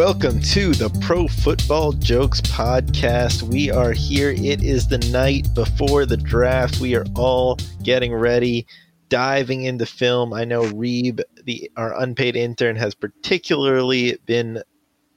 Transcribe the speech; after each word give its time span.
Welcome 0.00 0.40
to 0.40 0.72
the 0.72 0.88
Pro 1.02 1.28
Football 1.28 1.92
Jokes 1.92 2.40
Podcast. 2.40 3.42
We 3.42 3.70
are 3.70 3.92
here. 3.92 4.30
It 4.30 4.62
is 4.62 4.88
the 4.88 4.96
night 5.12 5.46
before 5.54 6.06
the 6.06 6.16
draft. 6.16 6.80
We 6.80 6.94
are 6.94 7.04
all 7.14 7.58
getting 7.82 8.14
ready, 8.14 8.66
diving 9.10 9.64
into 9.64 9.84
film. 9.84 10.32
I 10.32 10.46
know 10.46 10.62
Reeb, 10.62 11.20
the 11.44 11.70
our 11.76 12.00
unpaid 12.00 12.34
intern, 12.34 12.76
has 12.76 12.94
particularly 12.94 14.16
been 14.24 14.62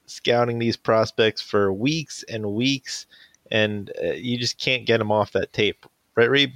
scouting 0.06 0.60
these 0.60 0.76
prospects 0.76 1.42
for 1.42 1.72
weeks 1.72 2.26
and 2.28 2.52
weeks, 2.52 3.06
and 3.52 3.90
uh, 4.04 4.12
you 4.12 4.38
just 4.38 4.60
can't 4.60 4.86
get 4.86 4.98
them 4.98 5.14
off 5.14 5.32
that 5.32 5.54
tape, 5.54 5.86
right, 6.16 6.30
Reeb? 6.30 6.52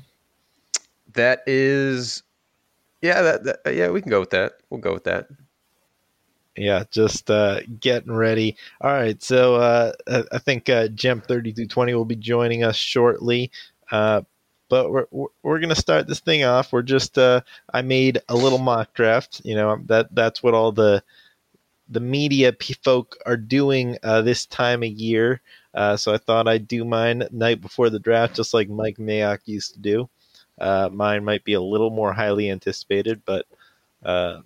That 1.13 1.43
is, 1.47 2.23
yeah, 3.01 3.21
that, 3.21 3.45
that 3.45 3.73
yeah, 3.73 3.89
we 3.89 4.01
can 4.01 4.09
go 4.09 4.19
with 4.19 4.31
that. 4.31 4.55
We'll 4.69 4.81
go 4.81 4.91
with 4.91 5.05
that 5.05 5.29
yeah, 6.57 6.83
just 6.91 7.29
uh, 7.29 7.61
getting 7.79 8.11
ready. 8.11 8.57
All 8.81 8.91
right, 8.91 9.21
so 9.21 9.55
uh, 9.55 9.91
I 10.31 10.39
think 10.39 10.69
uh, 10.69 10.87
Gem 10.89 11.21
thirty 11.21 11.53
two 11.53 11.67
twenty 11.67 11.93
will 11.93 12.05
be 12.05 12.15
joining 12.15 12.63
us 12.63 12.75
shortly. 12.75 13.51
Uh, 13.91 14.21
but 14.69 14.91
we're 14.91 15.05
we're 15.43 15.59
gonna 15.59 15.75
start 15.75 16.07
this 16.07 16.19
thing 16.19 16.43
off. 16.43 16.73
We're 16.73 16.81
just 16.81 17.17
uh, 17.17 17.41
I 17.73 17.81
made 17.81 18.19
a 18.29 18.35
little 18.35 18.57
mock 18.57 18.93
draft. 18.93 19.41
You 19.43 19.55
know 19.55 19.81
that 19.85 20.13
that's 20.13 20.43
what 20.43 20.53
all 20.53 20.71
the 20.71 21.03
the 21.89 21.99
media 21.99 22.53
folk 22.83 23.17
are 23.25 23.37
doing 23.37 23.97
uh, 24.03 24.21
this 24.21 24.45
time 24.45 24.83
of 24.83 24.89
year. 24.89 25.41
Uh, 25.73 25.95
so 25.95 26.13
I 26.13 26.17
thought 26.17 26.47
I'd 26.47 26.67
do 26.67 26.83
mine 26.83 27.27
night 27.31 27.61
before 27.61 27.89
the 27.89 27.99
draft, 27.99 28.35
just 28.35 28.53
like 28.53 28.67
Mike 28.67 28.97
Mayock 28.97 29.39
used 29.45 29.73
to 29.75 29.79
do. 29.79 30.09
Uh, 30.59 30.89
mine 30.91 31.23
might 31.23 31.43
be 31.43 31.53
a 31.53 31.61
little 31.61 31.91
more 31.91 32.11
highly 32.11 32.49
anticipated, 32.49 33.21
but 33.25 33.45
uh, 34.03 34.39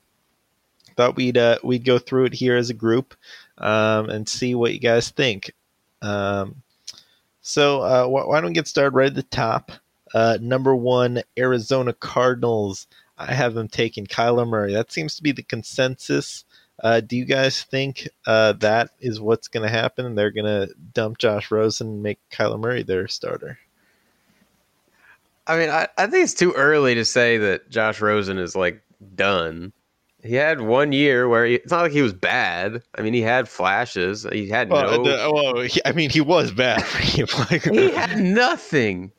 thought 1.01 1.15
we'd 1.15 1.37
uh, 1.37 1.57
we'd 1.63 1.83
go 1.83 1.97
through 1.97 2.25
it 2.25 2.33
here 2.33 2.55
as 2.55 2.69
a 2.69 2.75
group 2.75 3.15
um, 3.57 4.09
and 4.09 4.29
see 4.29 4.53
what 4.53 4.73
you 4.73 4.79
guys 4.79 5.09
think. 5.09 5.51
Um, 6.03 6.61
so 7.41 7.81
uh, 7.81 8.05
wh- 8.05 8.27
why 8.27 8.39
don't 8.39 8.51
we 8.51 8.53
get 8.53 8.67
started 8.67 8.95
right 8.95 9.07
at 9.07 9.15
the 9.15 9.23
top? 9.23 9.71
Uh, 10.13 10.37
number 10.39 10.75
one, 10.75 11.23
Arizona 11.39 11.93
Cardinals. 11.93 12.85
I 13.17 13.33
have 13.33 13.55
them 13.55 13.67
taking 13.67 14.05
Kyler 14.05 14.47
Murray. 14.47 14.73
That 14.73 14.91
seems 14.91 15.15
to 15.15 15.23
be 15.23 15.31
the 15.31 15.41
consensus. 15.41 16.45
Uh, 16.83 16.99
do 16.99 17.15
you 17.15 17.25
guys 17.25 17.63
think 17.63 18.07
uh, 18.27 18.53
that 18.53 18.91
is 18.99 19.19
what's 19.19 19.47
going 19.47 19.63
to 19.63 19.75
happen? 19.75 20.13
They're 20.13 20.31
going 20.31 20.45
to 20.45 20.73
dump 20.93 21.17
Josh 21.17 21.49
Rosen 21.49 21.87
and 21.87 22.03
make 22.03 22.19
Kyler 22.31 22.59
Murray 22.59 22.83
their 22.83 23.07
starter. 23.07 23.57
I 25.47 25.57
mean, 25.57 25.69
I, 25.69 25.87
I 25.97 26.05
think 26.05 26.23
it's 26.23 26.33
too 26.35 26.53
early 26.53 26.93
to 26.93 27.05
say 27.05 27.37
that 27.37 27.71
Josh 27.71 28.01
Rosen 28.01 28.37
is 28.37 28.55
like 28.55 28.83
done. 29.15 29.73
He 30.23 30.35
had 30.35 30.61
one 30.61 30.91
year 30.91 31.27
where 31.27 31.45
he, 31.45 31.55
it's 31.55 31.71
not 31.71 31.81
like 31.81 31.91
he 31.91 32.01
was 32.01 32.13
bad. 32.13 32.83
I 32.95 33.01
mean, 33.01 33.13
he 33.13 33.21
had 33.21 33.49
flashes. 33.49 34.25
He 34.31 34.47
had 34.47 34.69
well, 34.69 35.03
no. 35.03 35.03
The, 35.03 35.31
well, 35.31 35.61
he, 35.63 35.81
I 35.83 35.93
mean, 35.93 36.09
he 36.09 36.21
was 36.21 36.51
bad 36.51 36.83
he 37.01 37.91
had 37.91 38.19
nothing. 38.19 39.11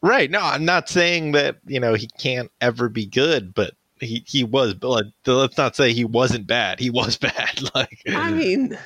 Right. 0.00 0.30
No, 0.30 0.40
I'm 0.40 0.64
not 0.64 0.88
saying 0.88 1.32
that 1.32 1.58
you 1.66 1.80
know 1.80 1.94
he 1.94 2.08
can't 2.18 2.50
ever 2.60 2.88
be 2.88 3.06
good, 3.06 3.54
but 3.54 3.74
he 4.00 4.24
he 4.26 4.44
was. 4.44 4.74
But 4.74 5.06
let's 5.26 5.58
not 5.58 5.76
say 5.76 5.92
he 5.92 6.04
wasn't 6.04 6.46
bad. 6.46 6.80
He 6.80 6.90
was 6.90 7.16
bad. 7.18 7.60
Like 7.74 8.00
I 8.08 8.30
mean, 8.30 8.78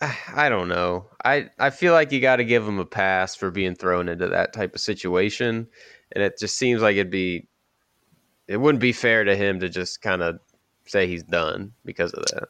I 0.34 0.48
don't 0.48 0.68
know. 0.68 1.06
I 1.24 1.48
I 1.58 1.70
feel 1.70 1.92
like 1.94 2.12
you 2.12 2.20
got 2.20 2.36
to 2.36 2.44
give 2.44 2.66
him 2.66 2.78
a 2.78 2.84
pass 2.84 3.34
for 3.34 3.50
being 3.50 3.74
thrown 3.74 4.08
into 4.08 4.28
that 4.28 4.52
type 4.52 4.74
of 4.74 4.80
situation, 4.80 5.68
and 6.12 6.24
it 6.24 6.38
just 6.38 6.58
seems 6.58 6.82
like 6.82 6.96
it'd 6.96 7.10
be 7.10 7.46
it 8.48 8.58
wouldn't 8.58 8.80
be 8.80 8.92
fair 8.92 9.24
to 9.24 9.36
him 9.36 9.60
to 9.60 9.68
just 9.68 10.02
kind 10.02 10.22
of 10.22 10.40
say 10.86 11.06
he's 11.06 11.22
done 11.22 11.72
because 11.84 12.12
of 12.12 12.24
that. 12.26 12.48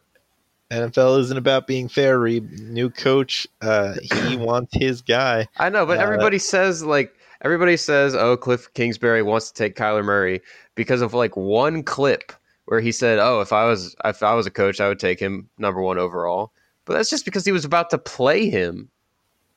NFL 0.70 1.20
isn't 1.20 1.36
about 1.36 1.66
being 1.66 1.88
fair. 1.88 2.18
Reeb. 2.18 2.50
New 2.60 2.90
coach, 2.90 3.46
uh, 3.60 3.94
he 4.02 4.36
wants 4.38 4.74
his 4.74 5.02
guy. 5.02 5.46
I 5.58 5.68
know, 5.68 5.86
but 5.86 5.98
uh, 5.98 6.02
everybody 6.02 6.38
says 6.38 6.83
like 6.83 7.14
everybody 7.42 7.77
says, 7.77 8.14
"Oh, 8.14 8.36
Cliff 8.36 8.72
Kingsbury 8.74 9.22
wants 9.22 9.50
to 9.50 9.54
take 9.54 9.77
Kyler 9.77 10.04
Murray" 10.04 10.40
because 10.74 11.02
of 11.02 11.14
like 11.14 11.36
one 11.36 11.83
clip 11.83 12.33
where 12.64 12.80
he 12.80 12.92
said, 12.92 13.18
"Oh, 13.18 13.40
if 13.40 13.52
I 13.52 13.66
was 13.66 13.94
if 14.04 14.22
I 14.22 14.34
was 14.34 14.46
a 14.46 14.50
coach, 14.50 14.80
I 14.80 14.88
would 14.88 14.98
take 14.98 15.20
him 15.20 15.48
number 15.58 15.80
one 15.80 15.98
overall." 15.98 16.52
But 16.86 16.94
that's 16.94 17.10
just 17.10 17.24
because 17.24 17.44
he 17.44 17.52
was 17.52 17.64
about 17.64 17.90
to 17.90 17.98
play 17.98 18.50
him. 18.50 18.88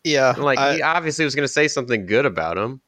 Yeah, 0.04 0.34
and, 0.36 0.44
like 0.44 0.60
I, 0.60 0.76
he 0.76 0.82
obviously 0.82 1.26
was 1.26 1.36
going 1.36 1.48
to 1.48 1.52
say 1.54 1.68
something 1.68 2.06
good 2.06 2.26
about 2.26 2.58
him. 2.58 2.82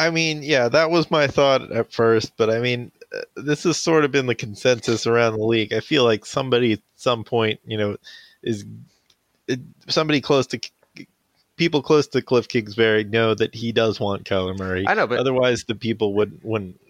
I 0.00 0.10
mean, 0.10 0.42
yeah, 0.42 0.68
that 0.70 0.90
was 0.90 1.10
my 1.10 1.26
thought 1.26 1.70
at 1.70 1.92
first, 1.92 2.32
but 2.38 2.48
I 2.48 2.58
mean, 2.58 2.90
uh, 3.14 3.20
this 3.36 3.64
has 3.64 3.76
sort 3.76 4.02
of 4.02 4.10
been 4.10 4.26
the 4.26 4.34
consensus 4.34 5.06
around 5.06 5.34
the 5.34 5.44
league. 5.44 5.74
I 5.74 5.80
feel 5.80 6.04
like 6.04 6.24
somebody 6.24 6.72
at 6.72 6.80
some 6.96 7.22
point, 7.22 7.60
you 7.66 7.76
know, 7.76 7.98
is 8.42 8.64
somebody 9.88 10.22
close 10.22 10.46
to 10.48 10.60
people 11.56 11.82
close 11.82 12.06
to 12.06 12.22
Cliff 12.22 12.48
Kingsbury 12.48 13.04
know 13.04 13.34
that 13.34 13.54
he 13.54 13.72
does 13.72 14.00
want 14.00 14.24
Kyler 14.24 14.58
Murray. 14.58 14.86
I 14.88 14.94
know, 14.94 15.06
but 15.06 15.18
otherwise 15.18 15.64
the 15.64 15.74
people 15.74 16.14
would 16.14 16.40
wouldn't. 16.42 16.80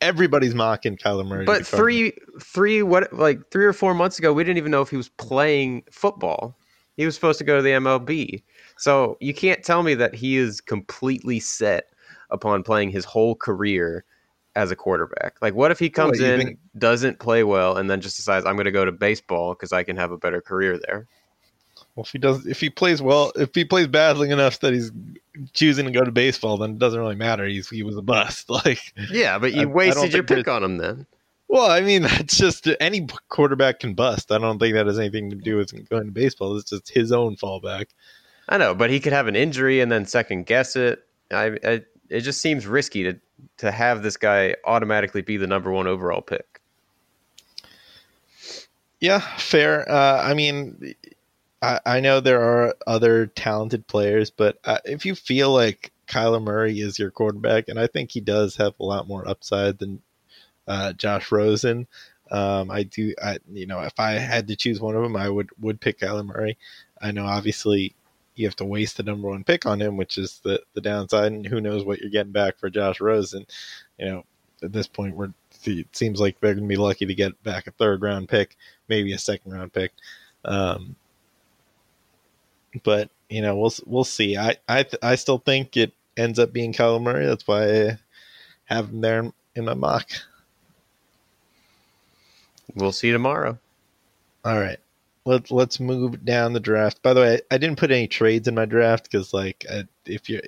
Everybody's 0.00 0.54
mocking 0.54 0.96
Kyler 0.96 1.24
Murray. 1.24 1.44
But 1.44 1.64
three, 1.64 2.12
three, 2.42 2.82
what 2.82 3.12
like 3.12 3.52
three 3.52 3.64
or 3.64 3.72
four 3.72 3.94
months 3.94 4.18
ago, 4.18 4.32
we 4.32 4.42
didn't 4.42 4.58
even 4.58 4.72
know 4.72 4.82
if 4.82 4.90
he 4.90 4.96
was 4.96 5.10
playing 5.10 5.84
football. 5.92 6.56
He 6.96 7.06
was 7.06 7.14
supposed 7.14 7.38
to 7.38 7.44
go 7.44 7.56
to 7.56 7.62
the 7.62 7.70
MLB. 7.70 8.42
So 8.78 9.16
you 9.20 9.32
can't 9.32 9.62
tell 9.62 9.84
me 9.84 9.94
that 9.94 10.12
he 10.12 10.36
is 10.36 10.60
completely 10.60 11.38
set 11.38 11.86
upon 12.30 12.62
playing 12.62 12.90
his 12.90 13.04
whole 13.04 13.34
career 13.34 14.04
as 14.56 14.70
a 14.70 14.76
quarterback. 14.76 15.36
Like, 15.40 15.54
what 15.54 15.70
if 15.70 15.78
he 15.78 15.90
comes 15.90 16.20
in, 16.20 16.40
think- 16.40 16.58
doesn't 16.78 17.18
play 17.18 17.44
well, 17.44 17.76
and 17.76 17.90
then 17.90 18.00
just 18.00 18.16
decides 18.16 18.46
I'm 18.46 18.56
going 18.56 18.64
to 18.64 18.72
go 18.72 18.84
to 18.84 18.92
baseball 18.92 19.54
because 19.54 19.72
I 19.72 19.82
can 19.82 19.96
have 19.96 20.10
a 20.10 20.18
better 20.18 20.40
career 20.40 20.78
there? 20.78 21.06
Well, 21.94 22.04
if 22.04 22.12
he 22.12 22.18
does, 22.18 22.46
if 22.46 22.60
he 22.60 22.70
plays 22.70 23.02
well, 23.02 23.32
if 23.36 23.54
he 23.54 23.64
plays 23.64 23.86
badly 23.86 24.30
enough 24.30 24.60
that 24.60 24.72
he's 24.72 24.92
choosing 25.52 25.86
to 25.86 25.92
go 25.92 26.04
to 26.04 26.12
baseball, 26.12 26.56
then 26.56 26.70
it 26.70 26.78
doesn't 26.78 26.98
really 26.98 27.16
matter. 27.16 27.46
He's 27.46 27.68
he 27.68 27.82
was 27.82 27.96
a 27.96 28.02
bust. 28.02 28.48
Like, 28.64 28.80
yeah, 29.10 29.38
but 29.38 29.54
you 29.54 29.62
I, 29.62 29.66
wasted 29.66 30.12
I 30.12 30.16
your 30.16 30.22
pick 30.22 30.48
on 30.48 30.62
him 30.62 30.76
then. 30.78 31.06
Well, 31.48 31.68
I 31.68 31.80
mean, 31.80 32.02
that's 32.02 32.36
just 32.36 32.68
any 32.80 33.06
quarterback 33.28 33.80
can 33.80 33.94
bust. 33.94 34.30
I 34.30 34.38
don't 34.38 34.58
think 34.58 34.74
that 34.74 34.86
has 34.86 34.98
anything 34.98 35.30
to 35.30 35.36
do 35.36 35.56
with 35.56 35.72
going 35.88 36.06
to 36.06 36.12
baseball. 36.12 36.56
It's 36.56 36.70
just 36.70 36.88
his 36.88 37.12
own 37.12 37.36
fallback. 37.36 37.86
I 38.48 38.56
know, 38.56 38.74
but 38.74 38.90
he 38.90 39.00
could 39.00 39.12
have 39.12 39.26
an 39.26 39.36
injury 39.36 39.80
and 39.80 39.90
then 39.90 40.06
second 40.06 40.46
guess 40.46 40.76
it. 40.76 41.04
I, 41.30 41.56
I 41.64 41.82
it 42.10 42.20
just 42.20 42.40
seems 42.40 42.66
risky 42.66 43.04
to 43.04 43.18
to 43.58 43.70
have 43.70 44.02
this 44.02 44.16
guy 44.16 44.56
automatically 44.64 45.22
be 45.22 45.36
the 45.36 45.46
number 45.46 45.70
one 45.70 45.86
overall 45.86 46.20
pick. 46.20 46.60
Yeah, 49.00 49.20
fair. 49.38 49.90
Uh, 49.90 50.22
I 50.22 50.34
mean, 50.34 50.94
I, 51.62 51.80
I, 51.86 52.00
know 52.00 52.20
there 52.20 52.42
are 52.42 52.74
other 52.86 53.26
talented 53.28 53.86
players, 53.86 54.30
but 54.30 54.58
uh, 54.64 54.78
if 54.84 55.06
you 55.06 55.14
feel 55.14 55.52
like 55.52 55.90
Kyler 56.06 56.42
Murray 56.42 56.80
is 56.80 56.98
your 56.98 57.10
quarterback, 57.10 57.68
and 57.68 57.78
I 57.78 57.86
think 57.86 58.10
he 58.10 58.20
does 58.20 58.56
have 58.56 58.74
a 58.78 58.84
lot 58.84 59.08
more 59.08 59.26
upside 59.26 59.78
than 59.78 60.02
uh, 60.66 60.92
Josh 60.92 61.32
Rosen. 61.32 61.86
Um, 62.30 62.70
I 62.70 62.82
do, 62.82 63.14
I 63.22 63.38
you 63.50 63.66
know, 63.66 63.80
if 63.80 63.98
I 63.98 64.12
had 64.12 64.48
to 64.48 64.56
choose 64.56 64.80
one 64.80 64.96
of 64.96 65.02
them, 65.02 65.16
I 65.16 65.28
would 65.28 65.48
would 65.60 65.80
pick 65.80 66.00
Kyler 66.00 66.26
Murray. 66.26 66.58
I 67.00 67.10
know, 67.12 67.24
obviously, 67.24 67.94
you 68.34 68.46
have 68.46 68.56
to 68.56 68.64
waste 68.64 68.96
the 68.96 69.02
number 69.02 69.28
one 69.28 69.44
pick 69.44 69.66
on 69.66 69.80
him, 69.80 69.96
which 69.96 70.18
is 70.18 70.40
the 70.42 70.62
the 70.74 70.80
downside. 70.80 71.32
And 71.32 71.46
who 71.46 71.60
knows 71.60 71.84
what 71.84 72.00
you're 72.00 72.10
getting 72.10 72.32
back 72.32 72.58
for 72.58 72.70
Josh 72.70 73.00
Rosen? 73.00 73.46
You 73.98 74.06
know, 74.06 74.24
at 74.62 74.72
this 74.72 74.86
point, 74.86 75.16
we're 75.16 75.32
it 75.64 75.94
seems 75.94 76.20
like 76.20 76.40
they're 76.40 76.54
going 76.54 76.64
to 76.64 76.68
be 76.68 76.76
lucky 76.76 77.06
to 77.06 77.14
get 77.14 77.42
back 77.42 77.66
a 77.66 77.70
third 77.72 78.02
round 78.02 78.28
pick, 78.28 78.56
maybe 78.88 79.12
a 79.12 79.18
second 79.18 79.52
round 79.52 79.72
pick. 79.72 79.92
Um, 80.44 80.96
but 82.82 83.10
you 83.28 83.42
know, 83.42 83.56
we'll 83.56 83.72
we'll 83.86 84.04
see. 84.04 84.36
I 84.36 84.56
I 84.68 84.86
I 85.02 85.16
still 85.16 85.38
think 85.38 85.76
it 85.76 85.92
ends 86.16 86.38
up 86.38 86.52
being 86.52 86.72
Kyler 86.72 87.02
Murray. 87.02 87.26
That's 87.26 87.46
why 87.46 87.88
I 87.88 87.98
have 88.64 88.88
him 88.88 89.00
there 89.00 89.20
in, 89.20 89.32
in 89.54 89.64
my 89.64 89.74
mock. 89.74 90.08
We'll 92.74 92.92
see 92.92 93.10
tomorrow. 93.10 93.58
All 94.44 94.58
right 94.58 94.78
let, 95.24 95.50
let's 95.50 95.80
move 95.80 96.24
down 96.24 96.52
the 96.52 96.60
draft. 96.60 97.02
By 97.02 97.14
the 97.14 97.20
way, 97.20 97.40
I 97.50 97.58
didn't 97.58 97.78
put 97.78 97.90
any 97.90 98.08
trades 98.08 98.48
in 98.48 98.54
my 98.54 98.64
draft 98.64 99.04
because, 99.04 99.34
like, 99.34 99.66
if 100.06 100.28
you're 100.28 100.42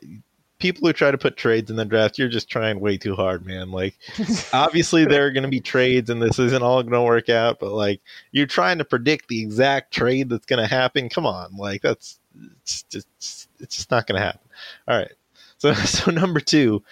people 0.62 0.86
who 0.86 0.92
try 0.92 1.10
to 1.10 1.18
put 1.18 1.36
trades 1.36 1.70
in 1.70 1.76
the 1.76 1.84
draft, 1.84 2.18
you're 2.18 2.28
just 2.28 2.48
trying 2.48 2.78
way 2.78 2.96
too 2.96 3.16
hard, 3.16 3.44
man. 3.44 3.72
Like, 3.72 3.96
obviously 4.52 5.04
there 5.04 5.26
are 5.26 5.32
going 5.32 5.42
to 5.42 5.48
be 5.48 5.60
trades, 5.60 6.08
and 6.08 6.22
this 6.22 6.38
isn't 6.38 6.62
all 6.62 6.82
going 6.82 6.92
to 6.92 7.02
work 7.02 7.28
out. 7.28 7.58
But 7.58 7.72
like, 7.72 8.00
you're 8.30 8.46
trying 8.46 8.78
to 8.78 8.84
predict 8.84 9.28
the 9.28 9.42
exact 9.42 9.92
trade 9.92 10.28
that's 10.28 10.46
going 10.46 10.62
to 10.62 10.72
happen. 10.72 11.08
Come 11.08 11.26
on, 11.26 11.56
like 11.56 11.82
that's 11.82 12.20
it's 12.62 12.84
just 12.84 13.48
it's 13.58 13.76
just 13.76 13.90
not 13.90 14.06
going 14.06 14.20
to 14.20 14.24
happen. 14.24 14.40
All 14.86 14.96
right, 14.96 15.12
so 15.58 15.74
so 15.74 16.10
number 16.12 16.40
two, 16.40 16.82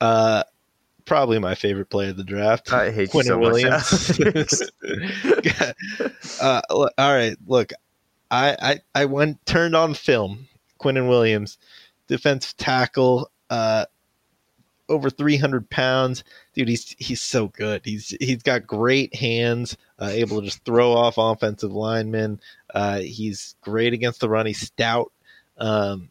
uh, 0.00 0.44
probably 1.04 1.38
my 1.38 1.54
favorite 1.54 1.90
player 1.90 2.10
of 2.10 2.16
the 2.16 2.24
draft. 2.24 2.72
I 2.72 2.90
hate 2.90 3.10
Quinnen 3.10 3.40
Williams. 3.40 4.18
uh, 6.40 6.62
all 6.70 6.88
right, 6.98 7.36
look, 7.46 7.72
I, 8.30 8.56
I 8.60 8.80
I 9.02 9.04
went 9.04 9.44
turned 9.46 9.76
on 9.76 9.94
film. 9.94 10.48
Quinnen 10.80 11.08
Williams, 11.08 11.58
defensive 12.08 12.56
tackle, 12.56 13.30
uh, 13.50 13.86
over 14.88 15.10
300 15.10 15.68
pounds. 15.70 16.24
Dude, 16.54 16.68
he's 16.68 16.94
he's 16.98 17.20
so 17.20 17.48
good. 17.48 17.82
He's 17.84 18.14
he's 18.20 18.42
got 18.42 18.66
great 18.66 19.14
hands, 19.14 19.76
uh, 19.98 20.10
able 20.12 20.40
to 20.40 20.46
just 20.46 20.64
throw 20.64 20.92
off 20.92 21.18
offensive 21.18 21.72
linemen. 21.72 22.40
Uh, 22.74 23.00
he's 23.00 23.56
great 23.60 23.92
against 23.92 24.20
the 24.20 24.28
run. 24.28 24.46
He's 24.46 24.60
stout, 24.60 25.12
um, 25.58 26.10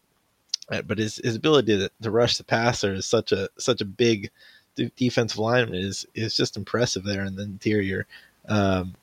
but 0.70 0.98
his 0.98 1.18
his 1.18 1.36
ability 1.36 1.78
to, 1.78 1.92
to 2.02 2.12
rush 2.12 2.38
the 2.38 2.44
passer 2.44 2.94
is 2.94 3.06
such 3.06 3.32
a 3.32 3.50
such 3.58 3.82
a 3.82 3.86
big 3.86 4.32
defensive 4.96 5.40
lineman 5.40 5.76
is 5.76 6.06
is 6.16 6.36
just 6.36 6.58
impressive 6.58 7.04
there 7.04 7.24
in 7.24 7.36
the 7.36 7.44
interior. 7.44 8.08
Um, 8.48 8.96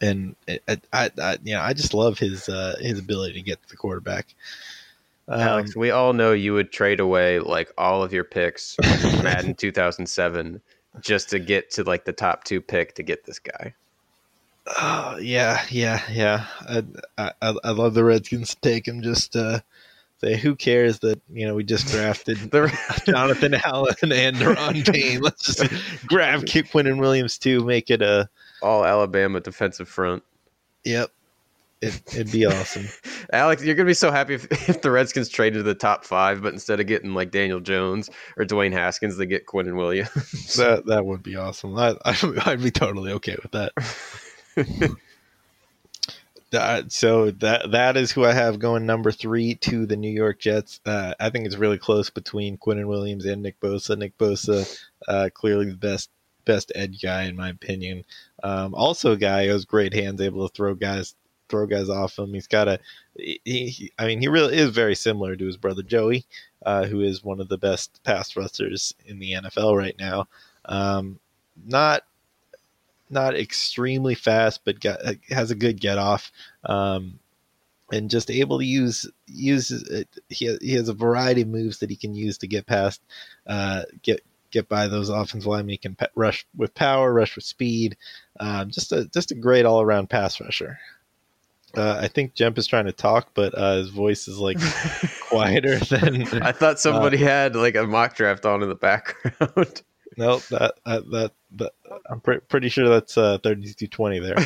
and 0.00 0.36
it, 0.46 0.62
I, 0.68 0.80
I, 0.92 1.10
I, 1.20 1.38
you 1.42 1.54
know, 1.54 1.60
I 1.60 1.72
just 1.72 1.94
love 1.94 2.18
his 2.18 2.48
uh, 2.48 2.76
his 2.80 2.98
ability 2.98 3.34
to 3.34 3.42
get 3.42 3.62
to 3.62 3.68
the 3.68 3.76
quarterback. 3.76 4.34
Um, 5.28 5.40
Alex, 5.40 5.76
we 5.76 5.90
all 5.90 6.12
know 6.12 6.32
you 6.32 6.54
would 6.54 6.70
trade 6.70 7.00
away 7.00 7.40
like 7.40 7.72
all 7.76 8.02
of 8.02 8.12
your 8.12 8.24
picks 8.24 8.76
Madden 8.82 9.54
2007 9.54 10.60
just 11.00 11.30
to 11.30 11.38
get 11.38 11.70
to 11.72 11.82
like 11.82 12.04
the 12.04 12.12
top 12.12 12.44
two 12.44 12.60
pick 12.60 12.94
to 12.94 13.02
get 13.02 13.24
this 13.24 13.38
guy. 13.38 13.74
Oh 14.78 15.18
yeah, 15.20 15.64
yeah, 15.70 16.02
yeah. 16.10 16.46
I 16.60 16.82
I, 17.18 17.54
I 17.64 17.70
love 17.70 17.94
the 17.94 18.04
Redskins 18.04 18.54
to 18.54 18.60
take 18.60 18.86
him. 18.86 19.02
Just 19.02 19.36
uh, 19.36 19.60
say 20.20 20.36
who 20.36 20.54
cares 20.54 21.00
that 21.00 21.20
you 21.32 21.46
know 21.46 21.54
we 21.54 21.64
just 21.64 21.88
drafted 21.88 22.38
Jonathan 23.06 23.54
Allen 23.54 23.94
and 24.02 24.36
Daron 24.36 24.92
Payne. 24.92 25.20
Let's 25.20 25.44
just 25.44 25.60
grab 26.06 26.42
Quinnen 26.42 26.98
Williams 26.98 27.38
too. 27.38 27.64
Make 27.64 27.90
it 27.90 28.02
a 28.02 28.28
all 28.62 28.84
Alabama 28.84 29.40
defensive 29.40 29.88
front. 29.88 30.22
Yep, 30.84 31.10
it, 31.82 32.00
would 32.16 32.32
be 32.32 32.46
awesome. 32.46 32.86
Alex, 33.32 33.64
you're 33.64 33.74
gonna 33.74 33.86
be 33.86 33.94
so 33.94 34.10
happy 34.10 34.34
if, 34.34 34.68
if 34.68 34.82
the 34.82 34.90
Redskins 34.90 35.28
traded 35.28 35.58
to 35.58 35.62
the 35.62 35.74
top 35.74 36.04
five, 36.04 36.42
but 36.42 36.52
instead 36.52 36.80
of 36.80 36.86
getting 36.86 37.12
like 37.12 37.30
Daniel 37.30 37.60
Jones 37.60 38.08
or 38.36 38.44
Dwayne 38.44 38.72
Haskins, 38.72 39.16
they 39.16 39.26
get 39.26 39.46
Quinnen 39.46 39.76
Williams. 39.76 40.54
that 40.56 40.86
that 40.86 41.04
would 41.04 41.22
be 41.22 41.36
awesome. 41.36 41.76
I, 41.76 41.96
I 42.04 42.16
would 42.22 42.62
be 42.62 42.70
totally 42.70 43.12
okay 43.12 43.36
with 43.42 43.52
that. 43.52 43.72
So 46.88 47.30
that 47.32 47.70
that 47.72 47.96
is 47.96 48.12
who 48.12 48.24
I 48.24 48.32
have 48.32 48.58
going 48.58 48.86
number 48.86 49.10
three 49.10 49.54
to 49.56 49.86
the 49.86 49.96
New 49.96 50.10
York 50.10 50.38
Jets. 50.38 50.80
Uh, 50.86 51.14
I 51.18 51.30
think 51.30 51.46
it's 51.46 51.56
really 51.56 51.78
close 51.78 52.10
between 52.10 52.56
Quinnen 52.58 52.86
Williams 52.86 53.24
and 53.24 53.42
Nick 53.42 53.60
Bosa. 53.60 53.98
Nick 53.98 54.16
Bosa, 54.16 54.80
uh, 55.08 55.28
clearly 55.34 55.70
the 55.70 55.76
best 55.76 56.10
best 56.44 56.72
edge 56.74 57.02
guy 57.02 57.24
in 57.24 57.36
my 57.36 57.50
opinion. 57.50 58.04
Um, 58.42 58.74
also, 58.74 59.12
a 59.12 59.16
guy 59.16 59.46
who 59.46 59.52
has 59.52 59.64
great 59.64 59.92
hands, 59.92 60.20
able 60.20 60.48
to 60.48 60.54
throw 60.54 60.74
guys 60.74 61.14
throw 61.48 61.66
guys 61.66 61.88
off 61.88 62.18
him. 62.18 62.34
He's 62.34 62.46
got 62.46 62.68
a, 62.68 62.80
he, 63.14 63.40
he, 63.44 63.92
I 63.98 64.06
mean, 64.06 64.20
he 64.20 64.28
really 64.28 64.56
is 64.56 64.70
very 64.70 64.94
similar 64.94 65.36
to 65.36 65.46
his 65.46 65.56
brother 65.56 65.82
Joey, 65.82 66.26
uh, 66.64 66.86
who 66.86 67.00
is 67.00 67.22
one 67.22 67.40
of 67.40 67.48
the 67.48 67.58
best 67.58 68.02
pass 68.04 68.36
rushers 68.36 68.94
in 69.04 69.18
the 69.18 69.32
NFL 69.32 69.76
right 69.76 69.96
now. 69.98 70.28
Um, 70.64 71.18
not 71.64 72.02
not 73.10 73.36
extremely 73.36 74.14
fast, 74.14 74.60
but 74.64 74.80
got, 74.80 74.98
has 75.30 75.50
a 75.50 75.54
good 75.54 75.80
get 75.80 75.98
off. 75.98 76.32
Um, 76.64 77.18
and 77.92 78.10
just 78.10 78.30
able 78.30 78.58
to 78.58 78.64
use 78.64 79.08
use 79.26 79.70
it. 79.70 80.08
He, 80.28 80.56
he 80.60 80.72
has 80.72 80.88
a 80.88 80.94
variety 80.94 81.42
of 81.42 81.48
moves 81.48 81.78
that 81.78 81.90
he 81.90 81.96
can 81.96 82.14
use 82.14 82.36
to 82.38 82.48
get 82.48 82.66
past, 82.66 83.00
uh, 83.46 83.82
get 84.02 84.24
get 84.50 84.68
by 84.68 84.88
those 84.88 85.08
offensive 85.08 85.46
linemen. 85.46 85.70
He 85.70 85.76
can 85.76 85.96
rush 86.14 86.46
with 86.56 86.74
power, 86.74 87.12
rush 87.12 87.36
with 87.36 87.44
speed. 87.44 87.96
Um, 88.40 88.70
just 88.70 88.92
a 88.92 89.06
just 89.06 89.30
a 89.30 89.34
great 89.34 89.66
all 89.66 89.80
around 89.80 90.10
pass 90.10 90.40
rusher. 90.40 90.78
Uh, 91.76 91.98
I 92.00 92.08
think 92.08 92.34
Jemp 92.34 92.56
is 92.56 92.66
trying 92.66 92.86
to 92.86 92.92
talk, 92.92 93.30
but 93.34 93.54
uh, 93.56 93.76
his 93.76 93.90
voice 93.90 94.28
is 94.28 94.38
like 94.38 94.58
quieter 95.28 95.78
than. 95.90 96.42
I 96.42 96.52
thought 96.52 96.80
somebody 96.80 97.18
uh, 97.18 97.28
had 97.28 97.56
like 97.56 97.76
a 97.76 97.86
mock 97.86 98.16
draft 98.16 98.46
on 98.46 98.62
in 98.62 98.68
the 98.68 98.74
background. 98.74 99.82
no, 100.16 100.38
that 100.50 100.74
that 100.84 101.32
that 101.52 101.72
I'm 102.08 102.20
pre- 102.20 102.40
pretty 102.40 102.68
sure 102.68 102.88
that's 102.88 103.16
uh, 103.18 103.38
3220 103.38 104.18
there. 104.18 104.36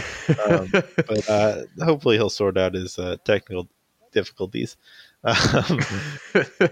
Um, 0.47 0.69
but 1.07 1.29
uh, 1.29 1.63
hopefully 1.85 2.17
he'll 2.17 2.31
sort 2.31 2.59
out 2.59 2.75
his 2.75 2.99
uh, 2.99 3.17
technical 3.25 3.69
difficulties. 4.13 4.77
Um, 5.23 5.81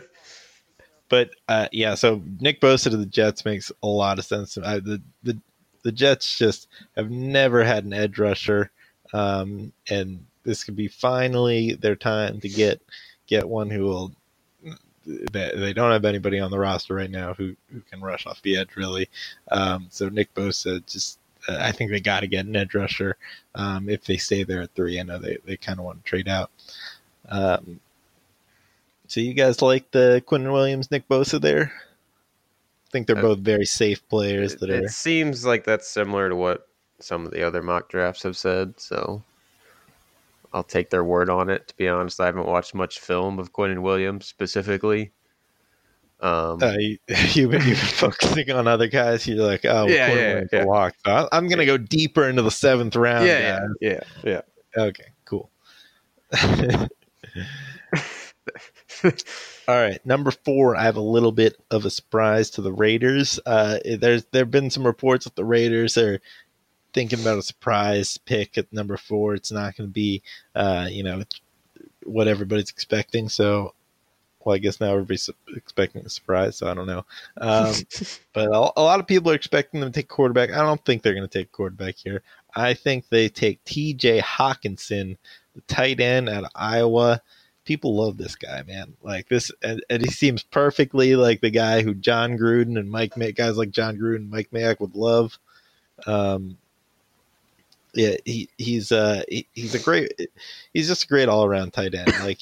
but 1.11 1.29
uh, 1.49 1.69
yeah, 1.71 1.95
so 1.97 2.23
Nick 2.41 2.62
Bosa 2.62 2.91
to 2.91 2.97
the 2.97 3.05
Jets 3.05 3.45
makes 3.45 3.71
a 3.83 3.87
lot 3.87 4.19
of 4.19 4.25
sense. 4.25 4.56
I, 4.56 4.79
the 4.79 5.03
the 5.23 5.39
the 5.83 5.93
Jets 5.93 6.39
just 6.39 6.67
have 6.97 7.11
never 7.11 7.62
had 7.62 7.85
an 7.85 7.93
edge 7.93 8.19
rusher, 8.19 8.71
um, 9.12 9.75
and 9.91 10.25
this 10.45 10.65
could 10.65 10.77
be 10.77 10.89
finally 10.89 11.75
their 11.75 11.95
time 11.95 12.41
to 12.41 12.49
get 12.49 12.81
get 13.27 13.47
one 13.47 13.69
who 13.69 13.83
will. 13.83 14.12
They, 15.09 15.53
they 15.57 15.73
don't 15.73 15.93
have 15.93 16.05
anybody 16.05 16.39
on 16.39 16.51
the 16.51 16.59
roster 16.59 16.95
right 16.95 17.11
now 17.11 17.33
who, 17.33 17.57
who 17.73 17.81
can 17.81 18.01
rush 18.01 18.27
off 18.27 18.43
the 18.43 18.59
edge 18.59 18.77
really. 18.77 19.09
Um, 19.51 19.87
so 19.91 20.09
Nick 20.09 20.35
Bosa 20.35 20.85
just 20.87 21.19
uh, 21.49 21.59
I 21.61 21.73
think 21.73 21.91
they 21.91 22.01
got 22.01 22.21
to 22.21 22.27
get 22.27 22.47
an 22.47 22.57
edge 22.57 22.75
rusher 22.75 23.17
um, 23.55 23.89
if 23.89 24.05
they 24.05 24.17
stay 24.17 24.43
there 24.43 24.63
at 24.63 24.75
three. 24.75 25.01
I 25.01 25.03
know 25.03 25.19
they, 25.19 25.39
they 25.45 25.57
kind 25.57 25.79
of 25.79 25.85
want 25.85 26.05
to 26.05 26.09
trade 26.09 26.29
out. 26.29 26.51
Um, 27.29 27.81
so 29.07 29.21
you 29.21 29.35
guys 29.35 29.63
like 29.63 29.91
the 29.91 30.23
Quinnen 30.27 30.53
Williams, 30.53 30.91
Nick 30.91 31.09
Bosa 31.09 31.41
there? 31.41 31.73
I 31.73 32.91
think 32.91 33.07
they're 33.07 33.19
uh, 33.19 33.23
both 33.23 33.39
very 33.39 33.67
safe 33.67 34.07
players. 34.09 34.57
That 34.57 34.71
it, 34.71 34.81
are. 34.81 34.85
It 34.85 34.91
seems 34.91 35.45
like 35.45 35.65
that's 35.65 35.89
similar 35.89 36.29
to 36.29 36.37
what 36.37 36.69
some 37.01 37.25
of 37.25 37.33
the 37.33 37.43
other 37.43 37.63
mock 37.63 37.89
drafts 37.89 38.23
have 38.25 38.37
said. 38.37 38.79
So 38.79 39.23
I'll 40.53 40.65
take 40.65 40.91
their 40.91 41.05
word 41.05 41.31
on 41.31 41.50
it. 41.50 41.69
To 41.69 41.77
be 41.77 41.89
honest, 41.89 42.21
I 42.21 42.27
haven't 42.27 42.47
watched 42.47 42.75
much 42.75 43.00
film 43.00 43.39
of 43.39 43.53
Quinnen 43.53 43.83
Williams 43.83 44.27
specifically. 44.27 45.12
Um, 46.21 46.59
uh, 46.62 46.73
you, 46.79 46.99
have 47.09 47.35
been, 47.35 47.50
you've 47.50 47.62
been 47.62 47.77
focusing 47.77 48.50
on 48.50 48.67
other 48.67 48.89
guys. 48.89 49.27
You're 49.27 49.45
like, 49.45 49.65
oh, 49.65 49.87
yeah, 49.87 50.12
yeah, 50.12 50.45
yeah. 50.53 50.65
Walk. 50.65 50.95
So 51.05 51.29
I'm 51.31 51.49
going 51.49 51.59
to 51.59 51.67
go 51.67 51.77
deeper 51.77 52.29
into 52.29 52.43
the 52.43 52.50
seventh 52.50 52.97
round. 52.97 53.27
Yeah, 53.27 53.61
yeah, 53.81 54.00
yeah, 54.25 54.41
yeah. 54.77 54.83
Okay, 54.83 55.06
cool. 55.25 55.50
All 59.69 59.77
right, 59.77 60.05
number 60.05 60.31
four. 60.31 60.77
I 60.77 60.83
have 60.83 60.97
a 60.97 61.00
little 61.00 61.31
bit 61.31 61.56
of 61.71 61.85
a 61.85 61.91
surprise 61.91 62.50
to 62.50 62.62
the 62.62 62.73
Raiders. 62.73 63.39
Uh, 63.47 63.79
there's 63.85 64.25
there've 64.33 64.50
been 64.50 64.71
some 64.71 64.87
reports 64.87 65.25
that 65.25 65.37
the 65.37 65.45
Raiders 65.45 65.97
are 65.97 66.21
thinking 66.93 67.20
about 67.20 67.38
a 67.38 67.43
surprise 67.43 68.19
pick 68.19 68.58
at 68.58 68.73
number 68.73 68.96
four. 68.96 69.35
It's 69.35 69.52
not 69.52 69.76
going 69.76 69.88
to 69.88 69.93
be, 69.93 70.23
uh, 70.55 70.88
you 70.90 71.02
know, 71.02 71.23
what 72.05 72.29
everybody's 72.29 72.70
expecting. 72.70 73.29
So, 73.29 73.75
well, 74.44 74.55
I 74.55 74.58
guess 74.58 74.81
now 74.81 74.93
everybody's 74.93 75.29
expecting 75.55 76.05
a 76.05 76.08
surprise. 76.08 76.56
So 76.56 76.69
I 76.69 76.75
don't 76.75 76.87
know. 76.87 77.05
Um, 77.37 77.75
but 78.32 78.49
a, 78.49 78.73
a, 78.76 78.82
lot 78.82 79.00
of 79.00 79.06
people 79.06 79.31
are 79.31 79.37
expecting 79.37 79.81
them 79.81 79.93
to 79.93 80.00
take 80.00 80.09
quarterback. 80.09 80.50
I 80.50 80.62
don't 80.62 80.85
think 80.85 81.02
they're 81.02 81.14
going 81.14 81.28
to 81.28 81.38
take 81.38 81.52
quarterback 81.52 81.97
here. 81.97 82.23
I 82.54 82.75
think 82.75 83.09
they 83.09 83.28
take 83.28 83.62
T.J. 83.64 84.21
Hockenson, 84.21 85.16
the 85.54 85.61
tight 85.62 86.00
end 86.00 86.28
out 86.28 86.45
of 86.45 86.50
Iowa 86.54 87.23
people 87.68 87.95
love 87.95 88.16
this 88.16 88.35
guy, 88.35 88.62
man. 88.66 88.95
Like 89.02 89.28
this, 89.28 89.52
and, 89.62 89.85
and, 89.90 90.02
he 90.02 90.11
seems 90.11 90.42
perfectly 90.42 91.14
like 91.16 91.42
the 91.42 91.50
guy 91.50 91.83
who 91.83 91.95
Jon 91.95 92.38
Gruden 92.38 92.78
and 92.78 92.90
Mike 92.90 93.14
May, 93.14 93.33
guys 93.33 93.59
like 93.59 93.71
Jon 93.71 93.99
Gruden, 93.99 94.30
Mike 94.30 94.49
Mayock 94.50 94.80
would 94.80 94.97
love. 94.97 95.38
Um, 96.07 96.57
yeah, 97.99 98.17
he 98.25 98.49
he's 98.57 98.93
uh 98.93 99.23
he, 99.28 99.47
he's 99.55 99.75
a 99.75 99.81
great, 99.81 100.12
he's 100.73 100.87
just 100.87 101.02
a 101.05 101.09
great 101.09 101.28
all 101.28 101.45
around 101.45 101.73
tight 101.73 101.95
end. 101.95 102.12
Like 102.23 102.38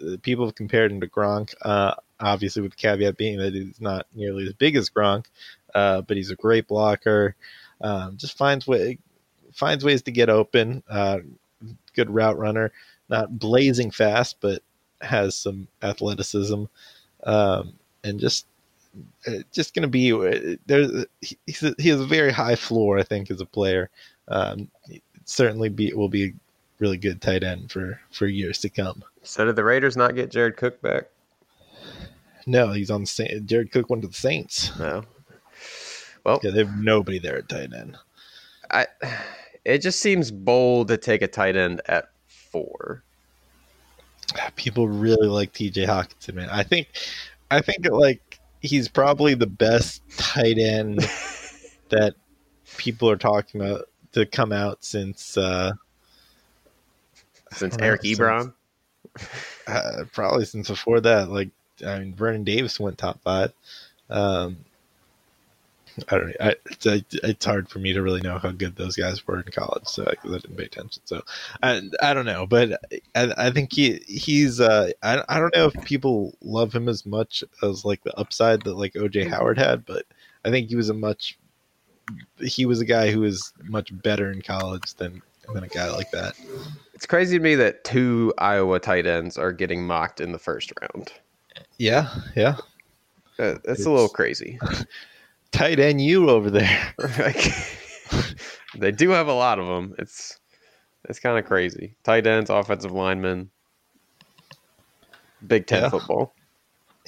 uh, 0.00 0.16
people 0.22 0.46
have 0.46 0.54
compared 0.54 0.92
him 0.92 1.00
to 1.00 1.08
Gronk, 1.08 1.52
uh, 1.62 1.94
obviously 2.20 2.62
with 2.62 2.72
the 2.72 2.76
caveat 2.76 3.16
being 3.16 3.38
that 3.38 3.52
he's 3.52 3.80
not 3.80 4.06
nearly 4.14 4.46
as 4.46 4.52
big 4.52 4.76
as 4.76 4.88
Gronk, 4.88 5.26
uh, 5.74 6.02
but 6.02 6.16
he's 6.16 6.30
a 6.30 6.36
great 6.36 6.68
blocker. 6.68 7.34
Um, 7.80 8.18
just 8.18 8.38
finds 8.38 8.68
way 8.68 8.98
finds 9.52 9.84
ways 9.84 10.02
to 10.02 10.12
get 10.12 10.30
open. 10.30 10.84
Uh, 10.88 11.20
good 11.94 12.08
route 12.10 12.38
runner, 12.38 12.70
not 13.08 13.36
blazing 13.36 13.90
fast, 13.90 14.36
but 14.40 14.62
has 15.00 15.34
some 15.34 15.66
athleticism, 15.82 16.64
um, 17.24 17.72
and 18.04 18.20
just 18.20 18.46
uh, 19.26 19.38
just 19.52 19.74
going 19.74 19.82
to 19.82 19.88
be 19.88 20.12
uh, 20.12 20.56
there. 20.66 21.04
He's 21.46 21.62
a, 21.64 21.74
he 21.78 21.88
has 21.88 22.00
a 22.00 22.06
very 22.06 22.32
high 22.32 22.54
floor, 22.56 22.98
I 22.98 23.02
think, 23.02 23.28
as 23.30 23.40
a 23.40 23.46
player. 23.46 23.90
Um, 24.30 24.68
certainly, 25.24 25.68
be 25.68 25.92
will 25.92 26.08
be 26.08 26.24
a 26.24 26.32
really 26.78 26.96
good 26.96 27.20
tight 27.20 27.42
end 27.42 27.70
for 27.70 28.00
for 28.10 28.26
years 28.26 28.58
to 28.60 28.70
come. 28.70 29.04
So 29.22 29.44
did 29.44 29.56
the 29.56 29.64
Raiders 29.64 29.96
not 29.96 30.14
get 30.14 30.30
Jared 30.30 30.56
Cook 30.56 30.80
back? 30.80 31.04
No, 32.46 32.72
he's 32.72 32.90
on 32.90 33.02
the 33.02 33.06
Saint. 33.06 33.46
Jared 33.46 33.70
Cook 33.70 33.90
went 33.90 34.02
to 34.02 34.08
the 34.08 34.14
Saints. 34.14 34.76
No. 34.78 35.04
Well, 36.24 36.40
yeah, 36.42 36.50
they 36.50 36.64
have 36.64 36.78
nobody 36.78 37.18
there 37.18 37.36
at 37.36 37.48
tight 37.48 37.72
end. 37.72 37.96
I. 38.70 38.86
It 39.62 39.82
just 39.82 40.00
seems 40.00 40.30
bold 40.30 40.88
to 40.88 40.96
take 40.96 41.20
a 41.20 41.28
tight 41.28 41.54
end 41.54 41.82
at 41.84 42.06
four 42.26 43.04
people 44.56 44.88
really 44.88 45.28
like 45.28 45.52
TJ 45.52 45.86
Hockenson, 45.86 46.34
man. 46.34 46.48
I 46.50 46.62
think, 46.62 46.88
I 47.50 47.60
think 47.60 47.88
like 47.90 48.40
he's 48.60 48.88
probably 48.88 49.34
the 49.34 49.46
best 49.46 50.02
tight 50.16 50.58
end 50.58 50.98
that 51.88 52.14
people 52.76 53.10
are 53.10 53.16
talking 53.16 53.60
about 53.60 53.88
to 54.12 54.26
come 54.26 54.52
out 54.52 54.84
since 54.84 55.36
uh 55.36 55.72
since 57.52 57.76
Eric 57.80 58.04
know, 58.04 58.10
Ebron. 58.10 58.52
Since, 59.16 59.32
uh, 59.66 60.04
probably 60.12 60.44
since 60.44 60.68
before 60.68 61.00
that. 61.00 61.30
Like 61.30 61.50
I 61.84 62.00
mean, 62.00 62.14
Vernon 62.14 62.44
Davis 62.44 62.78
went 62.78 62.98
top 62.98 63.20
five. 63.22 63.52
Um, 64.08 64.58
I 66.08 66.18
don't 66.18 66.28
know. 66.28 66.34
I, 66.40 66.54
it's, 66.66 66.86
it's 66.86 67.44
hard 67.44 67.68
for 67.68 67.78
me 67.78 67.92
to 67.92 68.02
really 68.02 68.20
know 68.20 68.38
how 68.38 68.50
good 68.52 68.76
those 68.76 68.96
guys 68.96 69.26
were 69.26 69.40
in 69.40 69.50
college, 69.52 69.86
so 69.86 70.04
I, 70.04 70.14
I 70.28 70.38
didn't 70.38 70.56
pay 70.56 70.64
attention. 70.64 71.02
So 71.04 71.22
I, 71.62 71.82
I 72.00 72.14
don't 72.14 72.26
know, 72.26 72.46
but 72.46 72.80
I, 73.14 73.32
I 73.36 73.50
think 73.50 73.72
he 73.72 74.00
he's 74.06 74.60
uh, 74.60 74.90
I, 75.02 75.22
I 75.28 75.40
don't 75.40 75.54
know 75.54 75.66
if 75.66 75.84
people 75.84 76.36
love 76.42 76.72
him 76.72 76.88
as 76.88 77.04
much 77.04 77.44
as 77.62 77.84
like 77.84 78.02
the 78.02 78.16
upside 78.18 78.62
that 78.62 78.76
like 78.76 78.94
OJ 78.94 79.28
Howard 79.28 79.58
had, 79.58 79.84
but 79.84 80.06
I 80.44 80.50
think 80.50 80.68
he 80.68 80.76
was 80.76 80.90
a 80.90 80.94
much 80.94 81.38
he 82.40 82.66
was 82.66 82.80
a 82.80 82.84
guy 82.84 83.10
who 83.10 83.20
was 83.20 83.52
much 83.64 83.90
better 84.02 84.30
in 84.30 84.42
college 84.42 84.94
than 84.94 85.22
than 85.52 85.64
a 85.64 85.68
guy 85.68 85.90
like 85.90 86.10
that. 86.12 86.34
It's 86.94 87.06
crazy 87.06 87.38
to 87.38 87.42
me 87.42 87.54
that 87.56 87.84
two 87.84 88.32
Iowa 88.38 88.78
tight 88.78 89.06
ends 89.06 89.38
are 89.38 89.52
getting 89.52 89.86
mocked 89.86 90.20
in 90.20 90.32
the 90.32 90.38
first 90.38 90.72
round. 90.80 91.12
Yeah, 91.78 92.08
yeah. 92.36 92.56
Uh, 93.38 93.56
that's 93.64 93.80
it's, 93.80 93.86
a 93.86 93.90
little 93.90 94.08
crazy. 94.08 94.58
tight 95.50 95.80
end 95.80 96.00
you 96.00 96.28
over 96.28 96.50
there. 96.50 96.94
they 98.76 98.92
do 98.92 99.10
have 99.10 99.28
a 99.28 99.32
lot 99.32 99.58
of 99.58 99.66
them. 99.66 99.94
It's 99.98 100.38
it's 101.08 101.18
kind 101.18 101.38
of 101.38 101.46
crazy. 101.46 101.94
Tight 102.04 102.26
ends, 102.26 102.50
offensive 102.50 102.92
linemen, 102.92 103.50
Big 105.46 105.66
Ten 105.66 105.84
yeah. 105.84 105.88
football. 105.88 106.34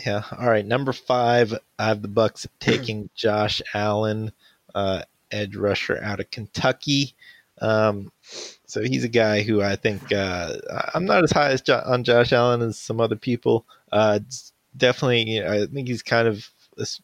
Yeah. 0.05 0.23
All 0.39 0.49
right. 0.49 0.65
Number 0.65 0.93
five, 0.93 1.55
I 1.79 1.89
have 1.89 2.03
the 2.03 2.09
Bucks 2.09 2.47
taking 2.61 3.11
Josh 3.15 3.61
Allen, 3.75 4.33
uh, 4.75 5.03
edge 5.31 5.57
rusher 5.57 5.99
out 6.03 6.21
of 6.21 6.31
Kentucky. 6.31 7.15
Um, 7.61 8.11
so 8.67 8.83
he's 8.83 9.05
a 9.05 9.09
guy 9.09 9.43
who 9.43 9.63
I 9.63 9.77
think 9.77 10.13
uh, 10.13 10.57
I'm 10.95 11.05
not 11.05 11.25
as 11.25 11.31
high 11.31 11.51
as 11.51 11.61
jo- 11.61 11.83
on 11.85 12.05
Josh 12.05 12.33
Allen 12.33 12.63
as 12.63 12.79
some 12.79 13.01
other 13.01 13.17
people. 13.17 13.67
Uh, 13.91 14.21
definitely, 14.77 15.31
you 15.31 15.43
know, 15.43 15.53
I 15.53 15.67
think 15.67 15.89
he's 15.89 16.03
kind 16.03 16.27
of 16.27 16.49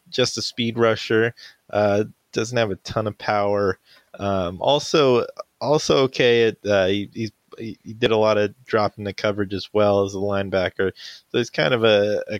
just 0.09 0.37
a 0.37 0.41
speed 0.41 0.77
rusher. 0.77 1.33
Uh, 1.69 2.05
doesn't 2.31 2.57
have 2.57 2.71
a 2.71 2.75
ton 2.77 3.07
of 3.07 3.17
power. 3.17 3.79
Um, 4.19 4.61
also, 4.61 5.25
also 5.61 5.97
okay 6.03 6.47
at 6.47 6.57
uh, 6.65 6.87
he, 6.87 7.09
he's 7.13 7.31
he 7.57 7.93
did 7.97 8.11
a 8.11 8.17
lot 8.17 8.37
of 8.37 8.53
dropping 8.65 9.03
the 9.03 9.13
coverage 9.13 9.53
as 9.53 9.69
well 9.73 10.05
as 10.05 10.13
a 10.13 10.17
linebacker. 10.17 10.91
So 11.29 11.37
he's 11.37 11.49
kind 11.49 11.73
of 11.73 11.83
a, 11.83 12.23
a 12.29 12.39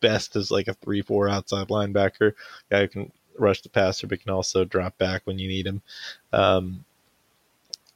best 0.00 0.34
as 0.36 0.50
like 0.50 0.68
a 0.68 0.74
three 0.74 1.02
four 1.02 1.28
outside 1.28 1.68
linebacker 1.68 2.32
guy 2.70 2.82
who 2.82 2.88
can 2.88 3.12
rush 3.38 3.62
the 3.62 3.68
passer 3.68 4.06
but 4.06 4.20
can 4.20 4.30
also 4.30 4.64
drop 4.64 4.96
back 4.98 5.22
when 5.24 5.38
you 5.38 5.48
need 5.48 5.66
him. 5.66 5.82
Um, 6.32 6.84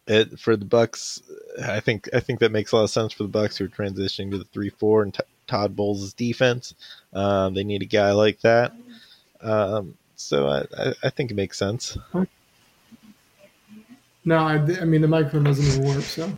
it, 0.06 0.38
for 0.38 0.56
the 0.56 0.64
Bucks, 0.64 1.22
I 1.62 1.80
think 1.80 2.08
I 2.14 2.20
think 2.20 2.40
that 2.40 2.50
makes 2.50 2.72
a 2.72 2.76
lot 2.76 2.84
of 2.84 2.90
sense 2.90 3.12
for 3.12 3.24
the 3.24 3.28
Bucks 3.28 3.56
who 3.56 3.66
are 3.66 3.68
transitioning 3.68 4.30
to 4.30 4.38
the 4.38 4.44
three 4.44 4.70
four 4.70 5.02
and 5.02 5.12
t- 5.12 5.20
Todd 5.46 5.76
Bowles' 5.76 6.14
defense. 6.14 6.74
Um, 7.12 7.54
they 7.54 7.64
need 7.64 7.82
a 7.82 7.86
guy 7.86 8.12
like 8.12 8.40
that. 8.40 8.72
Um, 9.40 9.96
so 10.16 10.48
I, 10.48 10.64
I, 10.76 10.94
I, 11.04 11.10
think 11.10 11.30
it 11.30 11.34
makes 11.34 11.58
sense. 11.58 11.96
No, 14.24 14.36
I, 14.36 14.54
I, 14.54 14.84
mean 14.84 15.00
the 15.00 15.08
microphone 15.08 15.44
doesn't 15.44 15.64
even 15.64 15.94
work. 15.94 16.02
So 16.02 16.32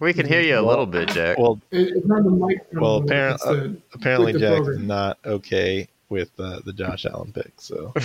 we 0.00 0.12
can 0.12 0.26
hear 0.26 0.40
you 0.40 0.58
a 0.58 0.60
little 0.60 0.86
bit, 0.86 1.10
Jack. 1.10 1.38
Well, 1.38 1.60
it, 1.70 1.96
it's 1.96 2.06
not 2.06 2.24
the 2.24 2.30
microphone. 2.30 2.82
Well, 2.82 2.96
apparently, 2.96 3.58
uh, 3.58 3.68
apparently 3.94 4.32
Jack's 4.32 4.78
not 4.78 5.18
okay 5.24 5.88
with 6.08 6.30
uh, 6.38 6.60
the 6.64 6.72
Josh 6.72 7.06
Allen 7.06 7.32
pick. 7.32 7.52
So. 7.58 7.92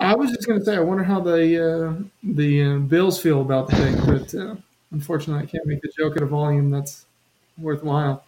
I 0.00 0.14
was 0.14 0.30
just 0.30 0.46
going 0.46 0.60
to 0.60 0.64
say, 0.64 0.76
I 0.76 0.80
wonder 0.80 1.02
how 1.02 1.20
the 1.20 1.40
uh, 1.58 1.94
the 2.22 2.62
uh, 2.62 2.78
Bills 2.78 3.20
feel 3.20 3.40
about 3.40 3.68
the 3.68 3.76
pick, 3.76 3.96
but 4.06 4.34
uh, 4.34 4.54
Unfortunately, 4.90 5.42
I 5.42 5.46
can't 5.46 5.66
make 5.66 5.82
the 5.82 5.90
joke 5.98 6.16
at 6.16 6.22
a 6.22 6.26
volume 6.26 6.70
that's 6.70 7.04
worthwhile. 7.58 8.24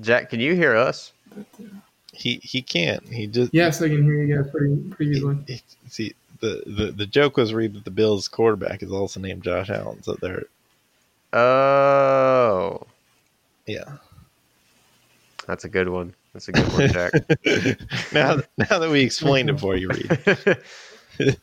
Jack, 0.00 0.30
can 0.30 0.40
you 0.40 0.54
hear 0.54 0.74
us? 0.74 1.12
But, 1.34 1.46
uh, 1.60 1.68
he 2.12 2.40
he 2.42 2.62
can't. 2.62 3.06
He 3.08 3.26
just 3.26 3.52
yes, 3.52 3.82
I 3.82 3.88
can 3.88 4.02
hear 4.02 4.22
you 4.22 4.36
guys 4.36 4.50
pretty 4.50 4.76
pretty 4.90 5.12
easily. 5.12 5.36
He, 5.46 5.54
he, 5.54 5.62
see, 5.88 6.14
the, 6.40 6.62
the 6.66 6.92
the 6.92 7.06
joke 7.06 7.36
was 7.36 7.52
read 7.52 7.74
that 7.74 7.84
the 7.84 7.90
Bills 7.90 8.28
quarterback 8.28 8.82
is 8.82 8.92
also 8.92 9.20
named 9.20 9.42
Josh 9.42 9.68
Allen, 9.68 10.02
so 10.02 10.14
they're 10.14 10.44
oh 11.32 12.86
yeah, 13.66 13.96
that's 15.46 15.64
a 15.64 15.68
good 15.68 15.88
one. 15.88 16.14
That's 16.32 16.48
a 16.48 16.52
good 16.52 16.72
one, 16.72 16.88
Jack. 16.88 17.12
now 18.12 18.40
now 18.58 18.78
that 18.78 18.90
we 18.90 19.02
explained 19.02 19.50
it 19.50 19.60
for 19.60 19.76
you, 19.76 19.88
Reed. 19.88 20.18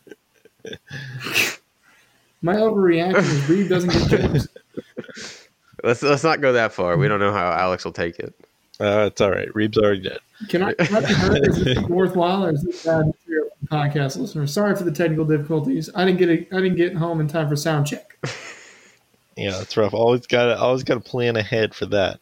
My 2.42 2.56
overreaction 2.56 3.20
is 3.20 3.50
Reed 3.50 3.70
doesn't 3.70 3.92
get 3.92 4.10
jokes. 4.10 4.48
Let's 5.84 6.04
let's 6.04 6.24
not 6.24 6.42
go 6.42 6.54
that 6.54 6.74
far. 6.74 6.96
We 6.96 7.08
don't 7.08 7.20
know 7.20 7.34
how 7.34 7.52
Alex 7.54 7.84
will 7.84 7.92
take 7.92 8.20
it. 8.20 8.36
Uh, 8.80 9.10
it's 9.12 9.20
all 9.20 9.32
right. 9.32 9.52
Reeb's 9.56 9.80
already 9.80 10.02
dead. 10.02 10.20
Can 10.48 10.62
I, 10.62 10.74
can 10.74 10.96
I 10.96 11.00
be 11.00 11.14
heard? 11.14 11.48
Is 11.48 11.64
this 11.64 11.80
worthwhile 11.80 12.46
or 12.46 12.52
is 12.52 12.62
this 12.62 12.86
bad 12.86 13.08
material 13.08 13.48
podcast 13.66 14.18
listener? 14.18 14.46
Sorry 14.46 14.76
for 14.76 14.84
the 14.84 14.92
technical 14.92 15.26
difficulties. 15.26 15.90
I 15.96 16.06
didn't 16.06 16.20
get 16.20 16.30
it. 16.30 16.50
I 16.52 16.58
didn't 16.58 16.76
get 16.76 16.96
home 16.96 17.20
in 17.20 17.28
time 17.28 17.50
for 17.50 17.56
sound 17.56 17.88
check. 17.88 18.16
Yeah, 19.36 19.62
it's 19.62 19.78
rough. 19.78 19.94
Always 19.94 20.28
got 20.28 20.46
to 20.46 20.60
always 20.60 20.84
got 20.84 20.96
to 20.96 21.00
plan 21.00 21.36
ahead 21.36 21.74
for 21.74 21.86
that. 21.88 22.20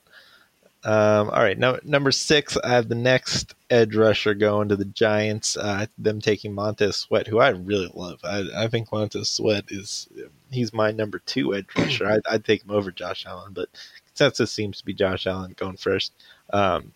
Um, 0.83 1.29
all 1.29 1.41
right, 1.43 1.57
now 1.57 1.77
number 1.83 2.11
six, 2.11 2.55
I 2.55 2.69
have 2.69 2.87
the 2.87 2.95
next 2.95 3.53
edge 3.69 3.95
rusher 3.95 4.33
going 4.33 4.69
to 4.69 4.77
the 4.77 4.85
Giants. 4.85 5.57
Uh, 5.57 5.87
them 5.97 6.21
taking 6.21 6.53
Montez 6.53 6.95
Sweat, 6.95 7.27
who 7.27 7.39
I 7.39 7.49
really 7.49 7.91
love. 7.93 8.19
I, 8.23 8.45
I 8.55 8.67
think 8.67 8.91
Montez 8.91 9.29
Sweat 9.29 9.65
is 9.69 10.07
he's 10.51 10.73
my 10.73 10.91
number 10.91 11.19
two 11.19 11.53
edge 11.53 11.67
rusher. 11.77 12.07
I'd, 12.07 12.21
I'd, 12.29 12.45
take 12.45 12.63
him 12.63 12.71
over 12.71 12.91
Josh 12.91 13.25
Allen, 13.25 13.51
but 13.51 13.67
consensus 14.07 14.53
seems 14.53 14.77
to 14.77 14.85
be 14.85 14.93
Josh 14.93 15.27
Allen 15.27 15.53
going 15.57 15.77
first. 15.77 16.13
Um, 16.51 16.93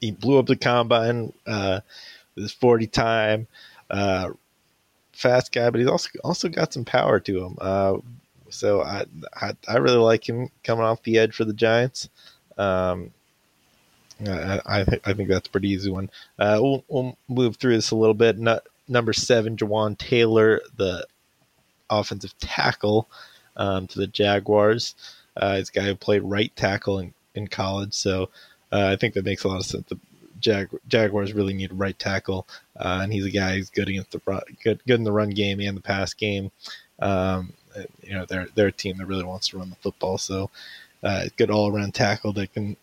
he 0.00 0.10
blew 0.10 0.38
up 0.38 0.46
the 0.46 0.56
combine. 0.56 1.32
Uh, 1.46 1.80
his 2.36 2.52
forty 2.52 2.86
time, 2.86 3.46
uh, 3.90 4.30
fast 5.12 5.52
guy, 5.52 5.70
but 5.70 5.80
he's 5.80 5.88
also 5.88 6.10
also 6.24 6.48
got 6.50 6.74
some 6.74 6.84
power 6.84 7.20
to 7.20 7.44
him. 7.44 7.56
Uh, 7.58 7.96
so 8.52 8.82
I, 8.82 9.04
I 9.34 9.56
I 9.68 9.76
really 9.78 9.96
like 9.98 10.28
him 10.28 10.50
coming 10.62 10.84
off 10.84 11.02
the 11.02 11.18
edge 11.18 11.34
for 11.34 11.44
the 11.44 11.52
Giants. 11.52 12.08
Um, 12.58 13.12
I, 14.26 14.60
I, 14.66 14.80
I 15.04 15.12
think 15.14 15.28
that's 15.28 15.48
a 15.48 15.50
pretty 15.50 15.70
easy 15.70 15.90
one. 15.90 16.10
Uh, 16.38 16.58
we'll, 16.60 16.84
we'll, 16.88 17.18
move 17.28 17.56
through 17.56 17.74
this 17.74 17.90
a 17.90 17.96
little 17.96 18.14
bit. 18.14 18.38
No, 18.38 18.60
number 18.88 19.12
seven, 19.12 19.56
Jawaan 19.56 19.96
Taylor, 19.98 20.60
the 20.76 21.06
offensive 21.90 22.38
tackle 22.38 23.08
um, 23.56 23.86
to 23.88 23.98
the 23.98 24.06
Jaguars. 24.06 24.94
Uh, 25.36 25.56
he's 25.56 25.70
a 25.70 25.72
guy 25.72 25.84
who 25.84 25.94
played 25.94 26.22
right 26.22 26.54
tackle 26.56 26.98
in, 26.98 27.14
in 27.34 27.48
college, 27.48 27.94
so 27.94 28.28
uh, 28.70 28.86
I 28.92 28.96
think 28.96 29.14
that 29.14 29.24
makes 29.24 29.44
a 29.44 29.48
lot 29.48 29.60
of 29.60 29.66
sense. 29.66 29.88
The 29.88 29.98
Jag- 30.40 30.78
Jaguars 30.88 31.32
really 31.32 31.54
need 31.54 31.72
right 31.72 31.98
tackle, 31.98 32.46
uh, 32.76 33.00
and 33.02 33.12
he's 33.12 33.24
a 33.24 33.30
guy 33.30 33.56
who's 33.56 33.70
good 33.70 33.88
against 33.88 34.10
the 34.10 34.42
good 34.62 34.80
good 34.86 34.98
in 34.98 35.04
the 35.04 35.12
run 35.12 35.30
game 35.30 35.60
and 35.60 35.76
the 35.76 35.82
pass 35.82 36.12
game. 36.14 36.50
Um, 36.98 37.54
you 38.02 38.14
know, 38.14 38.24
they're 38.24 38.48
they're 38.54 38.68
a 38.68 38.72
team 38.72 38.98
that 38.98 39.06
really 39.06 39.24
wants 39.24 39.48
to 39.48 39.58
run 39.58 39.70
the 39.70 39.76
football, 39.76 40.18
so 40.18 40.50
uh, 41.02 41.26
good 41.36 41.50
all 41.50 41.74
around 41.74 41.94
tackle 41.94 42.32
that 42.34 42.52
can 42.52 42.76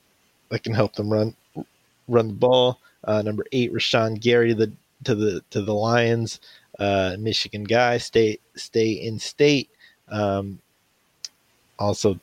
that 0.50 0.64
can 0.64 0.74
help 0.74 0.94
them 0.94 1.12
run 1.12 1.36
run 2.08 2.28
the 2.28 2.34
ball. 2.34 2.80
Uh, 3.04 3.22
number 3.22 3.46
eight, 3.52 3.74
Rashan 3.74 4.20
Gary 4.20 4.54
the 4.54 4.72
to 5.04 5.16
the 5.16 5.42
to 5.52 5.62
the 5.62 5.74
Lions, 5.74 6.40
uh, 6.80 7.16
Michigan 7.20 7.64
guy, 7.64 7.98
stay 7.98 8.40
stay 8.56 8.92
in 8.92 9.20
state. 9.20 9.70
Um, 10.10 10.60
also, 11.78 12.20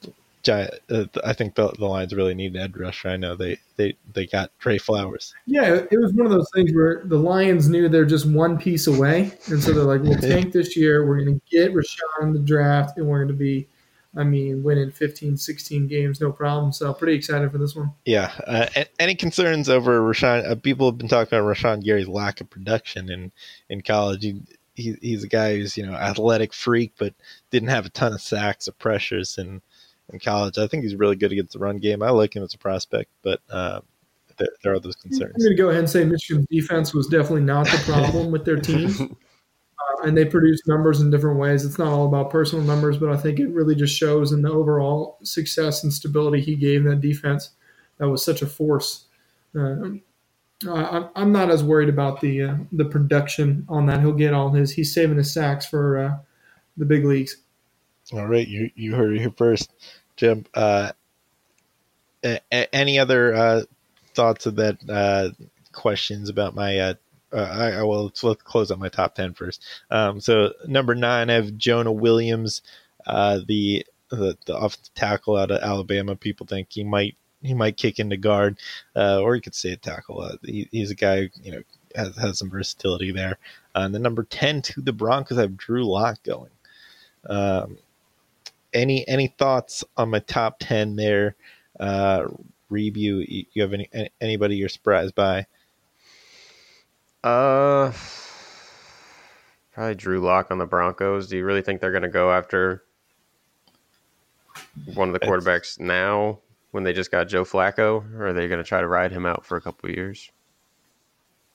uh, 0.48 1.06
I 1.24 1.32
think 1.32 1.54
the, 1.54 1.68
the 1.72 1.86
Lions 1.86 2.14
really 2.14 2.34
need 2.34 2.54
an 2.54 2.62
edge 2.62 2.76
rusher. 2.76 3.08
I 3.08 3.16
know 3.16 3.34
they 3.34 3.58
they 3.76 3.96
they 4.12 4.26
got 4.26 4.50
Trey 4.58 4.78
Flowers. 4.78 5.34
Yeah, 5.46 5.82
it 5.90 5.98
was 5.98 6.12
one 6.12 6.26
of 6.26 6.32
those 6.32 6.48
things 6.54 6.72
where 6.74 7.02
the 7.04 7.18
Lions 7.18 7.68
knew 7.68 7.88
they're 7.88 8.04
just 8.04 8.26
one 8.26 8.58
piece 8.58 8.86
away, 8.86 9.32
and 9.48 9.62
so 9.62 9.72
they're 9.72 9.84
like, 9.84 10.02
"We'll 10.02 10.18
tank 10.20 10.52
this 10.52 10.76
year. 10.76 11.06
We're 11.06 11.24
going 11.24 11.40
to 11.40 11.40
get 11.50 11.72
Rashan 11.72 12.22
in 12.22 12.32
the 12.32 12.38
draft, 12.40 12.98
and 12.98 13.06
we're 13.06 13.18
going 13.18 13.28
to 13.28 13.34
be." 13.34 13.68
I 14.18 14.24
mean, 14.24 14.62
winning 14.62 14.90
15, 14.90 15.36
16 15.36 15.88
games, 15.88 16.22
no 16.22 16.32
problem. 16.32 16.72
So 16.72 16.94
pretty 16.94 17.12
excited 17.12 17.52
for 17.52 17.58
this 17.58 17.76
one. 17.76 17.92
Yeah. 18.06 18.32
Uh, 18.46 18.84
any 18.98 19.14
concerns 19.14 19.68
over 19.68 20.00
Rashan? 20.00 20.50
Uh, 20.50 20.54
people 20.54 20.90
have 20.90 20.96
been 20.96 21.06
talking 21.06 21.38
about 21.38 21.46
Rashan 21.46 21.84
Gary's 21.84 22.08
lack 22.08 22.40
of 22.40 22.48
production 22.48 23.10
in, 23.10 23.30
in 23.68 23.82
college. 23.82 24.22
He, 24.22 24.40
he, 24.74 24.96
he's 25.02 25.22
a 25.22 25.28
guy 25.28 25.56
who's, 25.56 25.76
you 25.76 25.84
know, 25.84 25.92
athletic 25.92 26.54
freak, 26.54 26.94
but 26.98 27.12
didn't 27.50 27.68
have 27.68 27.84
a 27.84 27.90
ton 27.90 28.14
of 28.14 28.22
sacks 28.22 28.68
or 28.68 28.72
pressures 28.72 29.36
in, 29.36 29.60
in 30.12 30.18
college. 30.18 30.58
I 30.58 30.66
think 30.66 30.84
he's 30.84 30.94
really 30.94 31.16
good 31.16 31.32
against 31.32 31.52
the 31.52 31.58
run 31.58 31.78
game. 31.78 32.02
I 32.02 32.10
like 32.10 32.34
him 32.34 32.42
as 32.42 32.54
a 32.54 32.58
prospect, 32.58 33.10
but 33.22 33.40
uh, 33.50 33.80
there, 34.38 34.48
there, 34.62 34.72
are 34.74 34.80
those 34.80 34.96
concerns. 34.96 35.34
I'm 35.34 35.42
going 35.42 35.56
to 35.56 35.62
go 35.62 35.68
ahead 35.70 35.80
and 35.80 35.90
say 35.90 36.04
Michigan's 36.04 36.46
defense 36.50 36.94
was 36.94 37.06
definitely 37.06 37.42
not 37.42 37.66
the 37.66 37.78
problem 37.78 38.30
with 38.30 38.44
their 38.44 38.58
team. 38.58 39.16
and 40.04 40.16
they 40.16 40.24
produce 40.24 40.66
numbers 40.66 41.00
in 41.00 41.10
different 41.10 41.38
ways. 41.38 41.64
It's 41.64 41.78
not 41.78 41.88
all 41.88 42.06
about 42.06 42.30
personal 42.30 42.64
numbers, 42.64 42.98
but 42.98 43.10
I 43.10 43.16
think 43.16 43.38
it 43.38 43.48
really 43.48 43.74
just 43.74 43.96
shows 43.96 44.32
in 44.32 44.42
the 44.42 44.50
overall 44.50 45.18
success 45.22 45.82
and 45.82 45.92
stability 45.92 46.40
he 46.40 46.54
gave 46.54 46.84
that 46.84 47.00
defense. 47.00 47.50
That 47.98 48.08
was 48.08 48.24
such 48.24 48.42
a 48.42 48.46
force. 48.46 49.06
Uh, 49.58 49.96
I, 50.68 51.08
am 51.16 51.32
not 51.32 51.50
as 51.50 51.64
worried 51.64 51.88
about 51.88 52.20
the 52.20 52.42
uh, 52.42 52.56
the 52.72 52.84
production 52.84 53.66
on 53.68 53.86
that. 53.86 54.00
He'll 54.00 54.12
get 54.12 54.34
all 54.34 54.50
his. 54.50 54.72
He's 54.72 54.92
saving 54.92 55.16
his 55.16 55.32
sacks 55.32 55.66
for 55.66 55.98
uh, 55.98 56.16
the 56.76 56.84
big 56.84 57.04
leagues. 57.04 57.36
All 58.12 58.26
right, 58.26 58.46
you 58.46 58.70
you 58.74 58.94
heard 58.94 59.14
it 59.14 59.20
here 59.20 59.32
first, 59.36 59.72
Jim. 60.16 60.46
Uh, 60.54 60.92
a- 62.24 62.40
a- 62.52 62.74
any 62.74 62.98
other 62.98 63.34
uh, 63.34 63.62
thoughts 64.14 64.46
of 64.46 64.56
that? 64.56 64.78
Uh, 64.88 65.30
questions 65.72 66.28
about 66.28 66.54
my? 66.54 66.78
Uh, 66.78 66.94
uh, 67.32 67.36
I, 67.36 67.70
I 67.72 67.82
will 67.82 68.04
let's, 68.04 68.22
let's 68.22 68.42
close 68.42 68.70
up 68.70 68.78
my 68.78 68.88
top 68.88 69.14
ten 69.16 69.34
first. 69.34 69.62
Um, 69.90 70.20
so 70.20 70.52
number 70.66 70.94
nine, 70.94 71.30
I 71.30 71.34
have 71.34 71.56
Jonah 71.56 71.92
Williams, 71.92 72.62
uh, 73.06 73.40
the 73.46 73.84
the, 74.10 74.38
the 74.46 74.56
offensive 74.56 74.94
tackle 74.94 75.36
out 75.36 75.50
of 75.50 75.60
Alabama. 75.60 76.14
People 76.14 76.46
think 76.46 76.68
he 76.70 76.84
might 76.84 77.16
he 77.42 77.54
might 77.54 77.76
kick 77.76 77.98
into 77.98 78.16
guard, 78.16 78.58
uh, 78.94 79.20
or 79.20 79.34
he 79.34 79.40
could 79.40 79.54
stay 79.54 79.72
at 79.72 79.82
tackle. 79.82 80.20
Uh, 80.20 80.36
he, 80.44 80.68
he's 80.70 80.92
a 80.92 80.94
guy 80.94 81.28
you 81.42 81.52
know 81.52 81.62
has, 81.96 82.16
has 82.16 82.38
some 82.38 82.50
versatility 82.50 83.10
there. 83.10 83.38
Uh, 83.74 83.80
and 83.80 83.94
the 83.94 83.98
number 83.98 84.22
ten 84.22 84.62
to 84.62 84.80
the 84.80 84.92
Broncos, 84.92 85.38
I 85.38 85.42
have 85.42 85.56
Drew 85.56 85.84
Lock 85.84 86.22
going. 86.22 86.50
Um, 87.28 87.78
any 88.76 89.06
any 89.08 89.28
thoughts 89.28 89.82
on 89.96 90.10
my 90.10 90.20
top 90.20 90.56
ten 90.60 90.96
there? 90.96 91.34
Uh, 91.80 92.26
Reeb, 92.70 92.96
you 92.96 93.62
have 93.62 93.72
any 93.72 93.88
anybody 94.20 94.56
you're 94.56 94.68
surprised 94.68 95.14
by? 95.14 95.46
Uh, 97.24 97.92
probably 99.72 99.94
Drew 99.94 100.20
Lock 100.20 100.50
on 100.50 100.58
the 100.58 100.66
Broncos. 100.66 101.28
Do 101.28 101.36
you 101.36 101.44
really 101.44 101.62
think 101.62 101.80
they're 101.80 101.90
going 101.90 102.02
to 102.02 102.08
go 102.08 102.30
after 102.30 102.84
one 104.94 105.08
of 105.08 105.12
the 105.12 105.20
quarterbacks 105.20 105.80
now 105.80 106.38
when 106.70 106.84
they 106.84 106.92
just 106.92 107.10
got 107.10 107.28
Joe 107.28 107.44
Flacco, 107.44 108.04
or 108.14 108.28
are 108.28 108.32
they 108.32 108.48
going 108.48 108.62
to 108.62 108.68
try 108.68 108.80
to 108.80 108.86
ride 108.86 109.10
him 109.10 109.26
out 109.26 109.44
for 109.44 109.56
a 109.56 109.60
couple 109.60 109.88
of 109.88 109.96
years? 109.96 110.30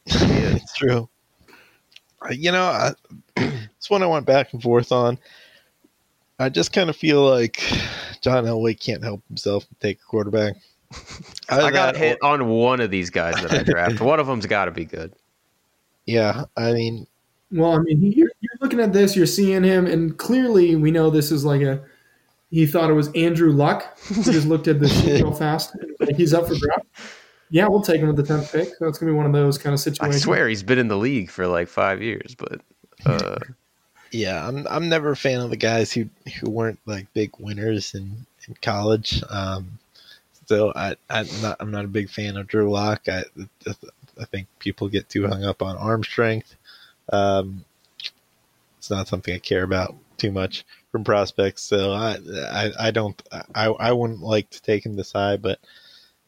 it's 0.05 0.73
true. 0.77 1.09
Uh, 2.21 2.31
You 2.31 2.51
know, 2.51 2.63
I, 2.63 2.91
it's 3.37 3.89
one 3.89 4.03
I 4.03 4.07
went 4.07 4.25
back 4.25 4.53
and 4.53 4.61
forth 4.61 4.91
on. 4.91 5.17
I 6.41 6.49
just 6.49 6.73
kind 6.73 6.89
of 6.89 6.95
feel 6.95 7.23
like 7.23 7.61
John 8.21 8.45
Elway 8.45 8.79
can't 8.79 9.03
help 9.03 9.21
himself 9.27 9.67
and 9.69 9.79
take 9.79 9.99
a 9.99 10.05
quarterback. 10.05 10.55
I 11.49 11.69
got 11.69 11.93
that 11.93 11.97
hit 11.97 12.17
on 12.23 12.47
one 12.47 12.81
of 12.81 12.89
these 12.89 13.11
guys 13.11 13.35
that 13.43 13.51
I 13.51 13.63
draft. 13.71 14.01
one 14.01 14.19
of 14.19 14.25
them's 14.25 14.47
got 14.47 14.65
to 14.65 14.71
be 14.71 14.83
good. 14.83 15.13
yeah, 16.07 16.45
I 16.57 16.73
mean, 16.73 17.05
Well, 17.51 17.73
I 17.73 17.77
mean, 17.79 18.01
you're, 18.01 18.31
you're 18.39 18.57
looking 18.59 18.79
at 18.79 18.91
this, 18.91 19.15
you're 19.15 19.27
seeing 19.27 19.63
him, 19.63 19.85
and 19.85 20.17
clearly 20.17 20.75
we 20.75 20.89
know 20.89 21.09
this 21.11 21.31
is 21.31 21.45
like 21.45 21.61
a. 21.61 21.83
He 22.49 22.65
thought 22.65 22.89
it 22.89 22.93
was 22.93 23.09
Andrew 23.13 23.51
Luck. 23.51 23.97
He 24.09 24.23
just 24.23 24.47
looked 24.47 24.67
at 24.67 24.79
the 24.79 24.89
sheet 24.89 25.21
real 25.21 25.31
fast. 25.31 25.77
Like 25.99 26.15
he's 26.17 26.33
up 26.33 26.47
for 26.47 26.55
draft. 26.55 26.87
Yeah, 27.51 27.67
we'll 27.67 27.81
take 27.83 28.01
him 28.01 28.07
with 28.07 28.17
the 28.17 28.23
tenth 28.23 28.51
pick. 28.51 28.69
So 28.79 28.87
it's 28.87 28.97
gonna 28.97 29.11
be 29.11 29.15
one 29.15 29.27
of 29.27 29.31
those 29.31 29.57
kind 29.57 29.73
of 29.73 29.79
situations. 29.79 30.21
I 30.23 30.25
swear 30.25 30.47
he's 30.49 30.63
been 30.63 30.79
in 30.79 30.87
the 30.87 30.97
league 30.97 31.29
for 31.29 31.45
like 31.47 31.67
five 31.67 32.01
years, 32.01 32.35
but 32.35 32.61
uh, 33.05 33.37
yeah, 34.11 34.47
I'm 34.47 34.67
I'm 34.67 34.89
never 34.89 35.11
a 35.11 35.15
fan 35.17 35.39
of 35.39 35.49
the 35.49 35.57
guys 35.57 35.91
who 35.91 36.05
who 36.39 36.49
weren't 36.49 36.79
like 36.85 37.11
big 37.13 37.31
winners 37.39 37.95
in, 37.95 38.25
in 38.47 38.55
college. 38.61 39.23
Um, 39.29 39.79
so 40.45 40.73
I 40.75 40.95
I'm 41.09 41.27
not 41.41 41.57
I'm 41.59 41.71
not 41.71 41.85
a 41.85 41.89
big 41.89 42.09
fan 42.09 42.37
of 42.37 42.47
Drew 42.47 42.69
Lock. 42.69 43.07
I 43.07 43.23
I 44.19 44.25
think 44.25 44.47
people 44.59 44.89
get 44.89 45.09
too 45.09 45.27
hung 45.27 45.43
up 45.43 45.61
on 45.61 45.77
arm 45.77 46.03
strength. 46.03 46.55
Um, 47.11 47.65
it's 48.77 48.89
not 48.89 49.07
something 49.07 49.33
I 49.33 49.39
care 49.39 49.63
about 49.63 49.95
too 50.17 50.31
much 50.31 50.65
from 50.91 51.03
prospects. 51.03 51.63
So 51.63 51.93
I 51.93 52.17
I, 52.51 52.71
I 52.87 52.91
don't 52.91 53.21
I, 53.55 53.67
I 53.67 53.91
wouldn't 53.91 54.21
like 54.21 54.49
to 54.51 54.61
take 54.61 54.85
him 54.85 54.95
this 54.95 55.13
high, 55.13 55.37
but 55.37 55.59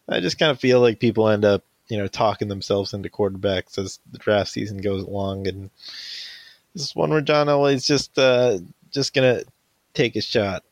I 0.08 0.20
just 0.20 0.40
kind 0.40 0.52
of 0.52 0.60
feel 0.60 0.80
like 0.80 1.00
people 1.00 1.28
end 1.30 1.46
up 1.46 1.64
you 1.90 1.98
know 1.98 2.08
talking 2.08 2.48
themselves 2.48 2.94
into 2.94 3.10
quarterbacks 3.10 3.78
as 3.78 4.00
the 4.12 4.18
draft 4.18 4.52
season 4.52 4.78
goes 4.78 5.04
along, 5.04 5.48
and 5.48 5.70
this 6.74 6.84
is 6.84 6.96
one 6.96 7.10
where 7.10 7.22
John 7.22 7.48
Elway's 7.48 7.86
just 7.86 8.18
uh, 8.18 8.58
just 8.92 9.14
gonna 9.14 9.42
take 9.94 10.16
a 10.16 10.22
shot. 10.22 10.64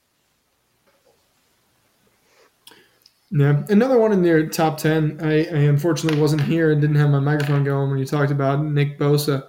Yeah, 3.34 3.64
another 3.70 3.98
one 3.98 4.12
in 4.12 4.24
your 4.24 4.48
top 4.48 4.78
ten. 4.78 5.18
I, 5.22 5.46
I 5.46 5.60
unfortunately 5.64 6.20
wasn't 6.20 6.42
here 6.42 6.72
and 6.72 6.82
didn't 6.82 6.98
have 6.98 7.10
my 7.10 7.20
microphone 7.20 7.64
going 7.64 7.90
when 7.90 7.98
you 8.00 8.06
talked 8.06 8.32
about 8.32 8.64
Nick 8.64 9.00
Bosa. 9.00 9.48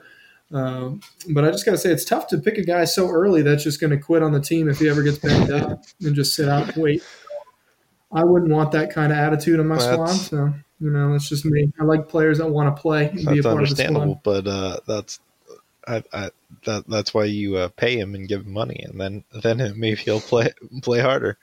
Uh, 0.55 0.91
but 1.31 1.45
I 1.45 1.51
just 1.51 1.65
got 1.65 1.73
to 1.73 1.79
say, 1.79 1.91
it's 1.91 2.05
tough 2.05 2.27
to 2.29 2.39
pick 2.39 2.59
a 2.59 2.63
guy 2.63 2.85
so 2.85 3.09
early 3.09 3.41
that's 3.41 3.65
just 3.65 3.81
going 3.81 3.91
to 3.91 3.97
quit 3.97 4.23
on 4.23 4.33
the 4.33 4.41
team 4.41 4.69
if 4.69 4.79
he 4.79 4.89
ever 4.89 5.03
gets 5.03 5.17
banged 5.19 5.51
up 5.51 5.83
and 6.03 6.15
just 6.15 6.35
sit 6.35 6.47
out 6.47 6.69
and 6.75 6.83
wait. 6.83 7.03
I 8.13 8.23
wouldn't 8.23 8.51
want 8.53 8.71
that 8.73 8.93
kind 8.93 9.11
of 9.13 9.19
attitude 9.19 9.59
on 9.59 9.67
my 9.67 9.79
Well, 9.79 10.07
squad. 10.07 10.13
So 10.29 10.55
you 10.79 10.91
know, 10.91 11.11
that's 11.13 11.29
just 11.29 11.45
me. 11.45 11.73
I 11.81 11.85
like 11.85 12.09
players 12.09 12.39
that 12.39 12.47
want 12.49 12.75
to 12.75 12.81
play 12.81 13.09
and 13.09 13.17
be 13.17 13.23
a 13.23 13.43
That's 13.43 13.43
part 13.47 13.63
of 13.63 13.77
the 13.77 13.85
understandable, 13.85 14.21
squad. 14.21 14.45
but 14.45 14.47
uh, 14.47 14.77
that's 14.87 15.21
I, 15.87 16.03
I 16.13 16.31
that 16.65 16.87
that's 16.89 17.13
why 17.13 17.25
you 17.25 17.57
uh, 17.57 17.69
pay 17.69 17.99
him 17.99 18.15
and 18.15 18.29
give 18.29 18.47
him 18.47 18.53
money, 18.53 18.85
and 18.89 19.01
then 19.01 19.25
then 19.43 19.73
maybe 19.77 19.97
he'll 19.97 20.21
play 20.21 20.53
play 20.83 21.01
harder. 21.01 21.39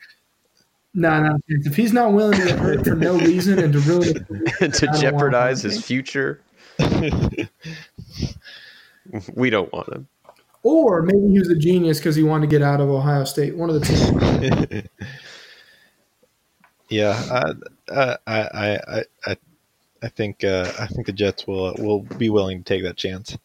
No, 0.93 1.21
no. 1.21 1.37
If 1.47 1.75
he's 1.75 1.93
not 1.93 2.13
willing 2.13 2.39
to 2.39 2.45
get 2.47 2.57
hurt 2.59 2.83
for 2.83 2.95
no 2.95 3.17
reason 3.19 3.59
and 3.59 3.71
to 3.73 3.79
ruin 3.79 4.25
it, 4.61 4.73
to 4.73 4.87
jeopardize 4.99 5.61
his 5.61 5.85
future, 5.85 6.41
we 9.35 9.51
don't 9.51 9.71
want 9.71 9.87
him. 9.89 10.07
or 10.63 11.03
maybe 11.03 11.27
he 11.31 11.39
was 11.39 11.49
a 11.49 11.55
genius 11.55 11.99
because 11.99 12.15
he 12.15 12.23
wanted 12.23 12.49
to 12.49 12.55
get 12.57 12.63
out 12.63 12.81
of 12.81 12.89
Ohio 12.89 13.23
State. 13.23 13.55
One 13.55 13.69
of 13.69 13.79
the 13.79 14.81
two. 14.81 14.89
yeah, 16.89 17.21
I 17.31 17.53
I 17.93 18.17
I 18.25 18.79
I 18.87 19.03
I, 19.27 19.37
I 20.01 20.07
think 20.07 20.43
uh, 20.43 20.71
I 20.79 20.87
think 20.87 21.05
the 21.05 21.13
Jets 21.13 21.45
will 21.45 21.75
will 21.77 22.01
be 22.01 22.29
willing 22.31 22.63
to 22.63 22.63
take 22.63 22.83
that 22.83 22.97
chance. 22.97 23.37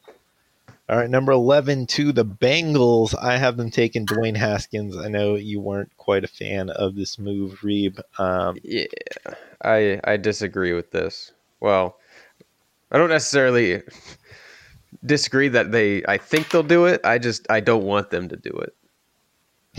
All 0.86 0.98
right, 0.98 1.08
number 1.08 1.32
eleven 1.32 1.86
to 1.88 2.12
the 2.12 2.26
Bengals. 2.26 3.14
I 3.18 3.38
have 3.38 3.56
them 3.56 3.70
taking 3.70 4.04
Dwayne 4.04 4.36
Haskins. 4.36 4.96
I 4.98 5.08
know 5.08 5.34
you 5.34 5.58
weren't 5.58 5.96
quite 5.96 6.24
a 6.24 6.28
fan 6.28 6.68
of 6.68 6.94
this 6.94 7.18
move, 7.18 7.60
Reeb. 7.62 8.00
Um, 8.18 8.58
Yeah, 8.62 8.84
I 9.62 9.98
I 10.04 10.18
disagree 10.18 10.74
with 10.74 10.90
this. 10.90 11.32
Well, 11.60 11.96
I 12.92 12.98
don't 12.98 13.08
necessarily 13.08 13.82
disagree 15.06 15.48
that 15.48 15.72
they. 15.72 16.04
I 16.06 16.18
think 16.18 16.50
they'll 16.50 16.62
do 16.62 16.84
it. 16.84 17.00
I 17.02 17.16
just 17.16 17.50
I 17.50 17.60
don't 17.60 17.84
want 17.84 18.10
them 18.10 18.28
to 18.28 18.36
do 18.36 18.50
it. 18.50 18.74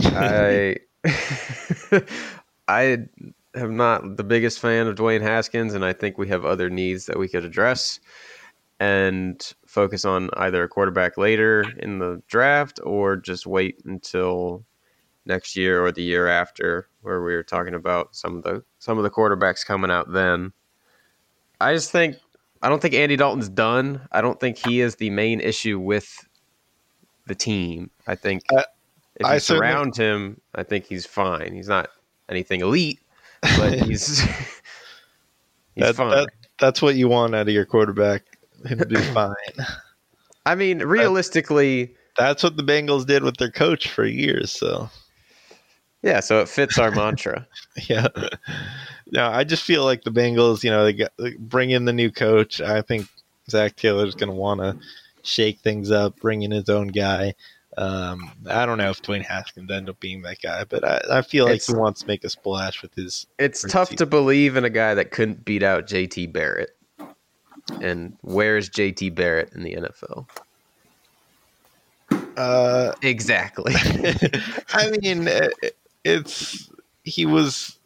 I 0.00 0.76
I 2.66 3.06
am 3.54 3.76
not 3.76 4.16
the 4.16 4.24
biggest 4.24 4.58
fan 4.58 4.88
of 4.88 4.96
Dwayne 4.96 5.22
Haskins, 5.22 5.72
and 5.74 5.84
I 5.84 5.92
think 5.92 6.18
we 6.18 6.26
have 6.28 6.44
other 6.44 6.68
needs 6.68 7.06
that 7.06 7.16
we 7.16 7.28
could 7.28 7.44
address 7.44 8.00
and 8.78 9.54
focus 9.76 10.06
on 10.06 10.30
either 10.38 10.62
a 10.64 10.68
quarterback 10.68 11.18
later 11.18 11.62
in 11.80 11.98
the 11.98 12.22
draft 12.28 12.80
or 12.82 13.14
just 13.14 13.46
wait 13.46 13.78
until 13.84 14.64
next 15.26 15.54
year 15.54 15.84
or 15.84 15.92
the 15.92 16.02
year 16.02 16.28
after 16.28 16.88
where 17.02 17.22
we 17.22 17.34
were 17.34 17.42
talking 17.42 17.74
about 17.74 18.16
some 18.16 18.38
of 18.38 18.42
the 18.42 18.64
some 18.78 18.96
of 18.96 19.04
the 19.04 19.10
quarterbacks 19.10 19.66
coming 19.66 19.90
out 19.90 20.10
then. 20.12 20.50
I 21.60 21.74
just 21.74 21.90
think 21.92 22.16
I 22.62 22.70
don't 22.70 22.80
think 22.80 22.94
Andy 22.94 23.16
Dalton's 23.16 23.50
done. 23.50 24.00
I 24.12 24.22
don't 24.22 24.40
think 24.40 24.56
he 24.56 24.80
is 24.80 24.96
the 24.96 25.10
main 25.10 25.40
issue 25.40 25.78
with 25.78 26.08
the 27.26 27.34
team. 27.34 27.90
I 28.06 28.14
think 28.14 28.44
Uh, 28.50 28.62
if 29.16 29.26
I 29.26 29.34
you 29.34 29.40
certainly- 29.40 29.68
surround 29.68 29.96
him, 29.96 30.40
I 30.54 30.62
think 30.62 30.86
he's 30.86 31.04
fine. 31.04 31.52
He's 31.52 31.68
not 31.68 31.90
anything 32.30 32.62
elite, 32.62 33.00
but 33.42 33.74
he's 33.86 34.20
he's 35.74 35.84
that, 35.84 35.96
fine. 35.96 36.10
that 36.12 36.28
that's 36.58 36.80
what 36.80 36.94
you 36.94 37.08
want 37.08 37.34
out 37.34 37.46
of 37.48 37.52
your 37.54 37.66
quarterback. 37.66 38.22
To 38.66 38.86
be 38.86 38.96
fine. 39.14 39.34
I 40.44 40.54
mean, 40.54 40.78
realistically, 40.80 41.94
That's 42.18 42.42
what 42.42 42.56
the 42.56 42.62
Bengals 42.62 43.06
did 43.06 43.22
with 43.24 43.36
their 43.36 43.50
coach 43.50 43.88
for 43.88 44.04
years. 44.04 44.52
So 44.52 44.88
yeah. 46.02 46.20
So 46.20 46.40
it 46.40 46.48
fits 46.48 46.78
our 46.78 46.90
mantra. 46.90 47.46
yeah, 47.88 48.06
no, 49.10 49.28
I 49.28 49.44
just 49.44 49.62
feel 49.64 49.84
like 49.84 50.04
the 50.04 50.10
Bengals. 50.10 50.62
You 50.62 50.70
know, 50.70 50.84
they 50.84 50.92
got 50.92 51.12
they 51.18 51.34
bring 51.38 51.70
in 51.70 51.84
the 51.84 51.92
new 51.92 52.10
coach. 52.10 52.60
I 52.60 52.82
think 52.82 53.06
Zac 53.50 53.76
Taylor's 53.76 54.14
going 54.14 54.30
to 54.30 54.34
want 54.34 54.60
to 54.60 54.78
shake 55.22 55.60
things 55.60 55.90
up, 55.90 56.16
bring 56.20 56.42
in 56.42 56.50
his 56.52 56.68
own 56.68 56.88
guy. 56.88 57.34
Um, 57.78 58.30
I 58.48 58.64
don't 58.64 58.78
know 58.78 58.88
if 58.88 59.02
Dwayne 59.02 59.22
Haskins 59.24 59.70
end 59.70 59.90
up 59.90 60.00
being 60.00 60.22
that 60.22 60.40
guy, 60.40 60.64
but 60.64 60.82
I, 60.82 61.18
I 61.18 61.22
feel 61.22 61.44
like 61.44 61.56
It's- 61.56 61.66
he 61.66 61.74
wants 61.74 62.00
to 62.02 62.06
make 62.06 62.24
a 62.24 62.30
splash 62.30 62.80
with 62.82 62.94
his. 62.94 63.26
It's 63.38 63.62
tough 63.62 63.90
to 63.90 64.06
believe 64.06 64.56
in 64.56 64.64
a 64.64 64.70
guy 64.70 64.94
that 64.94 65.10
couldn't 65.10 65.44
beat 65.44 65.62
out 65.62 65.86
JT 65.86 66.32
Barrett. 66.32 66.75
And 67.80 68.16
where's 68.22 68.70
JT 68.70 69.14
Barrett 69.14 69.52
in 69.54 69.62
the 69.62 69.74
NFL? 69.76 70.26
Uh, 72.36 72.92
Exactly. 73.02 73.74
I 74.72 74.90
mean, 75.02 75.28
it's 76.04 76.70
he 77.02 77.26
was, 77.26 77.76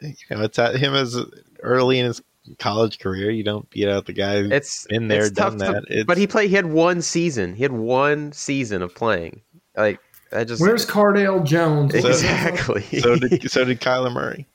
you 0.00 0.14
know, 0.30 0.42
it's 0.42 0.58
at 0.58 0.76
him 0.76 0.94
as 0.94 1.16
early 1.62 1.98
in 1.98 2.06
his 2.06 2.22
college 2.58 2.98
career. 2.98 3.30
You 3.30 3.42
don't 3.42 3.68
beat 3.70 3.88
out 3.88 4.06
the 4.06 4.12
guy 4.12 4.42
who's 4.42 4.52
it's 4.52 4.86
been 4.86 5.08
there, 5.08 5.26
it's 5.26 5.36
tough 5.36 5.56
done 5.56 5.74
to- 5.74 5.80
that. 5.80 5.84
It's, 5.88 6.06
but 6.06 6.18
he 6.18 6.26
played. 6.26 6.50
He 6.50 6.56
had 6.56 6.66
one 6.66 7.02
season. 7.02 7.54
He 7.54 7.62
had 7.62 7.72
one 7.72 8.32
season 8.32 8.82
of 8.82 8.94
playing. 8.94 9.40
Like 9.76 10.00
I 10.32 10.44
just 10.44 10.60
Where's 10.60 10.86
Cardale 10.86 11.44
Jones? 11.44 11.92
So- 12.00 12.08
exactly. 12.08 12.82
so 13.00 13.16
did 13.16 13.50
so 13.50 13.64
did 13.64 13.80
Kyler 13.80 14.12
Murray. 14.12 14.46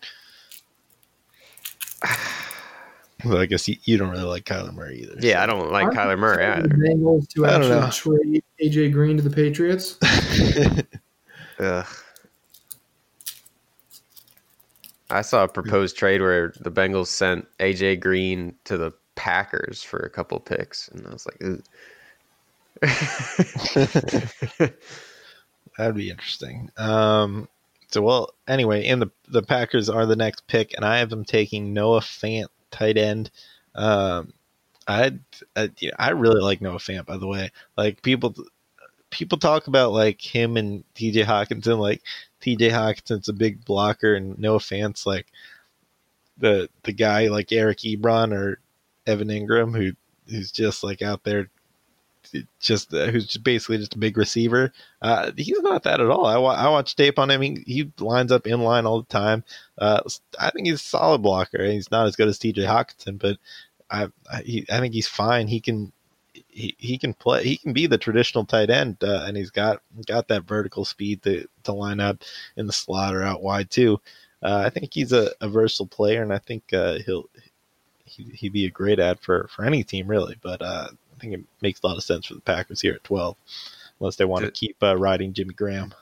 Well, 3.26 3.38
I 3.38 3.46
guess 3.46 3.68
you, 3.68 3.76
you 3.84 3.98
don't 3.98 4.10
really 4.10 4.24
like 4.24 4.46
Kyler 4.46 4.74
Murray 4.74 5.02
either. 5.04 5.16
yeah, 5.20 5.44
I 5.44 5.46
don't 5.46 5.72
like 5.72 5.86
Aren't 5.86 5.98
Kyler 5.98 6.20
Murray 6.20 6.46
the 6.46 6.58
either. 6.58 6.68
Bengals 6.70 7.28
to 7.30 7.46
I 7.46 7.58
don't 7.58 7.72
actually 7.72 8.42
trade 8.58 8.72
AJ 8.72 8.92
Green 8.94 9.18
to 9.18 9.24
the 9.24 9.30
Patriots. 9.30 9.98
Ugh. 11.60 11.86
I 15.10 15.22
saw 15.22 15.44
a 15.44 15.48
proposed 15.48 15.98
trade 15.98 16.22
where 16.22 16.54
the 16.62 16.72
Bengals 16.72 17.08
sent 17.08 17.46
AJ 17.60 18.00
Green 18.00 18.56
to 18.64 18.78
the 18.78 18.92
Packers 19.16 19.84
for 19.84 20.00
a 20.00 20.10
couple 20.10 20.40
picks, 20.40 20.88
and 20.88 21.06
I 21.06 21.12
was 21.12 21.28
like, 21.28 21.42
Ugh. 21.44 21.62
That'd 25.78 25.96
be 25.96 26.10
interesting. 26.10 26.70
Um, 26.78 27.48
so 27.92 28.02
well, 28.02 28.34
anyway, 28.48 28.86
and 28.88 29.02
the 29.02 29.12
the 29.28 29.44
Packers 29.44 29.90
are 29.90 30.06
the 30.06 30.16
next 30.16 30.48
pick, 30.48 30.74
and 30.76 30.86
I 30.86 31.00
have 31.00 31.10
them 31.10 31.26
taking 31.26 31.74
Noah 31.74 32.00
Fant, 32.00 32.48
tight 32.72 32.98
end. 32.98 33.32
Um, 33.76 34.34
I 34.88 35.14
I, 35.56 35.70
I 35.98 36.10
really 36.12 36.42
like 36.42 36.62
Noah 36.62 36.78
Fant, 36.78 37.06
by 37.06 37.18
the 37.18 37.28
way. 37.28 37.52
Like 37.78 38.02
people 38.02 38.36
people 39.10 39.38
talk 39.38 39.68
about 39.68 39.92
like 39.92 40.22
him 40.22 40.58
and 40.58 40.84
T.J. 40.96 41.24
Hockenson. 41.24 41.78
Like 41.78 42.02
T.J. 42.40 42.70
Hockenson's 42.70 43.30
a 43.30 43.34
big 43.34 43.64
blocker, 43.66 44.16
and 44.16 44.38
Noah 44.40 44.60
Fant's 44.60 45.06
like 45.06 45.28
the 46.38 46.70
the 46.84 46.94
guy 46.94 47.28
like 47.28 47.52
Eric 47.52 47.80
Ebron 47.80 48.34
or 48.34 48.60
Evan 49.06 49.30
Engram 49.30 49.76
who 49.76 49.94
who's 50.30 50.52
just 50.52 50.84
like 50.84 51.02
out 51.02 51.24
there 51.24 51.50
just 52.60 52.94
uh, 52.94 53.08
who's 53.08 53.26
just 53.26 53.44
basically 53.44 53.78
just 53.78 53.96
a 53.96 54.00
big 54.00 54.18
receiver. 54.18 54.72
Uh, 55.02 55.32
he's 55.38 55.60
not 55.62 55.84
that 55.84 56.00
at 56.00 56.10
all. 56.10 56.26
I, 56.26 56.38
wa- 56.38 56.56
I 56.56 56.70
watch 56.70 56.96
tape 56.96 57.20
on 57.20 57.30
him. 57.32 57.42
He, 57.42 57.64
he 57.66 57.92
lines 58.00 58.32
up 58.32 58.48
in 58.48 58.62
line 58.62 58.86
all 58.86 59.02
the 59.02 59.08
time. 59.08 59.44
Uh, 59.78 60.02
I 60.40 60.50
think 60.52 60.68
he's 60.68 60.76
a 60.76 60.80
solid 60.80 61.22
blocker. 61.22 61.64
He's 61.66 61.92
not 61.92 62.08
as 62.08 62.16
good 62.16 62.28
as 62.28 62.40
T.J. 62.40 62.64
Hockenson, 62.64 63.20
but 63.20 63.38
I 63.90 64.08
I, 64.32 64.42
he, 64.44 64.66
I 64.72 64.80
think 64.80 64.94
he's 64.94 65.08
fine. 65.08 65.48
He 65.48 65.60
can 65.60 65.92
he, 66.48 66.76
he 66.78 66.98
can 66.98 67.14
play. 67.14 67.44
He 67.44 67.58
can 67.58 67.74
be 67.74 67.88
the 67.88 67.98
traditional 67.98 68.46
tight 68.46 68.70
end, 68.70 68.98
uh, 69.04 69.24
and 69.26 69.36
he's 69.38 69.52
got 69.52 69.82
got 70.08 70.28
that 70.30 70.44
vertical 70.44 70.86
speed 70.86 71.24
to 71.24 71.48
to 71.64 71.74
line 71.74 72.00
up 72.00 72.24
in 72.56 72.68
the 72.68 72.74
slot 72.74 73.16
or 73.16 73.24
out 73.24 73.42
wide 73.44 73.70
too. 73.70 74.00
Uh, 74.44 74.64
I 74.66 74.70
think 74.70 74.94
he's 74.94 75.14
a, 75.14 75.32
a 75.40 75.48
versatile 75.48 75.88
player, 75.88 76.24
and 76.24 76.34
I 76.34 76.40
think 76.40 76.74
uh, 76.74 77.00
he'll 77.06 77.30
he, 78.06 78.24
he'd 78.34 78.54
be 78.54 78.66
a 78.66 78.72
great 78.72 79.00
ad 79.00 79.20
for 79.20 79.50
for 79.54 79.66
any 79.66 79.84
team 79.84 80.08
really. 80.08 80.38
But 80.42 80.62
uh, 80.62 80.90
think 81.22 81.34
it 81.34 81.44
makes 81.62 81.82
a 81.82 81.88
lot 81.88 81.98
of 81.98 82.04
sense 82.04 82.26
for 82.26 82.34
the 82.34 82.42
Packers 82.42 82.82
here 82.82 82.94
at 82.94 83.04
twelve, 83.04 83.38
unless 84.00 84.16
they 84.16 84.26
want 84.26 84.46
to 84.46 84.52
keep 84.52 84.82
uh, 84.84 84.98
riding 84.98 85.34
Jimmy 85.34 85.54
Graham. 85.54 85.94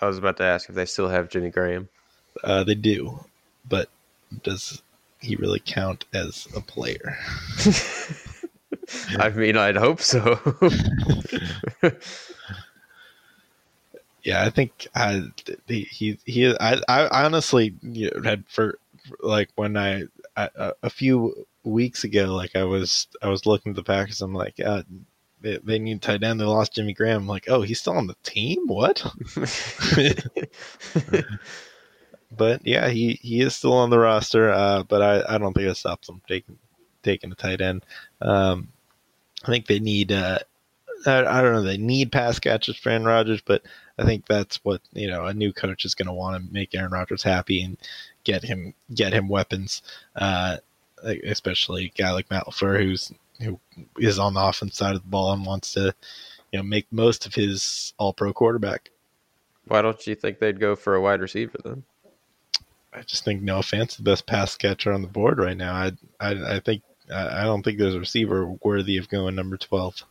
I 0.00 0.06
was 0.06 0.18
about 0.18 0.38
to 0.38 0.44
ask 0.44 0.68
if 0.68 0.74
they 0.74 0.86
still 0.86 1.08
have 1.08 1.28
Jimmy 1.28 1.50
Graham. 1.50 1.88
Uh, 2.42 2.64
they 2.64 2.74
do, 2.74 3.24
but 3.68 3.88
does 4.42 4.82
he 5.20 5.36
really 5.36 5.60
count 5.64 6.06
as 6.14 6.48
a 6.56 6.60
player? 6.60 7.18
I 9.18 9.28
mean, 9.30 9.56
I'd 9.56 9.76
hope 9.76 10.00
so. 10.00 10.40
Yeah, 14.24 14.44
I 14.44 14.50
think 14.50 14.86
I 14.94 15.24
he 15.66 16.18
he, 16.24 16.56
I, 16.60 16.80
I 16.88 17.24
honestly 17.24 17.74
you 17.82 18.10
know, 18.14 18.22
had 18.22 18.44
for 18.48 18.78
like 19.20 19.50
when 19.56 19.76
I, 19.76 20.04
I 20.36 20.48
a 20.82 20.90
few 20.90 21.46
weeks 21.64 22.04
ago 22.04 22.34
like 22.34 22.56
I 22.56 22.64
was 22.64 23.06
I 23.22 23.28
was 23.28 23.46
looking 23.46 23.70
at 23.70 23.76
the 23.76 23.82
Packers. 23.82 24.20
I'm 24.20 24.34
like 24.34 24.58
uh, 24.60 24.82
they, 25.40 25.58
they 25.58 25.78
need 25.78 26.02
tight 26.02 26.22
end. 26.22 26.40
They 26.40 26.44
lost 26.44 26.74
Jimmy 26.74 26.92
Graham. 26.92 27.22
I'm 27.22 27.28
like 27.28 27.48
oh 27.48 27.62
he's 27.62 27.80
still 27.80 27.96
on 27.96 28.06
the 28.06 28.16
team? 28.22 28.66
What? 28.66 29.04
But 32.34 32.66
yeah 32.66 32.88
he 32.88 33.18
he 33.20 33.42
is 33.42 33.54
still 33.54 33.74
on 33.74 33.90
the 33.90 33.98
roster 33.98 34.50
uh, 34.50 34.84
but 34.84 35.02
I, 35.02 35.34
I 35.34 35.38
don't 35.38 35.52
think 35.52 35.68
it 35.68 35.76
stops 35.76 36.06
them 36.06 36.22
taking 36.26 36.58
taking 37.02 37.30
a 37.30 37.34
tight 37.34 37.60
end. 37.60 37.84
Um, 38.22 38.68
I 39.44 39.48
think 39.48 39.66
they 39.66 39.80
need 39.80 40.12
uh, 40.12 40.38
I, 41.04 41.18
I 41.26 41.42
don't 41.42 41.52
know 41.52 41.62
they 41.62 41.76
need 41.76 42.10
pass 42.10 42.38
catchers 42.38 42.78
for 42.78 42.88
Aaron 42.88 43.04
Rodgers 43.04 43.42
but 43.42 43.62
I 43.98 44.04
think 44.04 44.26
that's 44.26 44.64
what 44.64 44.80
you 44.92 45.08
know 45.08 45.26
a 45.26 45.34
new 45.34 45.52
coach 45.52 45.84
is 45.84 45.94
going 45.94 46.06
to 46.06 46.12
want 46.12 46.42
to 46.42 46.52
make 46.52 46.74
Aaron 46.74 46.92
Rodgers 46.92 47.22
happy 47.22 47.62
and 47.62 47.76
get 48.24 48.42
him 48.42 48.74
get 48.94 49.12
him 49.12 49.28
weapons, 49.28 49.82
uh, 50.16 50.58
especially 51.02 51.86
a 51.86 52.02
guy 52.02 52.12
like 52.12 52.30
Matt 52.30 52.46
Lafleur 52.46 52.82
who's 52.82 53.12
who 53.42 53.58
is 53.98 54.18
on 54.18 54.34
the 54.34 54.40
offense 54.40 54.76
side 54.76 54.94
of 54.94 55.02
the 55.02 55.08
ball 55.08 55.32
and 55.32 55.44
wants 55.44 55.72
to 55.72 55.94
you 56.52 56.58
know 56.58 56.62
make 56.62 56.86
most 56.92 57.26
of 57.26 57.34
his 57.34 57.92
All 57.98 58.12
Pro 58.12 58.32
quarterback. 58.32 58.90
Why 59.66 59.82
don't 59.82 60.06
you 60.06 60.14
think 60.14 60.38
they'd 60.38 60.60
go 60.60 60.74
for 60.76 60.94
a 60.94 61.00
wide 61.00 61.20
receiver 61.20 61.58
then? 61.64 61.84
I 62.92 63.02
just 63.02 63.24
think 63.24 63.42
Noah 63.42 63.62
Fant's 63.62 63.96
the 63.96 64.02
best 64.02 64.26
pass 64.26 64.56
catcher 64.56 64.92
on 64.92 65.02
the 65.02 65.08
board 65.08 65.38
right 65.38 65.56
now. 65.56 65.74
I 65.74 65.92
I, 66.20 66.56
I 66.56 66.60
think 66.60 66.82
I 67.12 67.44
don't 67.44 67.62
think 67.62 67.78
there's 67.78 67.94
a 67.94 68.00
receiver 68.00 68.46
worthy 68.62 68.96
of 68.96 69.08
going 69.08 69.34
number 69.34 69.56
twelve. 69.56 70.02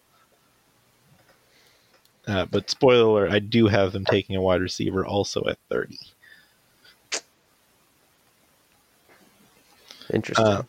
Uh, 2.27 2.45
but 2.45 2.69
spoiler 2.69 3.25
alert, 3.25 3.31
I 3.31 3.39
do 3.39 3.67
have 3.67 3.91
them 3.93 4.05
taking 4.05 4.35
a 4.35 4.41
wide 4.41 4.61
receiver 4.61 5.05
also 5.05 5.43
at 5.49 5.57
30. 5.69 5.97
Interesting. 10.13 10.45
Uh, 10.45 10.63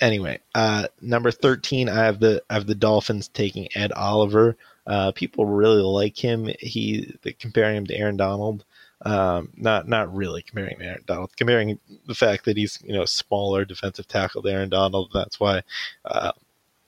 anyway, 0.00 0.40
uh, 0.54 0.88
number 1.00 1.30
13, 1.30 1.88
I 1.88 2.04
have 2.04 2.20
the 2.20 2.42
I 2.50 2.54
have 2.54 2.66
the 2.66 2.74
Dolphins 2.74 3.28
taking 3.28 3.68
Ed 3.74 3.92
Oliver. 3.92 4.56
Uh, 4.86 5.12
people 5.12 5.46
really 5.46 5.82
like 5.82 6.16
him. 6.16 6.50
He 6.60 7.16
comparing 7.38 7.76
him 7.76 7.86
to 7.86 7.96
Aaron 7.96 8.16
Donald. 8.16 8.64
Um, 9.02 9.50
not 9.56 9.88
not 9.88 10.14
really 10.14 10.42
comparing 10.42 10.78
to 10.78 10.84
Aaron 10.84 11.04
Donald, 11.06 11.36
comparing 11.36 11.78
the 12.06 12.14
fact 12.14 12.44
that 12.44 12.56
he's 12.56 12.78
you 12.84 12.92
know 12.92 13.04
smaller 13.04 13.64
defensive 13.64 14.08
tackle 14.08 14.46
Aaron 14.46 14.70
Donald. 14.70 15.10
That's 15.12 15.38
why 15.38 15.62
uh, 16.04 16.32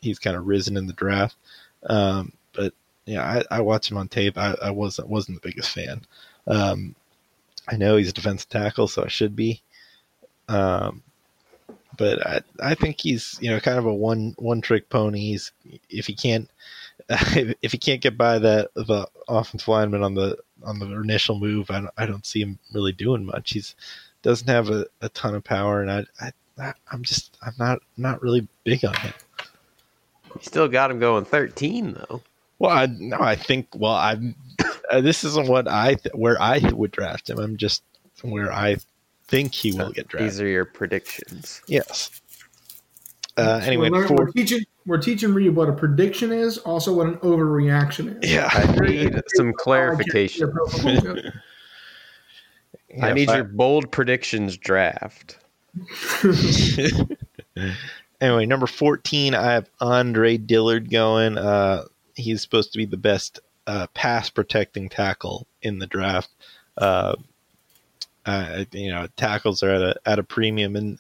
he's 0.01 0.19
kind 0.19 0.37
of 0.37 0.47
risen 0.47 0.77
in 0.77 0.87
the 0.87 0.93
draft. 0.93 1.37
Um, 1.85 2.33
but 2.55 2.73
yeah, 3.05 3.23
I, 3.51 3.57
I 3.59 3.61
watched 3.61 3.91
him 3.91 3.99
on 3.99 4.09
tape. 4.09 4.39
I, 4.39 4.55
I 4.63 4.71
wasn't 4.71 5.09
wasn't 5.09 5.41
the 5.43 5.49
biggest 5.49 5.71
fan. 5.71 6.03
Um, 6.47 6.95
I 7.69 7.77
know 7.77 7.97
he's 7.97 8.11
a 8.11 8.15
defensive 8.15 8.49
tackle, 8.49 8.89
so 8.89 9.05
I 9.05 9.09
should 9.09 9.35
be. 9.35 9.61
Um, 10.49 11.03
but 11.97 12.27
I, 12.27 12.41
I 12.61 12.75
think 12.75 13.01
he's 13.01 13.39
you 13.41 13.51
know 13.51 13.61
kind 13.61 13.79
of 13.79 13.87
a 13.87 13.95
one 13.95 14.35
one 14.39 14.61
trick 14.61 14.89
pony. 14.89 15.21
He's 15.21 15.53
if 15.89 16.07
he 16.07 16.15
can't 16.15 16.51
if 17.09 17.73
he 17.73 17.79
can't 17.79 18.01
get 18.01 18.17
by 18.17 18.39
that 18.39 18.71
the 18.75 19.07
offensive 19.29 19.69
lineman 19.69 20.03
on 20.03 20.15
the 20.15 20.37
on 20.65 20.79
the 20.79 20.87
initial 20.87 21.39
move, 21.39 21.71
I 21.71 21.81
don't, 21.81 21.95
I 21.97 22.07
don't 22.07 22.27
see 22.27 22.41
him 22.41 22.59
really 22.73 22.93
doing 22.93 23.25
much. 23.25 23.53
He's 23.53 23.75
doesn't 24.23 24.49
have 24.49 24.71
a, 24.71 24.87
a 25.03 25.09
ton 25.11 25.35
of 25.35 25.45
power, 25.45 25.83
and 25.83 25.91
I, 25.91 26.05
I 26.59 26.73
I'm 26.91 27.03
just 27.03 27.37
I'm 27.45 27.55
not 27.59 27.81
not 27.97 28.23
really 28.23 28.47
big 28.65 28.85
on 28.85 28.95
him. 28.95 29.13
you 30.35 30.41
still 30.43 30.69
got 30.69 30.91
him 30.91 30.99
going 30.99 31.25
13 31.25 31.93
though. 31.93 32.23
Well, 32.59 32.71
I 32.71 32.87
no, 32.87 33.21
I 33.21 33.37
think 33.37 33.69
well, 33.75 33.95
I'm. 33.95 34.35
Uh, 34.89 35.01
this 35.01 35.25
isn't 35.25 35.49
what 35.49 35.67
I 35.67 35.95
th- 35.95 36.15
where 36.15 36.41
I 36.41 36.61
would 36.73 36.93
draft 36.93 37.29
him. 37.29 37.41
I'm 37.41 37.57
just 37.57 37.83
where 38.23 38.53
I 38.53 38.77
think 39.29 39.55
he 39.55 39.73
will 39.73 39.91
get 39.91 40.09
drafted. 40.09 40.31
These 40.31 40.41
are 40.41 40.47
your 40.47 40.65
predictions. 40.65 41.63
Yes. 41.67 42.11
Uh, 43.37 43.61
anyway, 43.65 43.91
we're, 43.91 43.99
learning- 43.99 44.09
four, 44.09 44.27
we're 44.27 44.33
teaching 44.33 44.65
we're 44.87 44.99
teaching 44.99 45.35
Reed 45.35 45.55
what 45.55 45.69
a 45.69 45.73
prediction 45.73 46.33
is, 46.33 46.59
also 46.59 46.93
what 46.93 47.07
an 47.09 47.17
overreaction 47.17 48.23
is. 48.23 48.31
yeah, 48.31 48.49
I 48.53 48.87
need 48.87 49.21
some 49.35 49.53
clarification. 49.53 50.53
I 53.03 53.13
need 53.13 53.29
your 53.29 53.45
bold 53.45 53.91
predictions 53.91 54.57
draft. 54.57 55.39
anyway, 58.21 58.47
number 58.47 58.67
14, 58.67 59.35
I 59.35 59.53
have 59.53 59.69
Andre 59.81 60.37
Dillard 60.39 60.91
going. 60.91 61.37
Uh, 61.37 61.85
he's 62.15 62.41
supposed 62.43 62.73
to 62.73 62.79
be 62.79 62.87
the 62.87 62.97
best 62.97 63.41
uh, 63.67 63.89
pass 63.89 64.31
protecting 64.31 64.89
tackle 64.89 65.47
in 65.61 65.79
the 65.79 65.87
draft. 65.87 66.31
Uh, 68.27 68.65
you 68.73 68.91
know, 68.91 69.07
tackles 69.17 69.63
are 69.63 69.71
at 69.71 69.83
a, 69.83 69.97
at 70.05 70.19
a 70.19 70.23
premium 70.25 70.77
in 70.77 70.99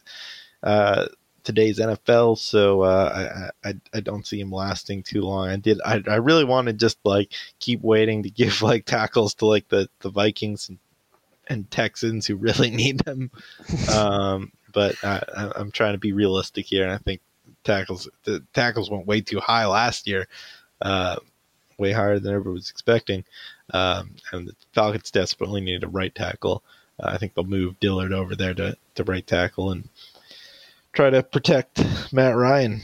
uh, 0.62 1.07
today's 1.43 1.79
NFL, 1.79 2.39
so 2.39 2.83
uh, 2.83 3.51
I, 3.65 3.69
I 3.69 3.75
I 3.95 4.01
don't 4.01 4.27
see 4.27 4.41
him 4.41 4.51
lasting 4.51 5.03
too 5.03 5.23
long. 5.23 5.49
I 5.49 5.57
did 5.57 5.81
I, 5.85 6.03
I 6.09 6.17
really 6.17 6.45
want 6.45 6.69
to 6.69 6.73
just 6.73 6.99
like 7.05 7.33
keep 7.59 7.83
waiting 7.83 8.23
to 8.23 8.31
give 8.43 8.62
like 8.62 8.85
tackles 8.85 9.35
to 9.35 9.47
like 9.47 9.69
the, 9.69 9.89
the 10.01 10.11
Vikings 10.11 10.69
and, 10.69 10.79
and 11.49 11.71
Texans 11.71 12.27
who 12.27 12.37
really 12.37 12.71
need 12.83 13.01
them. 13.01 13.31
Um, 13.93 14.53
but 14.73 14.97
I, 15.05 15.23
I'm 15.57 15.71
trying 15.71 15.95
to 15.95 15.99
be 15.99 16.12
realistic 16.12 16.67
here, 16.67 16.85
and 16.85 16.93
I 16.93 16.99
think 16.99 17.21
tackles 17.65 18.09
the 18.25 18.43
tackles 18.55 18.91
went 18.91 19.07
way 19.07 19.21
too 19.21 19.41
high 19.41 19.67
last 19.67 20.07
year, 20.07 20.29
uh, 20.81 21.17
way 21.79 21.93
higher 21.93 22.19
than 22.19 22.35
everyone 22.35 22.55
was 22.55 22.71
expecting. 22.71 23.25
Um, 23.73 24.15
and 24.33 24.49
the 24.49 24.55
Falcons 24.73 25.11
desperately 25.11 25.61
need 25.61 25.83
a 25.83 25.89
right 25.89 26.15
tackle. 26.15 26.62
Uh, 27.01 27.09
I 27.09 27.19
think 27.19 27.35
they'll 27.35 27.45
move 27.45 27.79
Dillard 27.81 28.13
over 28.13 28.35
there 28.35 28.55
to, 28.55 28.77
to 28.95 29.05
right 29.05 29.27
tackle 29.27 29.71
and 29.71 29.89
try 30.93 31.11
to 31.11 31.23
protect 31.23 31.85
Matt 32.13 32.37
Ryan. 32.37 32.81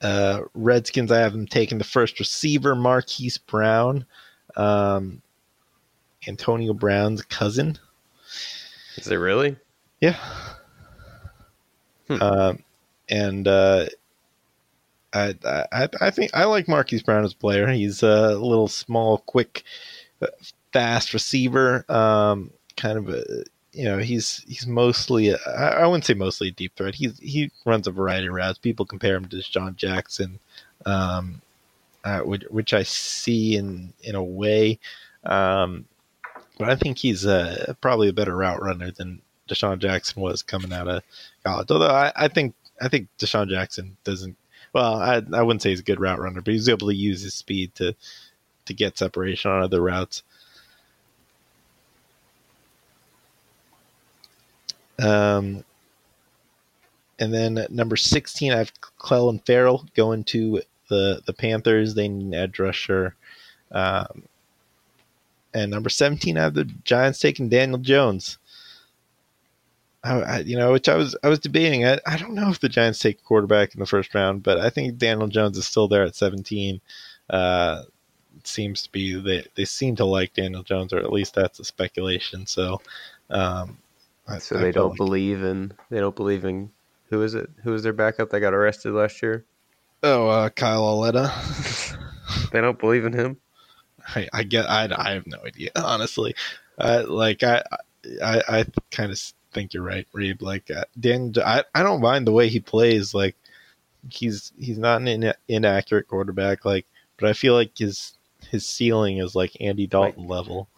Uh, 0.00 0.42
Redskins, 0.54 1.12
I 1.12 1.18
have 1.18 1.32
them 1.32 1.46
taking 1.46 1.78
the 1.78 1.84
first 1.84 2.18
receiver, 2.18 2.74
Marquise 2.74 3.36
Brown, 3.36 4.06
um, 4.56 5.20
Antonio 6.26 6.72
Brown's 6.72 7.22
cousin. 7.22 7.78
Is 8.96 9.08
it 9.08 9.16
really? 9.16 9.56
Yeah. 10.00 10.16
Hmm. 12.08 12.22
Um, 12.22 12.64
and 13.08 13.46
uh, 13.46 13.86
I, 15.12 15.34
I 15.44 15.88
I 16.00 16.10
think 16.10 16.30
I 16.34 16.44
like 16.44 16.68
Marquise 16.68 17.02
Brown 17.02 17.24
as 17.24 17.32
a 17.32 17.36
player. 17.36 17.66
He's 17.68 18.02
a 18.02 18.36
little 18.36 18.68
small, 18.68 19.18
quick, 19.18 19.64
uh, 20.22 20.28
fast 20.72 21.14
receiver. 21.14 21.84
Um, 21.90 22.50
kind 22.76 22.98
of 22.98 23.08
a 23.08 23.44
you 23.72 23.84
know 23.84 23.98
he's 23.98 24.44
he's 24.48 24.66
mostly 24.66 25.34
I 25.34 25.86
wouldn't 25.86 26.04
say 26.04 26.14
mostly 26.14 26.48
a 26.48 26.52
deep 26.52 26.74
threat. 26.76 26.94
He's 26.94 27.18
he 27.18 27.50
runs 27.64 27.86
a 27.86 27.92
variety 27.92 28.26
of 28.26 28.34
routes. 28.34 28.58
People 28.58 28.86
compare 28.86 29.16
him 29.16 29.26
to 29.26 29.36
DeSean 29.36 29.76
Jackson, 29.76 30.40
um, 30.86 31.40
uh, 32.04 32.20
which, 32.20 32.44
which 32.50 32.74
I 32.74 32.82
see 32.82 33.56
in 33.56 33.92
in 34.02 34.14
a 34.14 34.22
way. 34.22 34.78
Um, 35.24 35.86
but 36.58 36.68
I 36.68 36.76
think 36.76 36.98
he's 36.98 37.26
uh, 37.26 37.74
probably 37.80 38.08
a 38.08 38.12
better 38.12 38.36
route 38.36 38.62
runner 38.62 38.90
than 38.90 39.22
DeSean 39.48 39.78
Jackson 39.78 40.20
was 40.20 40.42
coming 40.42 40.72
out 40.72 40.88
of 40.88 41.02
college. 41.44 41.70
Although 41.70 41.86
I, 41.86 42.12
I 42.16 42.28
think 42.28 42.54
I 42.80 42.88
think 42.88 43.08
DeSean 43.18 43.48
Jackson 43.48 43.96
doesn't. 44.04 44.36
Well, 44.72 44.94
I 44.94 45.22
I 45.32 45.42
wouldn't 45.42 45.62
say 45.62 45.70
he's 45.70 45.80
a 45.80 45.84
good 45.84 46.00
route 46.00 46.20
runner, 46.20 46.40
but 46.40 46.54
he's 46.54 46.68
able 46.68 46.88
to 46.88 46.94
use 46.94 47.22
his 47.22 47.34
speed 47.34 47.74
to 47.76 47.94
to 48.66 48.74
get 48.74 48.98
separation 48.98 49.50
on 49.50 49.62
other 49.62 49.80
routes. 49.80 50.22
Um, 55.02 55.64
and 57.18 57.32
then 57.32 57.66
number 57.70 57.96
16, 57.96 58.52
I 58.52 58.58
have 58.58 58.72
Clelin 58.98 59.44
Ferrell 59.44 59.86
going 59.94 60.24
to 60.24 60.62
the, 60.88 61.22
the 61.26 61.32
Panthers. 61.32 61.94
They 61.94 62.08
need 62.08 62.26
an 62.26 62.34
edge 62.34 62.58
rusher. 62.58 63.14
Um, 63.70 64.24
and 65.52 65.70
number 65.70 65.90
17, 65.90 66.36
I 66.36 66.42
have 66.42 66.54
the 66.54 66.64
Giants 66.84 67.18
taking 67.20 67.48
Daniel 67.48 67.78
Jones. 67.78 68.38
I, 70.02 70.40
you 70.40 70.56
know, 70.56 70.72
which 70.72 70.88
I 70.88 70.96
was 70.96 71.14
I 71.22 71.28
was 71.28 71.40
debating. 71.40 71.84
I, 71.84 71.98
I 72.06 72.16
don't 72.16 72.34
know 72.34 72.48
if 72.48 72.60
the 72.60 72.70
Giants 72.70 72.98
take 73.00 73.22
quarterback 73.22 73.74
in 73.74 73.80
the 73.80 73.86
first 73.86 74.14
round, 74.14 74.42
but 74.42 74.58
I 74.58 74.70
think 74.70 74.96
Daniel 74.96 75.28
Jones 75.28 75.58
is 75.58 75.68
still 75.68 75.88
there 75.88 76.04
at 76.04 76.16
17. 76.16 76.80
Uh, 77.28 77.82
seems 78.44 78.82
to 78.82 78.92
be 78.92 79.20
they 79.20 79.44
they 79.56 79.66
seem 79.66 79.96
to 79.96 80.06
like 80.06 80.32
Daniel 80.32 80.62
Jones, 80.62 80.94
or 80.94 80.98
at 81.00 81.12
least 81.12 81.34
that's 81.34 81.60
a 81.60 81.64
speculation. 81.64 82.46
So, 82.46 82.80
um, 83.28 83.76
so 84.38 84.56
I, 84.56 84.60
they 84.60 84.72
don't 84.72 84.90
like 84.90 84.96
believe 84.96 85.42
in 85.42 85.72
they 85.90 85.98
don't 85.98 86.16
believe 86.16 86.44
in 86.44 86.70
who 87.10 87.22
is 87.22 87.34
it? 87.34 87.50
Who 87.64 87.72
was 87.72 87.82
their 87.82 87.92
backup 87.92 88.30
that 88.30 88.40
got 88.40 88.54
arrested 88.54 88.92
last 88.92 89.20
year? 89.20 89.44
Oh, 90.02 90.28
uh, 90.28 90.48
Kyle 90.48 90.82
Lauletta. 90.82 91.32
they 92.52 92.60
don't 92.60 92.78
believe 92.78 93.04
in 93.04 93.12
him. 93.12 93.36
I, 94.14 94.28
I 94.32 94.42
get. 94.44 94.70
I, 94.70 94.88
I 94.96 95.10
have 95.12 95.26
no 95.26 95.38
idea, 95.44 95.70
honestly. 95.76 96.34
Uh, 96.78 97.04
like 97.06 97.42
I, 97.42 97.62
I, 98.24 98.42
I 98.48 98.66
kind 98.90 99.12
of 99.12 99.20
think 99.52 99.74
you're 99.74 99.82
right, 99.82 100.06
Reed. 100.12 100.40
Like 100.40 100.70
uh, 100.70 100.84
Dan, 100.98 101.34
I, 101.44 101.64
I 101.74 101.82
don't 101.82 102.00
mind 102.00 102.26
the 102.26 102.32
way 102.32 102.48
he 102.48 102.60
plays. 102.60 103.12
Like 103.12 103.36
he's 104.08 104.52
he's 104.58 104.78
not 104.78 105.00
an 105.00 105.08
in, 105.08 105.34
inaccurate 105.48 106.08
quarterback. 106.08 106.64
Like, 106.64 106.86
but 107.18 107.28
I 107.28 107.32
feel 107.32 107.54
like 107.54 107.76
his 107.76 108.16
his 108.50 108.66
ceiling 108.66 109.18
is 109.18 109.34
like 109.34 109.56
Andy 109.60 109.86
Dalton 109.86 110.22
like, 110.22 110.30
level. 110.30 110.68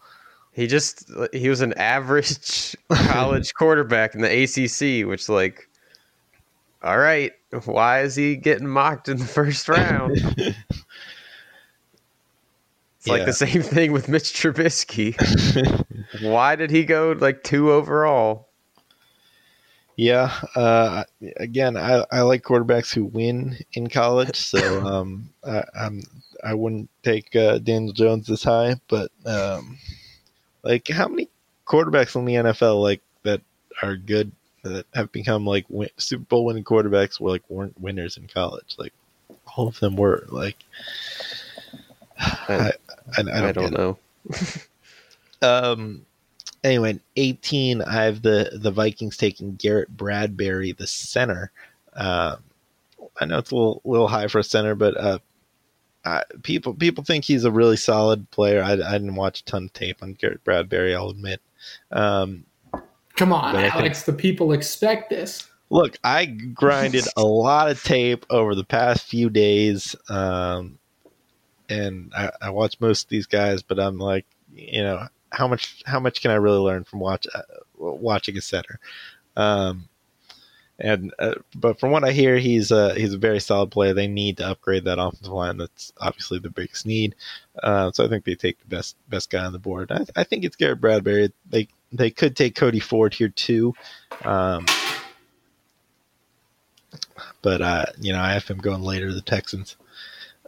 He 0.53 0.67
just 0.67 1.09
he 1.33 1.49
was 1.49 1.61
an 1.61 1.73
average 1.73 2.75
college 2.93 3.53
quarterback 3.55 4.13
in 4.13 4.21
the 4.21 4.43
ACC, 4.43 5.07
which 5.07 5.27
like, 5.27 5.67
all 6.83 6.99
right, 6.99 7.31
why 7.65 8.01
is 8.01 8.15
he 8.15 8.35
getting 8.35 8.67
mocked 8.67 9.09
in 9.09 9.17
the 9.17 9.25
first 9.25 9.67
round? 9.67 10.11
it's 10.37 10.55
yeah. 13.05 13.13
like 13.13 13.25
the 13.25 13.33
same 13.33 13.63
thing 13.63 13.91
with 13.91 14.07
Mitch 14.07 14.31
Trubisky. 14.33 15.15
why 16.21 16.55
did 16.55 16.69
he 16.69 16.85
go 16.85 17.15
like 17.19 17.43
two 17.43 17.71
overall? 17.71 18.49
Yeah. 19.95 20.39
Uh, 20.55 21.03
again, 21.37 21.77
I, 21.77 22.05
I 22.11 22.21
like 22.21 22.43
quarterbacks 22.43 22.93
who 22.93 23.05
win 23.05 23.57
in 23.73 23.89
college, 23.89 24.37
so 24.37 24.85
um, 24.85 25.29
I, 25.43 25.63
I'm 25.79 26.03
I 26.43 26.53
wouldn't 26.53 26.89
take 27.01 27.35
uh, 27.35 27.57
Daniel 27.57 27.93
Jones 27.93 28.27
this 28.27 28.43
high, 28.43 28.75
but 28.87 29.11
um, 29.25 29.77
like, 30.63 30.87
how 30.87 31.07
many 31.07 31.29
quarterbacks 31.65 32.15
in 32.15 32.25
the 32.25 32.33
NFL 32.33 32.81
like 32.81 33.01
that 33.23 33.41
are 33.81 33.95
good 33.95 34.31
that 34.63 34.85
have 34.93 35.11
become 35.11 35.45
like 35.45 35.65
win- 35.69 35.89
Super 35.97 36.23
Bowl 36.23 36.45
winning 36.45 36.63
quarterbacks 36.63 37.19
were 37.19 37.29
like 37.29 37.43
weren't 37.49 37.79
winners 37.79 38.17
in 38.17 38.27
college? 38.27 38.75
Like, 38.77 38.93
all 39.55 39.67
of 39.67 39.79
them 39.79 39.95
were. 39.95 40.25
Like, 40.29 40.57
I, 42.19 42.71
I, 43.17 43.19
I 43.19 43.21
don't, 43.23 43.29
I 43.29 43.51
don't 43.51 43.73
know. 43.73 43.97
um. 45.41 46.05
Anyway, 46.63 46.97
eighteen. 47.17 47.81
I 47.81 48.05
have 48.05 48.21
the 48.21 48.51
the 48.53 48.71
Vikings 48.71 49.17
taking 49.17 49.55
Garrett 49.55 49.95
Bradbury, 49.95 50.71
the 50.71 50.87
center. 50.87 51.51
Um, 51.93 52.37
I 53.19 53.25
know 53.25 53.37
it's 53.39 53.51
a 53.51 53.55
little 53.55 53.81
little 53.83 54.07
high 54.07 54.27
for 54.27 54.39
a 54.39 54.43
center, 54.43 54.73
but 54.73 54.97
uh, 54.97 55.19
I, 56.05 56.23
people 56.41 56.73
people 56.73 57.03
think 57.03 57.23
he's 57.25 57.45
a 57.45 57.51
really 57.51 57.77
solid 57.77 58.29
player. 58.31 58.61
I, 58.61 58.73
I, 58.73 58.91
didn't 58.93 59.15
watch 59.15 59.41
a 59.41 59.45
ton 59.45 59.65
of 59.65 59.73
tape 59.73 60.03
on 60.03 60.13
Garrett 60.13 60.43
Bradbury. 60.43 60.95
I'll 60.95 61.09
admit. 61.09 61.41
Um, 61.91 62.45
Come 63.15 63.31
on, 63.31 63.55
Alex. 63.55 64.03
Think, 64.03 64.17
the 64.17 64.21
people 64.21 64.51
expect 64.51 65.09
this. 65.09 65.47
Look, 65.69 65.97
I 66.03 66.25
grinded 66.25 67.05
a 67.15 67.23
lot 67.23 67.69
of 67.69 67.81
tape 67.83 68.25
over 68.29 68.53
the 68.55 68.65
past 68.65 69.05
few 69.05 69.29
days, 69.29 69.95
um, 70.09 70.77
and 71.69 72.11
I, 72.15 72.31
I 72.41 72.49
watched 72.49 72.81
most 72.81 73.03
of 73.03 73.09
these 73.09 73.27
guys. 73.27 73.61
But 73.61 73.79
I'm 73.79 73.97
like, 73.97 74.25
you 74.53 74.83
know, 74.83 75.07
how 75.31 75.47
much 75.47 75.83
how 75.85 75.99
much 75.99 76.21
can 76.21 76.31
I 76.31 76.35
really 76.35 76.57
learn 76.57 76.83
from 76.83 76.99
watch 76.99 77.27
uh, 77.33 77.41
watching 77.77 78.37
a 78.37 78.41
center? 78.41 78.79
Um, 79.37 79.87
and 80.79 81.13
uh, 81.19 81.35
but 81.55 81.79
from 81.79 81.91
what 81.91 82.03
I 82.03 82.11
hear, 82.11 82.37
he's 82.37 82.71
a 82.71 82.95
he's 82.95 83.13
a 83.13 83.17
very 83.17 83.39
solid 83.39 83.71
player. 83.71 83.93
They 83.93 84.07
need 84.07 84.37
to 84.37 84.47
upgrade 84.47 84.85
that 84.85 84.99
offensive 84.99 85.31
line. 85.31 85.57
That's 85.57 85.93
obviously 85.97 86.39
the 86.39 86.49
biggest 86.49 86.85
need. 86.85 87.15
Uh, 87.61 87.91
so 87.91 88.03
I 88.03 88.07
think 88.09 88.25
they 88.25 88.35
take 88.35 88.59
the 88.59 88.75
best 88.75 88.95
best 89.07 89.29
guy 89.29 89.45
on 89.45 89.53
the 89.53 89.59
board. 89.59 89.91
I, 89.91 90.05
I, 90.15 90.23
think 90.23 90.43
it's 90.43 90.55
Garrett 90.55 90.81
Bradbury. 90.81 91.31
They 91.49 91.67
they 91.91 92.09
could 92.09 92.35
take 92.35 92.55
Cody 92.55 92.79
Ford 92.79 93.13
here 93.13 93.29
too. 93.29 93.75
Um, 94.25 94.65
but 97.43 97.61
uh, 97.61 97.85
you 98.01 98.11
know, 98.13 98.19
I 98.19 98.33
have 98.33 98.47
him 98.47 98.57
going 98.57 98.81
later. 98.81 99.13
The 99.13 99.21
Texans. 99.21 99.75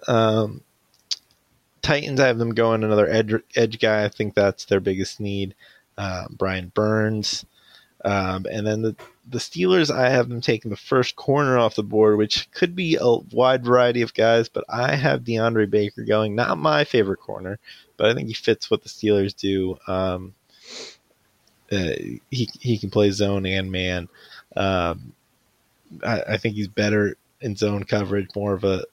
Um, 0.08 0.62
Titans, 1.84 2.20
I 2.20 2.28
have 2.28 2.40
them 2.40 2.56
going 2.56 2.84
another 2.84 3.08
edge 3.08 3.34
edge 3.56 3.80
guy. 3.80 4.04
I 4.04 4.10
think 4.10 4.34
that's 4.34 4.66
their 4.66 4.80
biggest 4.80 5.20
need. 5.20 5.54
Uh, 6.00 6.26
Brian 6.32 6.72
Burns. 6.74 7.46
Um, 8.06 8.46
and 8.52 8.68
then 8.68 8.84
the, 8.84 8.96
the 9.28 9.40
Steelers, 9.40 9.90
I 9.90 10.10
have 10.10 10.30
them 10.30 10.40
taking 10.40 10.70
the 10.70 10.78
first 10.78 11.16
corner 11.16 11.58
off 11.58 11.74
the 11.74 11.84
board, 11.84 12.18
which 12.18 12.50
could 12.52 12.76
be 12.76 12.98
a 13.02 13.16
wide 13.32 13.66
variety 13.66 14.04
of 14.04 14.14
guys, 14.14 14.48
but 14.48 14.64
I 14.70 14.96
have 14.96 15.24
DeAndre 15.24 15.68
Baker 15.68 16.04
going. 16.04 16.36
Not 16.36 16.60
my 16.60 16.84
favorite 16.84 17.18
corner, 17.18 17.58
but 17.98 18.08
I 18.08 18.14
think 18.14 18.28
he 18.28 18.36
fits 18.36 18.70
what 18.70 18.84
the 18.84 18.90
Steelers 18.90 19.36
do. 19.36 19.78
Um, 19.88 20.36
uh, 21.72 21.94
he 22.30 22.48
he 22.60 22.78
can 22.78 22.92
play 22.92 23.10
zone 23.10 23.48
and 23.48 23.72
man. 23.72 24.08
Um, 24.56 25.14
I, 26.04 26.22
I, 26.30 26.38
think 26.38 26.54
he's 26.56 26.68
better 26.68 27.18
in 27.42 27.56
zone 27.56 27.86
coverage, 27.86 28.30
more 28.36 28.54
of 28.54 28.64
a 28.64 28.86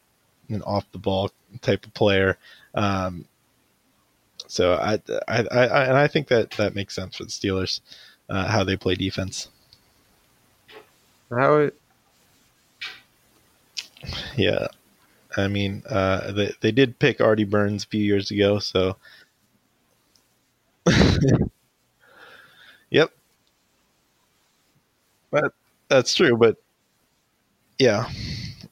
an 0.49 0.63
off 0.63 0.91
the 0.91 0.99
ball 0.99 1.31
type 1.61 1.85
of 1.85 1.93
player. 1.93 2.39
Um, 2.75 3.27
so 4.47 4.75
I, 4.75 4.95
I, 5.29 5.47
I, 5.51 5.85
and 5.85 5.97
I 5.99 6.09
think 6.09 6.29
that 6.29 6.53
that 6.53 6.75
makes 6.75 6.95
sense 6.95 7.17
for 7.17 7.25
the 7.25 7.31
Steelers 7.31 7.81
uh, 8.33 8.49
how 8.49 8.65
they 8.65 8.77
play 8.77 8.95
defense. 8.95 9.49
How? 11.31 11.57
It... 11.57 11.79
Yeah, 14.37 14.69
I 15.37 15.49
mean, 15.49 15.83
uh, 15.89 16.33
they 16.33 16.53
they 16.61 16.73
did 16.73 16.99
pick 16.99 17.21
Artie 17.21 17.45
Burns 17.45 17.85
a 17.85 17.89
few 17.89 18.03
years 18.03 18.31
ago, 18.31 18.59
so. 18.59 18.97
yep. 22.91 23.13
But 25.31 25.53
that's 25.89 26.15
true, 26.15 26.37
but 26.37 26.57
yeah. 27.79 28.09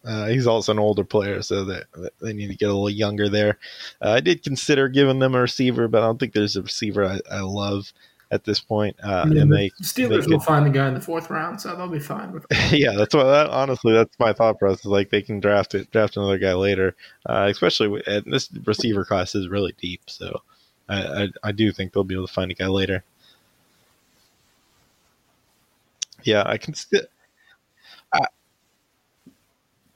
Uh, 0.02 0.28
he's 0.28 0.46
also 0.46 0.72
an 0.72 0.78
older 0.78 1.04
player, 1.04 1.42
so 1.42 1.62
they, 1.64 1.82
they 2.22 2.32
need 2.32 2.48
to 2.48 2.56
get 2.56 2.70
a 2.70 2.72
little 2.72 2.88
younger 2.88 3.28
there. 3.28 3.58
Uh, 4.00 4.12
I 4.12 4.20
did 4.20 4.42
consider 4.42 4.88
giving 4.88 5.18
them 5.18 5.34
a 5.34 5.42
receiver, 5.42 5.88
but 5.88 6.02
I 6.02 6.06
don't 6.06 6.18
think 6.18 6.32
there's 6.32 6.56
a 6.56 6.62
receiver 6.62 7.04
I, 7.04 7.20
I 7.30 7.40
love 7.40 7.92
at 8.30 8.44
this 8.44 8.60
point. 8.60 8.96
Uh, 9.02 9.26
yeah, 9.30 9.42
and 9.42 9.52
they 9.52 9.70
Steelers 9.82 10.26
they 10.26 10.32
will 10.32 10.40
find 10.40 10.64
the 10.64 10.70
guy 10.70 10.88
in 10.88 10.94
the 10.94 11.00
fourth 11.00 11.30
round, 11.30 11.60
so 11.60 11.74
they'll 11.74 11.88
be 11.88 11.98
fine 11.98 12.32
with. 12.32 12.46
yeah, 12.70 12.92
that's 12.92 13.14
what. 13.14 13.24
That, 13.24 13.48
honestly, 13.50 13.92
that's 13.92 14.18
my 14.18 14.32
thought 14.32 14.58
process. 14.58 14.84
Like 14.84 15.10
they 15.10 15.22
can 15.22 15.40
draft 15.40 15.74
it, 15.74 15.90
draft 15.90 16.16
another 16.16 16.38
guy 16.38 16.54
later, 16.54 16.94
uh, 17.26 17.48
especially 17.50 17.88
with, 17.88 18.04
this 18.26 18.50
receiver 18.64 19.04
class 19.04 19.34
is 19.34 19.48
really 19.48 19.74
deep. 19.80 20.02
So 20.06 20.42
I, 20.88 21.02
I, 21.02 21.28
I 21.44 21.52
do 21.52 21.72
think 21.72 21.92
they'll 21.92 22.04
be 22.04 22.14
able 22.14 22.26
to 22.26 22.32
find 22.32 22.50
a 22.50 22.54
guy 22.54 22.68
later. 22.68 23.04
Yeah, 26.22 26.42
I 26.46 26.58
can 26.58 26.74
still. 26.74 27.02
I, 28.12 28.20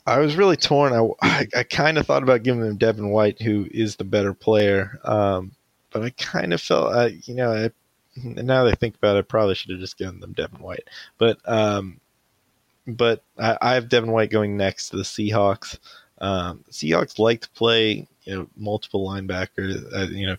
I 0.06 0.18
was 0.18 0.36
really 0.36 0.56
torn. 0.56 0.92
I, 0.92 1.08
I, 1.22 1.46
I 1.56 1.62
kind 1.62 1.98
of 1.98 2.06
thought 2.06 2.22
about 2.22 2.42
giving 2.42 2.62
them 2.62 2.76
Devin 2.76 3.10
White, 3.10 3.40
who 3.40 3.66
is 3.70 3.96
the 3.96 4.04
better 4.04 4.34
player. 4.34 4.98
Um, 5.04 5.52
but 5.90 6.02
I 6.02 6.10
kind 6.10 6.52
of 6.52 6.60
felt, 6.60 6.92
uh, 6.92 7.10
you 7.22 7.34
know, 7.34 7.52
I 7.52 7.70
and 8.22 8.46
now 8.46 8.66
I 8.66 8.74
think 8.74 8.96
about 8.96 9.16
it, 9.16 9.20
I 9.20 9.22
probably 9.22 9.54
should 9.54 9.70
have 9.70 9.80
just 9.80 9.98
given 9.98 10.20
them 10.20 10.32
Devin 10.32 10.60
White. 10.60 10.88
But 11.18 11.38
um, 11.48 12.00
but 12.86 13.22
I, 13.38 13.56
I, 13.60 13.74
have 13.74 13.88
Devin 13.88 14.12
White 14.12 14.30
going 14.30 14.56
next 14.56 14.90
to 14.90 14.96
the 14.96 15.02
Seahawks. 15.02 15.78
Um, 16.18 16.64
Seahawks 16.70 17.18
like 17.18 17.40
to 17.42 17.50
play 17.50 18.06
you 18.24 18.34
know 18.34 18.48
multiple 18.56 19.06
linebackers, 19.06 19.84
uh, 19.94 20.06
you 20.10 20.26
know, 20.26 20.36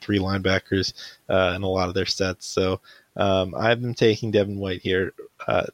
three 0.00 0.18
linebackers 0.18 0.94
uh, 1.28 1.52
in 1.54 1.62
a 1.62 1.68
lot 1.68 1.88
of 1.88 1.94
their 1.94 2.06
sets. 2.06 2.46
So 2.46 2.80
um, 3.16 3.54
I've 3.54 3.80
been 3.80 3.94
taking 3.94 4.30
Devin 4.30 4.58
White 4.58 4.82
here. 4.82 5.12
Uh, 5.46 5.66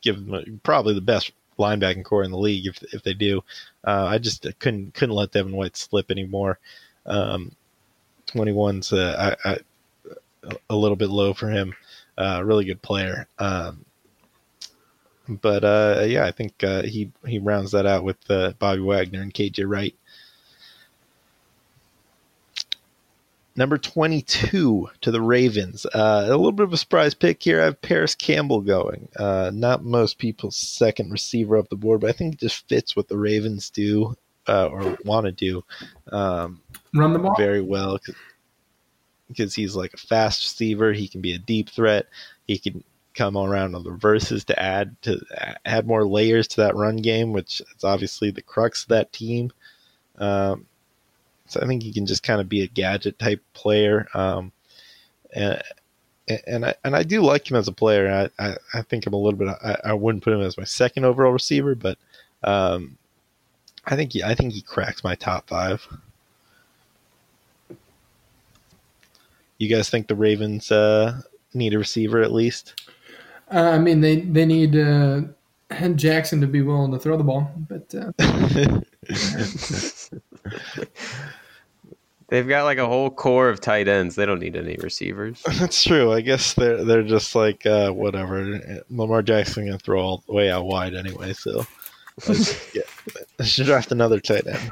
give 0.00 0.24
them 0.24 0.60
probably 0.62 0.94
the 0.94 1.00
best 1.00 1.32
linebacking 1.58 2.04
corps 2.04 2.22
in 2.22 2.30
the 2.30 2.38
league 2.38 2.66
if 2.66 2.82
if 2.94 3.02
they 3.02 3.14
do. 3.14 3.42
Uh, 3.84 4.06
I 4.08 4.18
just 4.18 4.46
couldn't 4.58 4.94
couldn't 4.94 5.14
let 5.14 5.32
Devin 5.32 5.56
White 5.56 5.76
slip 5.76 6.10
anymore. 6.10 6.58
Um, 7.06 7.52
21's 8.28 8.92
uh, 8.92 9.36
I, 9.44 9.50
I, 9.50 9.58
a 10.70 10.76
little 10.76 10.96
bit 10.96 11.10
low 11.10 11.34
for 11.34 11.50
him. 11.50 11.74
Uh, 12.16 12.42
really 12.44 12.64
good 12.64 12.82
player. 12.82 13.26
Um, 13.38 13.84
but 15.28 15.64
uh, 15.64 16.04
yeah, 16.06 16.24
I 16.24 16.32
think 16.32 16.64
uh, 16.64 16.82
he 16.82 17.12
he 17.26 17.38
rounds 17.38 17.72
that 17.72 17.86
out 17.86 18.02
with 18.04 18.16
uh, 18.30 18.52
Bobby 18.58 18.80
Wagner 18.80 19.20
and 19.20 19.32
KJ 19.32 19.64
Wright. 19.68 19.94
Number 23.54 23.76
22 23.76 24.88
to 25.00 25.10
the 25.10 25.20
Ravens. 25.20 25.84
Uh, 25.84 26.26
a 26.26 26.36
little 26.36 26.52
bit 26.52 26.62
of 26.62 26.72
a 26.72 26.76
surprise 26.76 27.12
pick 27.12 27.42
here. 27.42 27.60
I 27.60 27.64
have 27.64 27.82
Parris 27.82 28.14
Campbell 28.14 28.60
going. 28.60 29.08
Uh, 29.16 29.50
not 29.52 29.82
most 29.84 30.18
people's 30.18 30.54
second 30.54 31.10
receiver 31.10 31.56
up 31.56 31.68
the 31.68 31.74
board, 31.74 32.00
but 32.00 32.10
I 32.10 32.12
think 32.12 32.34
it 32.34 32.40
just 32.40 32.68
fits 32.68 32.94
what 32.94 33.08
the 33.08 33.18
Ravens 33.18 33.70
do 33.70 34.16
uh, 34.46 34.68
or 34.68 34.96
want 35.04 35.26
to 35.26 35.32
do 35.32 35.64
um, 36.12 36.62
Run 36.94 37.12
the 37.12 37.18
ball. 37.18 37.34
very 37.36 37.60
well 37.60 37.98
because 39.28 39.54
he's 39.54 39.76
like 39.76 39.94
a 39.94 39.98
fast 39.98 40.42
receiver. 40.42 40.92
He 40.92 41.08
can 41.08 41.20
be 41.20 41.34
a 41.34 41.38
deep 41.38 41.70
threat. 41.70 42.06
He 42.46 42.58
can 42.58 42.82
come 43.14 43.36
around 43.36 43.74
on 43.74 43.82
the 43.82 43.90
reverses 43.90 44.44
to 44.44 44.62
add 44.62 44.96
to 45.02 45.20
add 45.64 45.86
more 45.86 46.06
layers 46.06 46.46
to 46.48 46.56
that 46.58 46.76
run 46.76 46.96
game, 46.96 47.32
which 47.32 47.60
is 47.60 47.84
obviously 47.84 48.30
the 48.30 48.42
crux 48.42 48.82
of 48.84 48.88
that 48.88 49.12
team. 49.12 49.50
Um, 50.18 50.66
so 51.46 51.60
I 51.60 51.66
think 51.66 51.82
he 51.82 51.92
can 51.92 52.06
just 52.06 52.22
kind 52.22 52.40
of 52.40 52.48
be 52.48 52.62
a 52.62 52.68
gadget 52.68 53.18
type 53.18 53.42
player. 53.54 54.06
Um, 54.14 54.52
and 55.34 55.62
and 56.46 56.64
I 56.66 56.74
and 56.84 56.94
I 56.94 57.02
do 57.02 57.22
like 57.22 57.50
him 57.50 57.56
as 57.56 57.68
a 57.68 57.72
player. 57.72 58.30
I, 58.38 58.44
I, 58.44 58.56
I 58.74 58.82
think 58.82 59.06
I'm 59.06 59.14
a 59.14 59.18
little 59.18 59.38
bit. 59.38 59.48
I, 59.48 59.76
I 59.84 59.92
wouldn't 59.94 60.24
put 60.24 60.32
him 60.32 60.40
as 60.40 60.58
my 60.58 60.64
second 60.64 61.04
overall 61.04 61.32
receiver, 61.32 61.74
but 61.74 61.98
um, 62.44 62.98
I 63.86 63.96
think 63.96 64.12
he, 64.12 64.22
I 64.22 64.34
think 64.34 64.52
he 64.52 64.62
cracks 64.62 65.02
my 65.02 65.14
top 65.14 65.48
five. 65.48 65.86
You 69.58 69.68
guys 69.68 69.90
think 69.90 70.06
the 70.06 70.14
Ravens 70.14 70.70
uh, 70.70 71.20
need 71.54 71.74
a 71.74 71.78
receiver 71.78 72.22
at 72.22 72.32
least? 72.32 72.80
Uh, 73.52 73.70
I 73.70 73.78
mean, 73.78 74.00
they 74.00 74.20
they 74.20 74.46
need 74.46 74.76
uh, 74.76 75.22
Jackson 75.94 76.40
to 76.40 76.46
be 76.46 76.62
willing 76.62 76.92
to 76.92 76.98
throw 76.98 77.16
the 77.16 77.24
ball, 77.24 77.50
but 77.68 77.94
uh, 77.94 78.12
They've 82.28 82.46
got 82.46 82.64
like 82.64 82.76
a 82.76 82.86
whole 82.86 83.08
corps 83.10 83.48
of 83.48 83.58
tight 83.60 83.88
ends. 83.88 84.14
They 84.14 84.26
don't 84.26 84.38
need 84.38 84.54
any 84.54 84.76
receivers. 84.76 85.42
That's 85.58 85.82
true. 85.82 86.12
I 86.12 86.20
guess 86.20 86.52
they're 86.52 86.84
they're 86.84 87.02
just 87.02 87.34
like 87.34 87.64
uh, 87.64 87.90
whatever. 87.90 88.82
Lamar 88.90 89.22
Jackson 89.22 89.64
gonna 89.64 89.78
throw 89.78 90.00
all 90.00 90.24
the 90.26 90.34
way 90.34 90.50
out 90.50 90.66
wide 90.66 90.94
anyway, 90.94 91.32
so 91.32 91.66
let's, 92.28 92.74
yeah, 92.74 92.82
let's 93.38 93.56
draft 93.56 93.92
another 93.92 94.20
tight 94.20 94.46
end. 94.46 94.70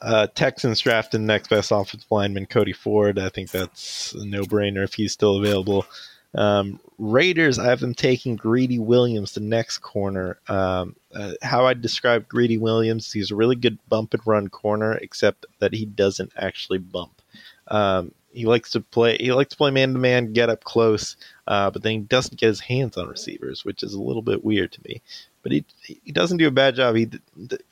Uh, 0.00 0.26
Texans 0.34 0.80
drafted 0.80 1.20
next 1.20 1.48
best 1.48 1.70
offensive 1.72 2.10
lineman 2.10 2.46
Cody 2.46 2.72
Ford. 2.72 3.18
I 3.18 3.28
think 3.28 3.50
that's 3.50 4.12
a 4.14 4.24
no 4.24 4.42
brainer 4.42 4.84
if 4.84 4.94
he's 4.94 5.12
still 5.12 5.38
available. 5.38 5.86
Um, 6.34 6.80
Raiders, 6.98 7.58
I 7.58 7.66
have 7.66 7.80
them 7.80 7.94
taking 7.94 8.36
Greedy 8.36 8.78
Williams, 8.78 9.32
the 9.32 9.40
next 9.40 9.78
corner. 9.78 10.38
Um, 10.48 10.96
uh, 11.14 11.32
how 11.42 11.66
I 11.66 11.74
describe 11.74 12.28
Greedy 12.28 12.58
Williams, 12.58 13.12
he's 13.12 13.30
a 13.30 13.36
really 13.36 13.56
good 13.56 13.78
bump 13.88 14.12
and 14.12 14.22
run 14.26 14.48
corner, 14.48 14.94
except 14.94 15.46
that 15.60 15.72
he 15.72 15.86
doesn't 15.86 16.32
actually 16.36 16.78
bump. 16.78 17.22
Um, 17.68 18.12
he 18.36 18.44
likes 18.44 18.70
to 18.72 18.80
play. 18.80 19.16
He 19.18 19.32
likes 19.32 19.50
to 19.50 19.56
play 19.56 19.70
man 19.70 19.94
to 19.94 19.98
man, 19.98 20.34
get 20.34 20.50
up 20.50 20.62
close, 20.62 21.16
uh, 21.46 21.70
but 21.70 21.82
then 21.82 21.92
he 21.92 21.98
doesn't 22.00 22.38
get 22.38 22.48
his 22.48 22.60
hands 22.60 22.98
on 22.98 23.08
receivers, 23.08 23.64
which 23.64 23.82
is 23.82 23.94
a 23.94 24.00
little 24.00 24.20
bit 24.20 24.44
weird 24.44 24.72
to 24.72 24.80
me. 24.86 25.00
But 25.42 25.52
he 25.52 25.64
he 25.80 26.12
doesn't 26.12 26.36
do 26.36 26.46
a 26.46 26.50
bad 26.50 26.74
job. 26.74 26.96
He, 26.96 27.08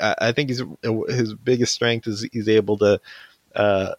I 0.00 0.32
think 0.32 0.48
he's 0.48 0.62
his 1.08 1.34
biggest 1.34 1.74
strength 1.74 2.06
is 2.06 2.26
he's 2.32 2.48
able 2.48 2.78
to 2.78 3.00
uh, 3.54 3.94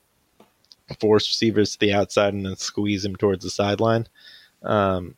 force 1.00 1.30
receivers 1.30 1.74
to 1.74 1.80
the 1.80 1.94
outside 1.94 2.34
and 2.34 2.46
then 2.46 2.56
squeeze 2.56 3.06
him 3.06 3.16
towards 3.16 3.44
the 3.44 3.52
sideline. 3.52 4.08
Um, 4.64 5.16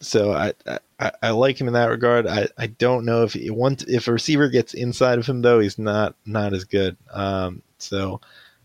so 0.00 0.32
I, 0.32 0.52
I, 0.98 1.12
I 1.22 1.30
like 1.30 1.60
him 1.60 1.68
in 1.68 1.74
that 1.74 1.90
regard. 1.90 2.26
I, 2.26 2.48
I 2.56 2.68
don't 2.68 3.04
know 3.04 3.22
if 3.22 3.34
he, 3.34 3.50
once 3.50 3.82
if 3.84 4.08
a 4.08 4.12
receiver 4.12 4.48
gets 4.48 4.72
inside 4.72 5.18
of 5.18 5.26
him 5.26 5.42
though, 5.42 5.60
he's 5.60 5.78
not 5.78 6.14
not 6.24 6.54
as 6.54 6.64
good. 6.64 6.96
Um, 7.12 7.62
so 7.78 8.20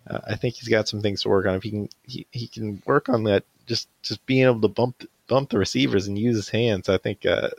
uh, 0.10 0.20
I 0.28 0.36
think 0.36 0.56
he's 0.56 0.70
got 0.70 0.88
some 0.88 1.02
things 1.02 1.22
to 1.22 1.30
work 1.30 1.46
on. 1.46 1.56
If 1.56 1.63
he 1.63 1.72
can 1.72 1.89
he, 2.04 2.28
he 2.32 2.48
can 2.48 2.82
work 2.86 3.10
on 3.10 3.24
that, 3.26 3.43
just 3.65 3.88
just 4.02 4.26
being 4.26 4.46
able 4.46 4.62
to 4.62 4.67
bump 4.67 5.04
bump 5.28 5.50
the 5.50 5.58
receivers 5.58 6.08
and 6.08 6.17
use 6.17 6.36
his 6.36 6.50
hands. 6.50 6.89
I 6.89 6.98
think 6.98 7.26
uh, 7.26 7.50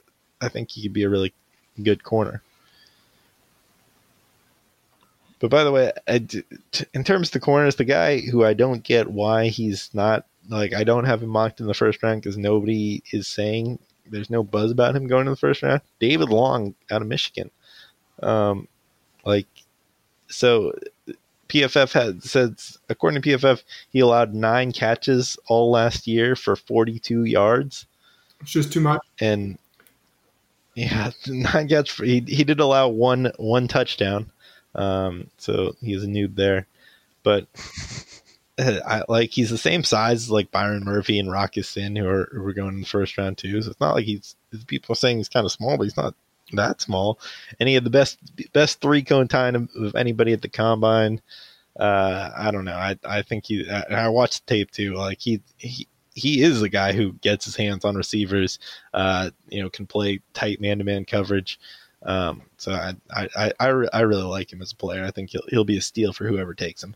I 0.40 0.48
think 0.48 0.70
he 0.70 0.82
could 0.82 0.92
be 0.92 1.04
a 1.04 1.08
really 1.08 1.32
good 1.82 2.02
corner. 2.02 2.42
But 5.40 5.50
by 5.50 5.62
the 5.62 5.70
way, 5.70 5.92
in 6.94 7.04
terms 7.04 7.28
of 7.28 7.32
the 7.32 7.40
corners, 7.40 7.76
the 7.76 7.84
guy 7.84 8.20
who 8.20 8.44
I 8.44 8.54
don't 8.54 8.82
get 8.82 9.08
why 9.08 9.48
he's 9.48 9.90
not 9.92 10.26
like 10.48 10.74
I 10.74 10.84
don't 10.84 11.04
have 11.04 11.22
him 11.22 11.28
mocked 11.28 11.60
in 11.60 11.66
the 11.66 11.74
first 11.74 12.02
round 12.02 12.22
because 12.22 12.36
nobody 12.36 13.02
is 13.12 13.28
saying 13.28 13.78
there's 14.10 14.30
no 14.30 14.42
buzz 14.42 14.70
about 14.70 14.96
him 14.96 15.06
going 15.06 15.26
in 15.26 15.32
the 15.32 15.36
first 15.36 15.62
round. 15.62 15.80
David 16.00 16.28
Long 16.28 16.74
out 16.90 17.02
of 17.02 17.08
Michigan, 17.08 17.50
um, 18.22 18.66
like 19.24 19.46
so. 20.28 20.72
PFF 21.48 21.92
had 21.92 22.22
says 22.22 22.78
according 22.88 23.22
to 23.22 23.28
PFF, 23.28 23.62
he 23.90 24.00
allowed 24.00 24.34
nine 24.34 24.72
catches 24.72 25.38
all 25.48 25.70
last 25.70 26.06
year 26.06 26.36
for 26.36 26.56
42 26.56 27.24
yards. 27.24 27.86
it's 28.40 28.50
just 28.50 28.72
too 28.72 28.80
much. 28.80 29.02
And 29.20 29.58
yeah, 30.74 31.10
nine 31.26 31.68
catch. 31.68 31.90
For, 31.90 32.04
he 32.04 32.20
he 32.20 32.44
did 32.44 32.60
allow 32.60 32.88
one 32.88 33.32
one 33.36 33.66
touchdown, 33.66 34.30
um, 34.74 35.28
so 35.38 35.74
he's 35.80 36.04
a 36.04 36.06
noob 36.06 36.36
there. 36.36 36.66
But 37.22 37.46
I 38.58 39.02
like 39.08 39.30
he's 39.30 39.50
the 39.50 39.58
same 39.58 39.84
size 39.84 40.24
as 40.24 40.30
like 40.30 40.50
Byron 40.50 40.84
Murphy 40.84 41.18
and 41.18 41.30
Rock 41.30 41.54
Sin 41.62 41.96
who 41.96 42.06
are 42.06 42.28
who 42.32 42.46
are 42.46 42.52
going 42.52 42.74
in 42.74 42.80
the 42.80 42.86
first 42.86 43.16
round 43.16 43.38
too. 43.38 43.60
So 43.62 43.70
it's 43.70 43.80
not 43.80 43.94
like 43.94 44.04
he's 44.04 44.36
people 44.66 44.92
are 44.92 44.96
saying 44.96 45.16
he's 45.16 45.28
kind 45.28 45.46
of 45.46 45.52
small, 45.52 45.76
but 45.76 45.84
he's 45.84 45.96
not 45.96 46.14
that 46.52 46.80
small. 46.80 47.18
And 47.58 47.68
he 47.68 47.74
had 47.74 47.84
the 47.84 47.90
best 47.90 48.18
best 48.52 48.80
three 48.80 49.02
cone 49.02 49.28
time 49.28 49.68
of 49.76 49.94
anybody 49.94 50.32
at 50.32 50.42
the 50.42 50.48
combine. 50.48 51.20
Uh, 51.78 52.30
I 52.36 52.50
don't 52.50 52.64
know. 52.64 52.76
I 52.76 52.98
I 53.04 53.22
think 53.22 53.46
he. 53.46 53.68
I, 53.70 54.06
I 54.06 54.08
watched 54.08 54.46
the 54.46 54.54
tape 54.54 54.70
too. 54.70 54.94
Like 54.94 55.20
he 55.20 55.40
he 55.56 55.86
he 56.14 56.42
is 56.42 56.62
a 56.62 56.68
guy 56.68 56.92
who 56.92 57.12
gets 57.14 57.44
his 57.44 57.56
hands 57.56 57.84
on 57.84 57.94
receivers. 57.94 58.58
Uh, 58.92 59.30
you 59.48 59.62
know, 59.62 59.70
can 59.70 59.86
play 59.86 60.20
tight 60.34 60.60
man 60.60 60.78
to 60.78 60.84
man 60.84 61.04
coverage. 61.04 61.58
Um, 62.02 62.42
so 62.56 62.72
I, 62.72 62.94
I, 63.10 63.52
I, 63.58 63.88
I 63.92 64.00
really 64.00 64.22
like 64.22 64.52
him 64.52 64.62
as 64.62 64.72
a 64.72 64.76
player. 64.76 65.04
I 65.04 65.10
think 65.10 65.30
he'll, 65.30 65.42
he'll 65.48 65.64
be 65.64 65.78
a 65.78 65.82
steal 65.82 66.12
for 66.12 66.26
whoever 66.26 66.54
takes 66.54 66.82
him. 66.82 66.94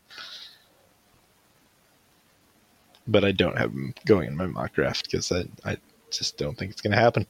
But 3.06 3.24
I 3.24 3.32
don't 3.32 3.58
have 3.58 3.72
him 3.72 3.94
going 4.06 4.28
in 4.28 4.36
my 4.36 4.46
mock 4.46 4.74
draft 4.74 5.10
because 5.10 5.32
I, 5.32 5.44
I 5.64 5.76
just 6.10 6.36
don't 6.36 6.56
think 6.56 6.70
it's 6.70 6.80
going 6.80 6.92
to 6.92 7.00
happen. 7.00 7.26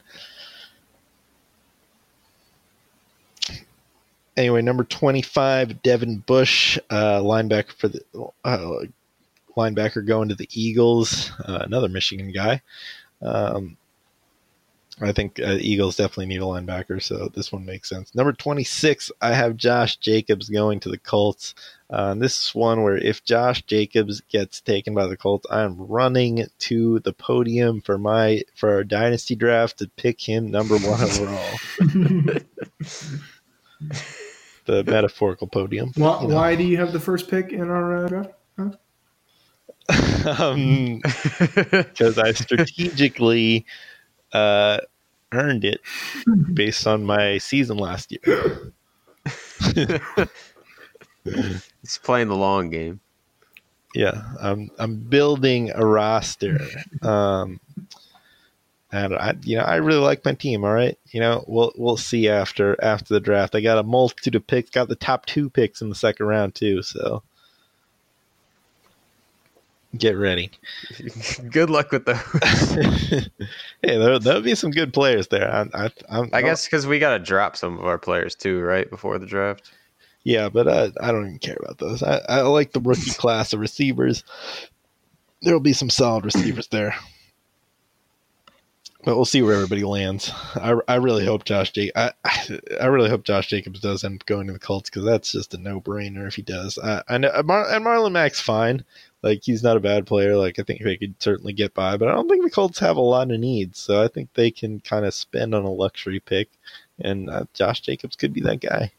Anyway, 4.35 4.61
number 4.61 4.83
25, 4.83 5.83
Devin 5.83 6.17
Bush, 6.19 6.79
uh, 6.89 7.19
linebacker 7.19 7.71
for 7.73 7.87
the 7.87 8.01
uh, 8.43 8.79
linebacker 9.55 10.05
going 10.05 10.29
to 10.29 10.35
the 10.35 10.49
Eagles, 10.51 11.31
uh, 11.45 11.59
another 11.61 11.87
Michigan 11.87 12.31
guy. 12.31 12.61
Um, 13.21 13.77
I 15.01 15.11
think 15.11 15.39
uh, 15.39 15.57
Eagles 15.59 15.97
definitely 15.97 16.27
need 16.27 16.41
a 16.41 16.45
linebacker, 16.45 17.01
so 17.01 17.29
this 17.33 17.51
one 17.51 17.65
makes 17.65 17.89
sense. 17.89 18.13
Number 18.13 18.31
26, 18.31 19.11
I 19.21 19.33
have 19.33 19.57
Josh 19.57 19.97
Jacobs 19.97 20.49
going 20.49 20.79
to 20.81 20.89
the 20.89 20.99
Colts. 20.99 21.55
Uh, 21.89 22.13
this 22.15 22.47
is 22.47 22.55
one 22.55 22.83
where 22.83 22.97
if 22.97 23.23
Josh 23.23 23.63
Jacobs 23.63 24.21
gets 24.29 24.61
taken 24.61 24.93
by 24.93 25.07
the 25.07 25.17
Colts, 25.17 25.47
I'm 25.49 25.77
running 25.77 26.45
to 26.59 26.99
the 26.99 27.13
podium 27.13 27.81
for 27.81 27.97
my 27.97 28.43
for 28.55 28.71
our 28.71 28.83
dynasty 28.83 29.35
draft 29.35 29.79
to 29.79 29.89
pick 29.95 30.21
him 30.21 30.51
number 30.51 30.77
one 30.77 31.01
overall. 31.01 32.39
the 34.65 34.83
metaphorical 34.83 35.47
podium. 35.47 35.91
Why, 35.95 36.21
you 36.21 36.27
know. 36.27 36.35
why 36.35 36.55
do 36.55 36.63
you 36.63 36.77
have 36.77 36.93
the 36.93 36.99
first 36.99 37.29
pick 37.29 37.51
in 37.51 37.69
our 37.69 38.05
uh, 38.05 38.07
draft? 38.07 38.31
um, 40.39 41.01
because 41.55 42.17
I 42.17 42.31
strategically 42.31 43.65
uh, 44.31 44.79
earned 45.31 45.65
it 45.65 45.81
based 46.53 46.87
on 46.87 47.03
my 47.03 47.37
season 47.37 47.77
last 47.77 48.11
year. 48.11 48.73
He's 51.23 51.97
playing 52.03 52.29
the 52.29 52.35
long 52.35 52.69
game. 52.69 52.99
Yeah, 53.93 54.23
I'm 54.41 54.71
I'm 54.79 54.95
building 54.95 55.71
a 55.75 55.85
roster. 55.85 56.59
Um, 57.01 57.59
and 58.93 59.15
I, 59.15 59.33
you 59.41 59.57
know, 59.57 59.63
I 59.63 59.77
really 59.77 59.99
like 59.99 60.23
my 60.23 60.33
team. 60.33 60.63
All 60.63 60.71
right, 60.71 60.97
you 61.11 61.19
know, 61.19 61.43
we'll 61.47 61.73
we'll 61.75 61.97
see 61.97 62.29
after 62.29 62.81
after 62.81 63.15
the 63.15 63.19
draft. 63.19 63.55
I 63.55 63.61
got 63.61 63.79
a 63.79 63.83
multitude 63.83 64.35
of 64.35 64.45
picks. 64.45 64.69
Got 64.69 64.87
the 64.87 64.95
top 64.95 65.25
two 65.25 65.49
picks 65.49 65.81
in 65.81 65.89
the 65.89 65.95
second 65.95 66.27
round 66.27 66.53
too. 66.53 66.83
So 66.83 67.23
get 69.97 70.15
ready. 70.15 70.51
Good 71.51 71.71
luck 71.71 71.91
with 71.91 72.05
those. 72.05 72.19
hey, 73.81 73.97
there 73.97 74.19
there'll 74.19 74.41
be 74.41 74.53
some 74.53 74.69
good 74.69 74.93
players 74.93 75.27
there. 75.27 75.51
I 75.51 75.85
I, 75.85 75.89
I'm, 76.07 76.29
I 76.31 76.43
guess 76.43 76.65
because 76.65 76.85
we 76.85 76.99
got 76.99 77.17
to 77.17 77.19
drop 77.19 77.57
some 77.57 77.79
of 77.79 77.85
our 77.85 77.97
players 77.97 78.35
too, 78.35 78.61
right 78.61 78.87
before 78.87 79.17
the 79.17 79.25
draft. 79.25 79.71
Yeah, 80.23 80.49
but 80.49 80.67
I, 80.67 80.91
I 81.01 81.11
don't 81.11 81.25
even 81.25 81.39
care 81.39 81.57
about 81.59 81.79
those. 81.79 82.03
I, 82.03 82.21
I 82.29 82.41
like 82.41 82.71
the 82.71 82.79
rookie 82.79 83.11
class 83.17 83.53
of 83.53 83.59
receivers. 83.59 84.23
There'll 85.41 85.59
be 85.59 85.73
some 85.73 85.89
solid 85.89 86.25
receivers 86.25 86.67
there. 86.67 86.95
But 89.03 89.17
we'll 89.17 89.25
see 89.25 89.41
where 89.41 89.55
everybody 89.55 89.83
lands. 89.83 90.31
I, 90.55 90.75
I 90.87 90.95
really 90.95 91.25
hope 91.25 91.43
Josh 91.43 91.71
Jacobs. 91.71 91.91
I, 91.95 92.11
I 92.79 92.85
really 92.85 93.09
hope 93.09 93.25
Josh 93.25 93.47
Jacobs 93.47 93.81
does 93.81 94.03
end 94.03 94.21
up 94.21 94.25
going 94.25 94.47
to 94.47 94.53
the 94.53 94.59
Colts 94.59 94.89
because 94.89 95.03
that's 95.03 95.31
just 95.31 95.53
a 95.53 95.57
no 95.57 95.81
brainer 95.81 96.25
if 96.25 96.35
he 96.35 96.41
does. 96.41 96.79
I, 96.79 97.03
I 97.09 97.17
know 97.17 97.29
Mar- 97.43 97.69
and 97.69 97.85
Marlon 97.85 98.13
Mack's 98.13 98.39
fine. 98.39 98.85
Like 99.21 99.43
he's 99.43 99.63
not 99.63 99.75
a 99.75 99.81
bad 99.81 100.05
player. 100.05 100.37
Like 100.37 100.57
I 100.57 100.63
think 100.63 100.83
they 100.83 100.95
could 100.95 101.15
certainly 101.21 101.51
get 101.53 101.73
by, 101.73 101.97
but 101.97 102.07
I 102.07 102.11
don't 102.11 102.29
think 102.29 102.43
the 102.43 102.49
Colts 102.49 102.79
have 102.79 102.95
a 102.95 103.01
lot 103.01 103.31
of 103.31 103.39
needs. 103.39 103.79
So 103.79 104.01
I 104.01 104.07
think 104.07 104.33
they 104.33 104.51
can 104.51 104.79
kind 104.79 105.05
of 105.05 105.13
spend 105.13 105.53
on 105.53 105.63
a 105.63 105.71
luxury 105.71 106.21
pick, 106.21 106.49
and 106.99 107.29
uh, 107.29 107.45
Josh 107.53 107.81
Jacobs 107.81 108.15
could 108.15 108.33
be 108.33 108.41
that 108.41 108.61
guy. 108.61 108.91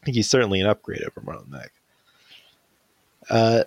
I 0.00 0.04
think 0.04 0.14
he's 0.14 0.30
certainly 0.30 0.60
an 0.60 0.66
upgrade 0.66 1.02
over 1.02 1.20
Marlon 1.20 1.48
Mack. 1.48 1.72
Uh, 3.28 3.64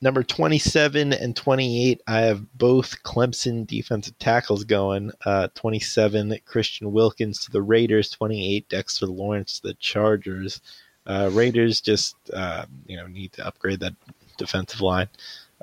number 0.00 0.22
27 0.22 1.12
and 1.12 1.36
28, 1.36 2.00
I 2.06 2.20
have 2.20 2.58
both 2.58 3.02
Clemson 3.02 3.66
defensive 3.66 4.18
tackles 4.18 4.64
going. 4.64 5.12
Uh, 5.24 5.48
27, 5.54 6.38
Christian 6.46 6.92
Wilkins 6.92 7.44
to 7.44 7.50
the 7.50 7.62
Raiders. 7.62 8.10
28, 8.10 8.68
Dexter 8.68 9.06
Lawrence 9.06 9.60
to 9.60 9.68
the 9.68 9.74
Chargers. 9.74 10.60
Uh, 11.06 11.30
Raiders 11.32 11.80
just 11.80 12.16
uh, 12.32 12.66
you 12.86 12.96
know 12.96 13.06
need 13.06 13.32
to 13.32 13.46
upgrade 13.46 13.80
that 13.80 13.94
defensive 14.36 14.80
line. 14.80 15.08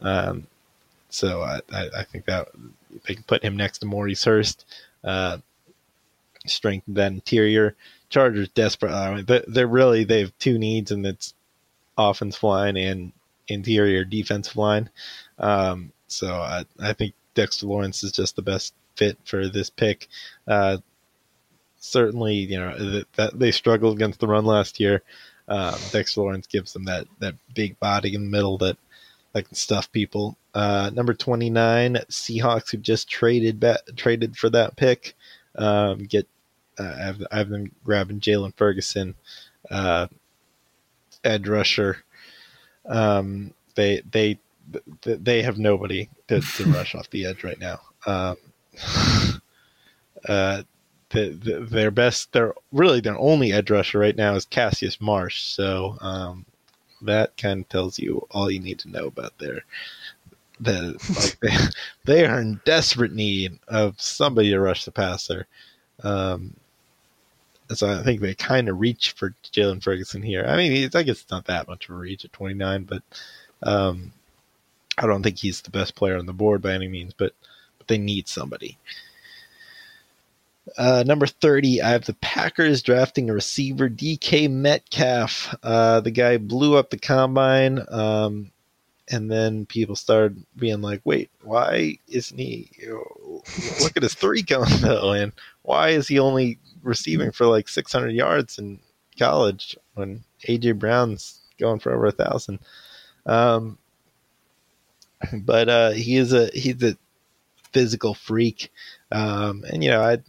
Um, 0.02 0.48
so 1.10 1.42
I, 1.42 1.62
I, 1.72 2.04
think 2.04 2.26
that 2.26 2.50
they 3.08 3.16
can 3.16 3.24
put 3.24 3.44
him 3.44 3.56
next 3.56 3.80
to 3.80 3.86
Maurice 3.86 4.26
Hurst, 4.26 4.66
uh, 5.04 5.38
strengthen 6.46 6.96
that 6.96 7.12
interior. 7.12 7.76
Chargers 8.10 8.50
desperate. 8.50 9.26
They're 9.48 9.68
really 9.68 10.04
they 10.04 10.20
have 10.20 10.38
two 10.38 10.58
needs, 10.58 10.92
and 10.92 11.06
it's 11.06 11.34
offensive 11.98 12.44
line 12.44 12.78
and 12.78 13.12
interior 13.48 14.04
defensive 14.04 14.56
line. 14.56 14.90
Um, 15.40 15.92
so 16.08 16.28
I, 16.28 16.66
I 16.80 16.94
think 16.94 17.14
Dexter 17.34 17.68
Lawrence 17.68 18.04
is 18.04 18.12
just 18.12 18.36
the 18.36 18.42
best 18.42 18.74
fit 18.96 19.18
for 19.26 19.48
this 19.48 19.70
pick. 19.70 20.08
Uh, 20.48 20.78
certainly, 21.80 22.36
you 22.36 22.60
know 22.60 22.78
that, 22.78 23.14
that, 23.14 23.40
they 23.40 23.52
struggled 23.52 23.96
against 23.96 24.20
the 24.20 24.28
run 24.28 24.46
last 24.46 24.80
year. 24.80 25.04
Um, 25.48 25.76
Dexter 25.92 26.22
Lawrence 26.22 26.48
gives 26.48 26.74
them 26.74 26.86
that 26.86 27.08
that 27.20 27.36
big 27.54 27.80
body 27.80 28.14
in 28.14 28.24
the 28.24 28.30
middle 28.30 28.58
that 28.60 28.78
that 29.34 29.44
can 29.44 29.56
stuff 29.56 29.92
people. 29.92 30.38
Uh, 30.54 30.90
number 30.94 31.14
twenty 31.14 31.50
nine, 31.50 32.00
Seahawks 32.10 32.72
who 32.72 32.78
just 32.78 33.10
traded 33.10 33.64
traded 33.96 34.36
for 34.36 34.50
that 34.50 34.76
pick. 34.76 35.16
Um, 35.56 36.04
get 36.04 36.28
uh, 36.80 36.96
I've, 37.00 37.28
I've 37.32 37.50
been 37.50 37.72
grabbing 37.84 38.20
Jaylon 38.20 38.56
Ferguson, 38.56 39.16
uh, 39.70 40.08
rusher. 41.46 42.04
Um, 42.88 43.54
they 43.76 44.02
they 44.12 44.40
they 45.02 45.42
have 45.42 45.58
nobody 45.58 46.10
to, 46.28 46.42
to 46.42 46.66
rush 46.72 46.96
off 46.96 47.10
the 47.10 47.26
edge 47.26 47.44
right 47.44 47.60
now. 47.60 47.80
Um, 48.06 48.38
uh, 50.28 50.64
the, 51.10 51.30
the, 51.30 51.60
their 51.70 51.92
best, 51.92 52.34
their 52.34 52.54
really 52.72 53.00
their 53.00 53.18
only 53.18 53.54
edge 53.54 53.72
rusher 53.72 54.00
right 54.00 54.16
now 54.16 54.36
is 54.36 54.46
Cassius 54.46 55.00
Marsh. 55.00 55.42
So 55.42 55.98
um, 56.02 56.46
that 57.02 57.38
kind 57.38 57.62
of 57.62 57.70
tells 57.70 58.00
you 58.00 58.26
all 58.32 58.52
you 58.52 58.60
need 58.60 58.80
to 58.80 58.90
know 58.90 59.08
about 59.08 59.38
their. 59.38 59.64
The, 60.60 60.98
like 61.16 61.40
they, 62.06 62.14
they 62.14 62.26
are 62.26 62.42
in 62.42 62.60
desperate 62.66 63.14
need 63.14 63.60
of 63.68 64.02
somebody 64.02 64.50
to 64.50 64.60
rush 64.60 64.86
the 64.86 64.92
passer. 64.92 65.48
Um, 66.04 66.56
so 67.74 67.90
I 67.90 68.04
think 68.04 68.22
they 68.22 68.34
kind 68.34 68.70
of 68.70 68.80
reach 68.80 69.12
for 69.12 69.36
Jaylon 69.52 69.84
Ferguson 69.84 70.22
here. 70.22 70.46
I 70.48 70.58
mean, 70.58 70.90
I 70.94 71.04
guess 71.04 71.22
it's 71.22 71.32
not 71.32 71.46
that 71.46 71.68
much 71.68 71.90
of 71.90 71.96
a 71.96 71.98
reach 71.98 72.26
at 72.26 72.34
29, 72.34 72.84
but 72.84 73.04
um, 73.64 74.12
I 74.98 75.06
don't 75.08 75.24
think 75.24 75.38
he's 75.38 75.62
the 75.62 75.72
best 75.72 75.96
player 75.96 76.18
on 76.18 76.26
the 76.26 76.34
board 76.34 76.62
by 76.62 76.74
any 76.74 76.88
means. 76.88 77.14
But 77.14 77.34
but 77.78 77.88
they 77.88 77.98
need 77.98 78.28
somebody. 78.28 78.78
Uh, 80.78 81.04
number 81.06 81.28
30, 81.28 81.82
I 81.82 81.90
have 81.90 82.06
the 82.06 82.14
Packers 82.16 82.82
drafting 82.82 83.30
a 83.30 83.34
receiver, 83.34 83.90
DK 83.90 84.50
Metcalf. 84.52 85.56
Uh, 85.64 86.02
the 86.02 86.12
guy 86.12 86.38
blew 86.38 86.76
up 86.76 86.90
the 86.90 86.98
combine, 86.98 87.84
um, 87.90 88.52
and 89.10 89.32
then 89.32 89.66
people 89.66 89.96
started 89.96 90.44
being 90.56 90.82
like, 90.82 91.02
wait, 91.06 91.30
why 91.42 91.98
isn't 92.08 92.38
he? 92.38 92.70
Look 93.82 93.96
at 93.96 94.04
his 94.04 94.14
three 94.14 94.44
cone, 94.44 94.66
though, 94.82 95.12
and 95.12 95.32
why 95.62 95.90
is 95.90 96.08
he 96.08 96.20
only 96.20 96.60
receiving 96.84 97.32
for 97.32 97.46
like 97.46 97.68
600 97.68 98.10
yards 98.12 98.58
in 98.58 98.80
college 99.18 99.78
when 99.96 100.24
AJ 100.48 100.80
Brown's 100.80 101.42
going 101.60 101.80
for 101.80 101.94
over 101.94 102.08
a 102.08 102.12
thousand. 102.12 102.60
Um, 103.26 103.78
but 105.34 105.70
uh, 105.70 105.92
he 105.92 106.18
is 106.18 106.34
a 106.34 106.48
he's 106.54 106.82
a 106.84 106.98
physical 107.74 108.14
freak, 108.14 108.72
um, 109.12 109.66
and 109.68 109.84
you 109.84 109.90
know 109.90 110.02
I 110.02 110.20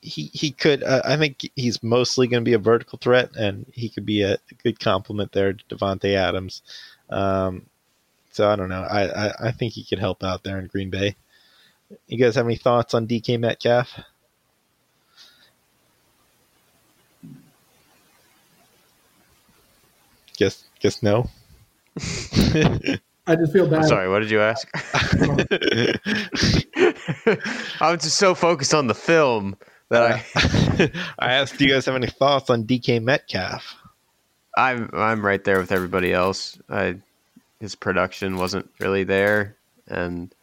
he 0.00 0.30
he 0.32 0.52
could 0.52 0.82
uh, 0.82 1.02
I 1.04 1.16
think 1.16 1.50
he's 1.56 1.82
mostly 1.82 2.26
going 2.28 2.42
to 2.42 2.48
be 2.48 2.54
a 2.54 2.58
vertical 2.58 2.98
threat, 2.98 3.30
and 3.36 3.66
he 3.72 3.88
could 3.88 4.06
be 4.06 4.22
a 4.22 4.38
good 4.62 4.78
complement 4.80 5.32
there 5.32 5.52
to 5.52 5.64
Davante 5.76 6.14
Adams. 6.14 6.62
Um, 7.10 7.66
so 8.30 8.48
I 8.48 8.56
don't 8.56 8.68
know. 8.68 8.82
I, 8.82 9.26
I 9.28 9.32
I 9.48 9.50
think 9.52 9.72
he 9.74 9.84
could 9.84 9.98
help 9.98 10.22
out 10.22 10.44
there 10.44 10.58
in 10.58 10.66
Green 10.66 10.90
Bay. 10.90 11.16
You 12.06 12.18
guys 12.18 12.36
have 12.36 12.46
any 12.46 12.56
thoughts 12.56 12.94
on 12.94 13.06
DK 13.06 13.38
Metcalf? 13.38 13.98
Guess 20.36 20.64
guess 20.80 21.02
no. 21.02 21.28
I 23.26 23.36
just 23.36 23.52
feel 23.52 23.68
bad. 23.68 23.82
I'm 23.82 23.88
sorry, 23.88 24.08
what 24.08 24.20
did 24.20 24.30
you 24.30 24.40
ask? 24.40 24.68
I 27.80 27.90
was 27.90 28.02
just 28.02 28.16
so 28.16 28.34
focused 28.34 28.72
on 28.72 28.86
the 28.86 28.94
film 28.94 29.56
that 29.90 30.02
I 30.02 30.24
I 31.18 31.34
asked 31.34 31.58
do 31.58 31.66
you 31.66 31.72
guys 31.72 31.84
have 31.86 31.96
any 31.96 32.06
thoughts 32.06 32.48
on 32.48 32.64
DK 32.64 33.02
Metcalf? 33.02 33.74
I'm 34.56 34.90
I'm 34.92 35.24
right 35.24 35.42
there 35.42 35.58
with 35.58 35.72
everybody 35.72 36.12
else. 36.12 36.58
I 36.68 36.96
his 37.60 37.74
production 37.74 38.36
wasn't 38.36 38.68
really 38.78 39.04
there 39.04 39.56
and 39.88 40.34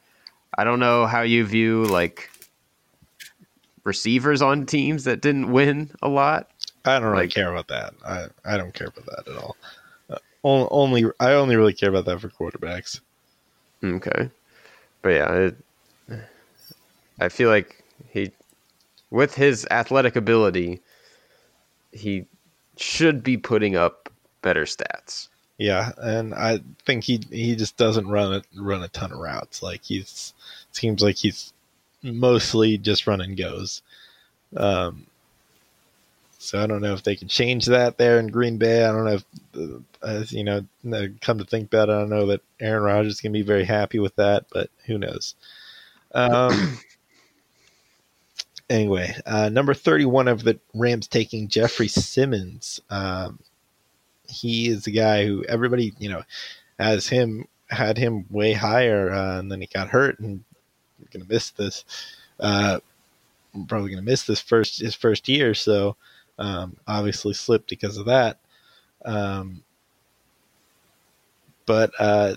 I 0.57 0.63
don't 0.63 0.79
know 0.79 1.05
how 1.05 1.21
you 1.21 1.45
view 1.45 1.85
like 1.85 2.29
receivers 3.83 4.41
on 4.41 4.65
teams 4.65 5.03
that 5.05 5.21
didn't 5.21 5.51
win 5.51 5.91
a 6.01 6.09
lot. 6.09 6.49
I 6.85 6.99
don't 6.99 7.09
really 7.09 7.23
like, 7.23 7.33
care 7.33 7.51
about 7.51 7.67
that. 7.69 7.93
I, 8.05 8.27
I 8.45 8.57
don't 8.57 8.73
care 8.73 8.87
about 8.87 9.05
that 9.05 9.31
at 9.31 9.37
all 9.37 9.55
uh, 10.09 10.17
only 10.43 11.05
I 11.19 11.33
only 11.33 11.55
really 11.55 11.73
care 11.73 11.89
about 11.89 12.05
that 12.05 12.21
for 12.21 12.29
quarterbacks. 12.29 13.01
Okay, 13.83 14.29
but 15.01 15.09
yeah, 15.09 15.33
it, 15.33 15.55
I 17.19 17.29
feel 17.29 17.49
like 17.49 17.83
he, 18.09 18.31
with 19.11 19.35
his 19.35 19.67
athletic 19.71 20.15
ability, 20.15 20.81
he 21.91 22.25
should 22.79 23.23
be 23.23 23.37
putting 23.37 23.75
up 23.75 24.09
better 24.41 24.65
stats. 24.65 25.27
Yeah, 25.57 25.91
and 25.97 26.35
I 26.35 26.59
think 26.85 27.03
he 27.03 27.21
he 27.31 27.55
just 27.55 27.77
doesn't 27.77 28.07
run 28.07 28.33
a, 28.33 28.61
run 28.61 28.83
a 28.83 28.87
ton 28.89 29.11
of 29.11 29.19
routes. 29.19 29.63
Like 29.63 29.83
he's 29.83 30.33
seems 30.71 31.01
like 31.01 31.15
he's 31.17 31.53
mostly 32.03 32.77
just 32.77 33.07
run 33.07 33.21
and 33.21 33.35
goes. 33.35 33.81
Um, 34.55 35.07
so 36.39 36.61
I 36.61 36.67
don't 36.67 36.81
know 36.81 36.93
if 36.93 37.03
they 37.03 37.15
can 37.15 37.27
change 37.27 37.65
that 37.65 37.97
there 37.97 38.19
in 38.19 38.27
Green 38.27 38.57
Bay. 38.57 38.85
I 38.85 38.91
don't 38.91 39.05
know 39.05 39.15
if, 39.15 39.81
uh, 40.01 40.23
you 40.29 40.43
know, 40.43 40.61
come 41.19 41.39
to 41.39 41.43
think 41.43 41.67
about 41.67 41.89
it, 41.89 41.93
I 41.93 41.99
don't 41.99 42.09
know 42.09 42.27
that 42.27 42.41
Aaron 42.59 42.83
Rodgers 42.83 43.15
is 43.15 43.21
going 43.21 43.33
to 43.33 43.39
be 43.39 43.43
very 43.43 43.65
happy 43.65 43.99
with 43.99 44.15
that, 44.15 44.45
but 44.53 44.69
who 44.85 44.97
knows? 44.97 45.35
Um, 46.13 46.79
anyway, 48.69 49.15
uh, 49.25 49.49
number 49.49 49.73
31 49.73 50.27
of 50.27 50.43
the 50.43 50.59
Rams 50.73 51.07
taking 51.07 51.47
Jeffrey 51.47 51.87
Simmons. 51.87 52.81
Um, 52.89 53.39
he 54.27 54.67
is 54.69 54.83
the 54.83 54.91
guy 54.91 55.25
who 55.25 55.43
everybody, 55.45 55.93
you 55.99 56.09
know, 56.09 56.23
has 56.79 57.07
him 57.07 57.47
had 57.69 57.97
him 57.97 58.25
way 58.29 58.53
higher, 58.53 59.11
uh, 59.11 59.39
and 59.39 59.51
then 59.51 59.61
he 59.61 59.67
got 59.67 59.89
hurt 59.89 60.19
and 60.19 60.43
going 61.11 61.25
to 61.25 61.33
miss 61.33 61.51
this. 61.51 61.85
Uh, 62.39 62.79
probably 63.67 63.89
going 63.89 64.03
to 64.03 64.09
miss 64.09 64.23
this 64.23 64.41
first 64.41 64.79
his 64.79 64.95
first 64.95 65.27
year. 65.27 65.53
So 65.53 65.95
um, 66.37 66.77
obviously 66.87 67.33
slipped 67.33 67.69
because 67.69 67.97
of 67.97 68.05
that. 68.05 68.39
Um, 69.05 69.63
but 71.65 71.91
uh, 71.99 72.35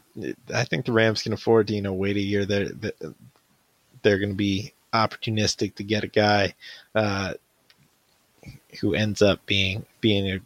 I 0.52 0.64
think 0.64 0.86
the 0.86 0.92
Rams 0.92 1.22
can 1.22 1.32
afford 1.32 1.68
to 1.68 1.74
you 1.74 1.82
know 1.82 1.92
wait 1.92 2.16
a 2.16 2.20
year. 2.20 2.44
There, 2.44 2.68
they're 4.02 4.18
going 4.18 4.30
to 4.30 4.36
be 4.36 4.72
opportunistic 4.92 5.74
to 5.76 5.84
get 5.84 6.04
a 6.04 6.08
guy 6.08 6.54
uh, 6.94 7.34
who 8.80 8.94
ends 8.94 9.22
up 9.22 9.44
being 9.46 9.84
being 10.00 10.28
a 10.28 10.40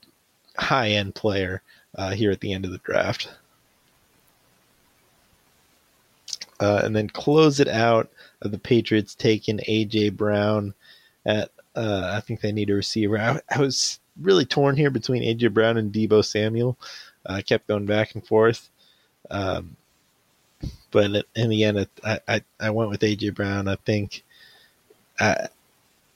high 0.61 0.91
end 0.91 1.15
player 1.15 1.63
uh, 1.97 2.11
here 2.11 2.31
at 2.31 2.41
the 2.41 2.53
end 2.53 2.65
of 2.65 2.71
the 2.71 2.79
draft. 2.79 3.31
Uh, 6.61 6.83
and 6.85 6.95
then 6.95 7.09
close 7.09 7.61
it 7.61 7.69
out. 7.69 8.09
The 8.41 8.59
Patriots 8.59 9.15
taking 9.15 9.59
AJ 9.59 10.17
Brown 10.17 10.75
at 11.27 11.51
uh, 11.75 12.13
I 12.15 12.21
think 12.21 12.41
they 12.41 12.53
need 12.53 12.71
a 12.71 12.75
receiver. 12.75 13.19
I, 13.19 13.41
I, 13.51 13.59
was 13.59 13.99
really 14.21 14.45
torn 14.45 14.77
here 14.77 14.91
between 14.91 15.23
AJ 15.23 15.53
Brown 15.53 15.77
and 15.77 15.93
Deebo 15.93 16.25
Samuel. 16.25 16.79
I 17.27 17.43
kept 17.43 17.67
going 17.67 17.87
back 17.87 18.15
and 18.15 18.25
forth. 18.25 18.71
Um, 19.31 19.77
but 20.91 21.27
in 21.35 21.51
the 21.51 21.65
end, 21.65 21.89
I, 22.05 22.21
I, 22.29 22.43
I 22.61 22.71
went 22.71 22.91
with 22.91 23.01
AJ 23.01 23.35
Brown. 23.35 23.67
I 23.67 23.77
think 23.85 24.23
I, 25.19 25.49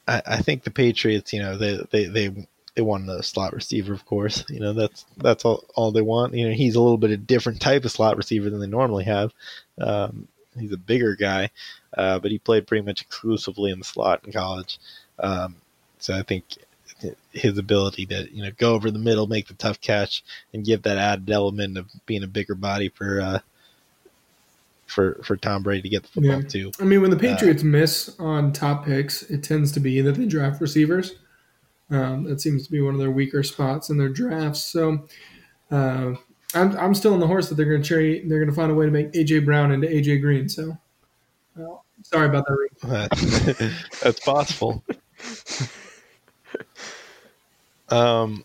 I 0.07 0.43
think 0.43 0.65
the 0.65 0.71
Patriots, 0.71 1.33
you 1.33 1.41
know, 1.41 1.57
they 1.57 1.79
they 1.91 2.05
they 2.07 2.47
they 2.75 2.83
want 2.83 3.09
a 3.11 3.23
slot 3.23 3.55
receiver, 3.55 3.93
of 3.93 4.07
course. 4.07 4.45
You 4.49 4.61
know, 4.61 4.73
that's 4.73 5.05
that's 5.17 5.45
all, 5.45 5.65
all 5.75 5.93
they 5.93 6.01
want. 6.03 6.35
You 6.35 6.49
know, 6.49 6.55
he's 6.55 6.77
a 6.77 6.81
little 6.81 6.99
bit 6.99 7.11
of 7.11 7.27
different 7.27 7.61
type 7.61 7.85
of 7.85 7.91
slot 7.91 8.17
receiver 8.17 8.51
than 8.51 8.61
they 8.61 8.67
normally 8.67 9.05
have. 9.05 9.33
Um, 9.79 10.29
he's 10.59 10.73
a 10.73 10.79
bigger 10.79 11.15
guy, 11.17 11.51
uh, 11.97 12.19
but 12.19 12.31
he 12.31 12.39
played 12.39 12.67
pretty 12.67 12.87
much 12.87 13.03
exclusively 13.03 13.71
in 13.71 13.79
the 13.79 13.85
slot 13.85 14.25
in 14.25 14.33
college. 14.33 14.79
Um, 15.19 15.57
so 15.99 16.17
I 16.17 16.23
think 16.23 16.45
his 17.33 17.59
ability 17.59 18.07
to 18.07 18.29
you 18.33 18.43
know 18.43 18.51
go 18.57 18.75
over 18.75 18.91
the 18.91 18.99
middle, 18.99 19.27
make 19.27 19.49
the 19.49 19.55
tough 19.55 19.81
catch, 19.81 20.25
and 20.53 20.65
give 20.65 20.83
that 20.83 20.99
added 20.99 21.31
element 21.31 21.79
of 21.79 21.87
being 22.07 22.23
a 22.23 22.29
bigger 22.29 22.55
body 22.55 22.89
for 22.89 23.21
uh, 23.21 23.39
for 24.89 25.20
for 25.22 25.36
Tom 25.36 25.62
Brady 25.62 25.82
to 25.82 25.89
get 25.89 26.03
the 26.03 26.09
football 26.09 26.43
yeah. 26.43 26.49
too. 26.49 26.72
I 26.80 26.84
mean, 26.84 27.03
when 27.03 27.11
the 27.11 27.16
uh, 27.16 27.20
Patriots 27.20 27.62
uh, 27.62 27.66
miss 27.66 28.18
on 28.18 28.53
top 28.53 28.84
picks, 28.84 29.22
it 29.24 29.45
tends 29.45 29.70
to 29.72 29.80
be 29.80 30.01
that 30.01 30.16
they 30.16 30.26
draft 30.26 30.61
receivers. 30.61 31.14
Um, 31.91 32.24
that 32.24 32.41
seems 32.41 32.66
to 32.66 32.72
be 32.72 32.80
one 32.80 32.95
of 32.95 33.01
their 33.01 33.11
weaker 33.11 33.43
spots 33.43 33.89
in 33.91 33.99
their 33.99 34.09
drafts. 34.09 34.64
So 34.64 35.07
uh, 35.70 36.14
I'm 36.55 36.76
I'm 36.76 36.95
still 36.95 37.14
on 37.14 37.20
the 37.20 37.26
horse 37.26 37.49
that 37.49 37.55
they're 37.55 37.68
going 37.68 37.82
to 37.82 37.89
trade. 37.89 38.28
They're 38.28 38.39
going 38.39 38.51
to 38.51 38.55
find 38.55 38.72
a 38.72 38.74
way 38.74 38.86
to 38.86 38.93
make 38.93 39.12
AJ 39.12 39.45
Brown 39.45 39.72
into 39.72 39.86
AJ 39.86 40.20
Green. 40.22 40.49
So 40.49 40.76
well, 41.55 41.84
sorry 42.03 42.26
about 42.26 42.47
that. 42.47 43.74
That's 44.03 44.20
possible. 44.20 44.82
um. 47.91 48.45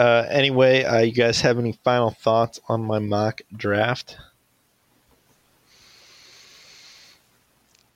Uh, 0.00 0.26
anyway, 0.30 0.82
uh, 0.82 1.00
you 1.00 1.12
guys 1.12 1.42
have 1.42 1.58
any 1.58 1.72
final 1.84 2.10
thoughts 2.10 2.58
on 2.70 2.82
my 2.82 2.98
mock 2.98 3.42
draft? 3.54 4.16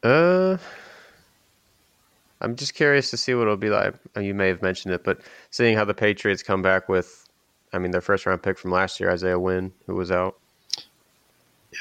Uh, 0.02 0.59
I'm 2.42 2.57
just 2.57 2.74
curious 2.74 3.09
to 3.09 3.16
see 3.16 3.32
what 3.32 3.44
it'll 3.44 3.57
be 3.57 3.70
like. 3.70 3.94
Uh, 4.14 4.20
you 4.20 4.34
may 4.34 4.48
have 4.48 4.61
mentioned 4.61 4.92
it, 4.92 5.02
but 5.02 5.22
seeing 5.50 5.78
how 5.78 5.86
the 5.86 5.94
Patriots 5.94 6.42
come 6.42 6.61
back 6.61 6.90
with, 6.90 7.26
I 7.72 7.78
mean, 7.78 7.90
their 7.90 8.02
first 8.02 8.26
round 8.26 8.42
pick 8.42 8.59
from 8.59 8.70
last 8.70 9.00
year, 9.00 9.11
Isaiah 9.11 9.38
Wynn, 9.38 9.72
who 9.86 9.94
was 9.94 10.11
out, 10.11 10.38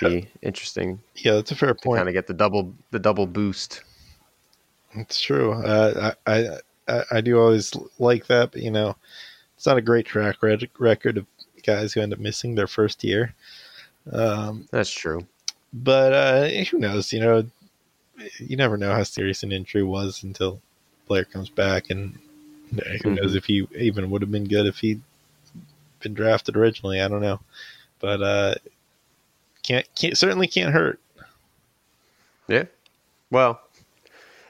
yeah. 0.01 0.07
be 0.07 0.30
interesting. 0.41 1.01
Yeah, 1.17 1.34
that's 1.34 1.51
a 1.51 1.55
fair 1.55 1.76
point. 1.76 1.97
Kind 1.97 2.07
of 2.07 2.13
get 2.13 2.28
the 2.28 2.34
double 2.34 2.74
the 2.91 2.99
double 2.99 3.28
boost. 3.28 3.84
It's 4.93 5.19
true. 5.19 5.51
Uh, 5.51 6.13
I, 6.26 6.59
I 6.88 7.03
I 7.11 7.19
do 7.19 7.38
always 7.41 7.74
like 7.99 8.28
that, 8.28 8.53
but 8.53 8.61
you 8.61 8.71
know, 8.71 8.95
it's 9.64 9.68
not 9.70 9.78
a 9.78 9.82
great 9.82 10.05
track 10.05 10.43
record 10.78 11.18
of 11.18 11.26
guys 11.66 11.93
who 11.93 12.01
end 12.01 12.11
up 12.11 12.20
missing 12.20 12.53
their 12.53 12.68
first 12.68 13.01
year. 13.01 13.34
Um, 14.11 14.68
that's 14.72 14.91
true. 14.91 15.26
But 15.72 16.11
uh, 16.11 16.47
who 16.66 16.80
knows? 16.80 17.14
You 17.14 17.22
know, 17.22 17.45
you 18.39 18.57
never 18.57 18.76
know 18.76 18.91
how 18.91 19.03
serious 19.03 19.41
an 19.41 19.53
injury 19.53 19.84
was 19.84 20.22
until 20.22 20.59
player 21.07 21.24
comes 21.24 21.47
back, 21.47 21.89
and 21.89 22.20
who 22.72 22.82
mm-hmm. 22.82 23.14
knows 23.14 23.36
if 23.36 23.45
he 23.45 23.66
even 23.74 24.09
would 24.09 24.22
have 24.22 24.34
been 24.34 24.49
good 24.49 24.66
if 24.66 24.80
he'd 24.80 25.01
been 26.01 26.14
drafted 26.14 26.57
originally. 26.57 26.99
I 26.99 27.07
don't 27.07 27.22
know, 27.22 27.39
but 28.01 28.22
uh, 28.22 28.55
can't 29.61 29.88
can't 29.95 30.18
certainly 30.18 30.47
can't 30.47 30.74
hurt. 30.74 30.99
Yeah. 32.49 32.66
Well, 33.32 33.61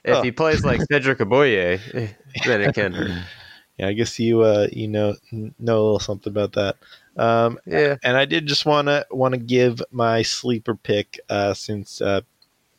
if 0.04 0.16
oh. 0.16 0.22
he 0.24 0.32
plays 0.32 0.66
like 0.66 0.82
Cedric 0.92 1.20
Ogbuehi, 1.20 2.16
then 2.46 2.62
it 2.62 2.74
can 2.74 2.94
hurt. 2.94 3.26
Yeah, 3.78 3.88
I 3.88 3.94
guess 3.94 4.20
you 4.20 4.42
uh, 4.42 4.68
you 4.72 4.88
know 4.88 5.16
know 5.32 5.50
a 5.80 5.84
little 5.84 6.00
something 6.00 6.32
about 6.32 6.54
that. 6.54 6.76
Um, 7.18 7.60
yeah, 7.66 7.98
and 8.04 8.16
I 8.16 8.26
did 8.26 8.46
just 8.46 8.66
want 8.66 8.88
to 8.88 9.06
want 9.10 9.34
to 9.34 9.40
give 9.40 9.82
my 9.92 10.22
sleeper 10.22 10.76
pick 10.76 11.20
uh, 11.30 11.54
since 11.56 12.00
uh, 12.02 12.22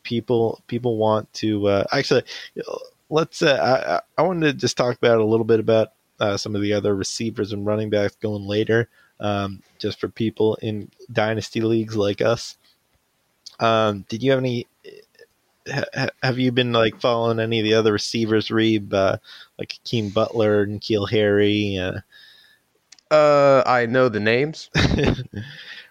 people 0.03 0.63
people 0.67 0.97
want 0.97 1.31
to 1.35 1.67
uh, 1.67 1.85
actually 1.91 2.23
let's 3.09 3.41
uh, 3.41 4.01
I, 4.17 4.21
I 4.21 4.25
wanted 4.25 4.47
to 4.47 4.53
just 4.53 4.77
talk 4.77 4.97
about 4.97 5.19
a 5.19 5.25
little 5.25 5.45
bit 5.45 5.59
about 5.59 5.93
uh, 6.19 6.37
some 6.37 6.55
of 6.55 6.61
the 6.61 6.73
other 6.73 6.95
receivers 6.95 7.51
and 7.53 7.65
running 7.65 7.89
backs 7.89 8.15
going 8.17 8.45
later 8.47 8.89
um, 9.19 9.61
just 9.79 9.99
for 9.99 10.09
people 10.09 10.55
in 10.61 10.89
dynasty 11.11 11.61
leagues 11.61 11.95
like 11.97 12.21
us 12.21 12.57
um, 13.59 14.05
did 14.09 14.21
you 14.21 14.31
have 14.31 14.39
any 14.39 14.67
ha, 15.67 16.07
have 16.23 16.39
you 16.39 16.51
been 16.51 16.71
like 16.71 16.99
following 16.99 17.39
any 17.39 17.59
of 17.59 17.63
the 17.63 17.73
other 17.73 17.93
receivers 17.93 18.49
Reeb 18.49 18.93
uh, 18.93 19.17
like 19.57 19.79
Keem 19.85 20.13
Butler 20.13 20.63
and 20.63 20.81
Keel 20.81 21.05
Harry 21.05 21.77
uh, 21.77 21.99
uh, 23.13 23.63
I 23.65 23.85
know 23.85 24.09
the 24.09 24.19
names 24.19 24.69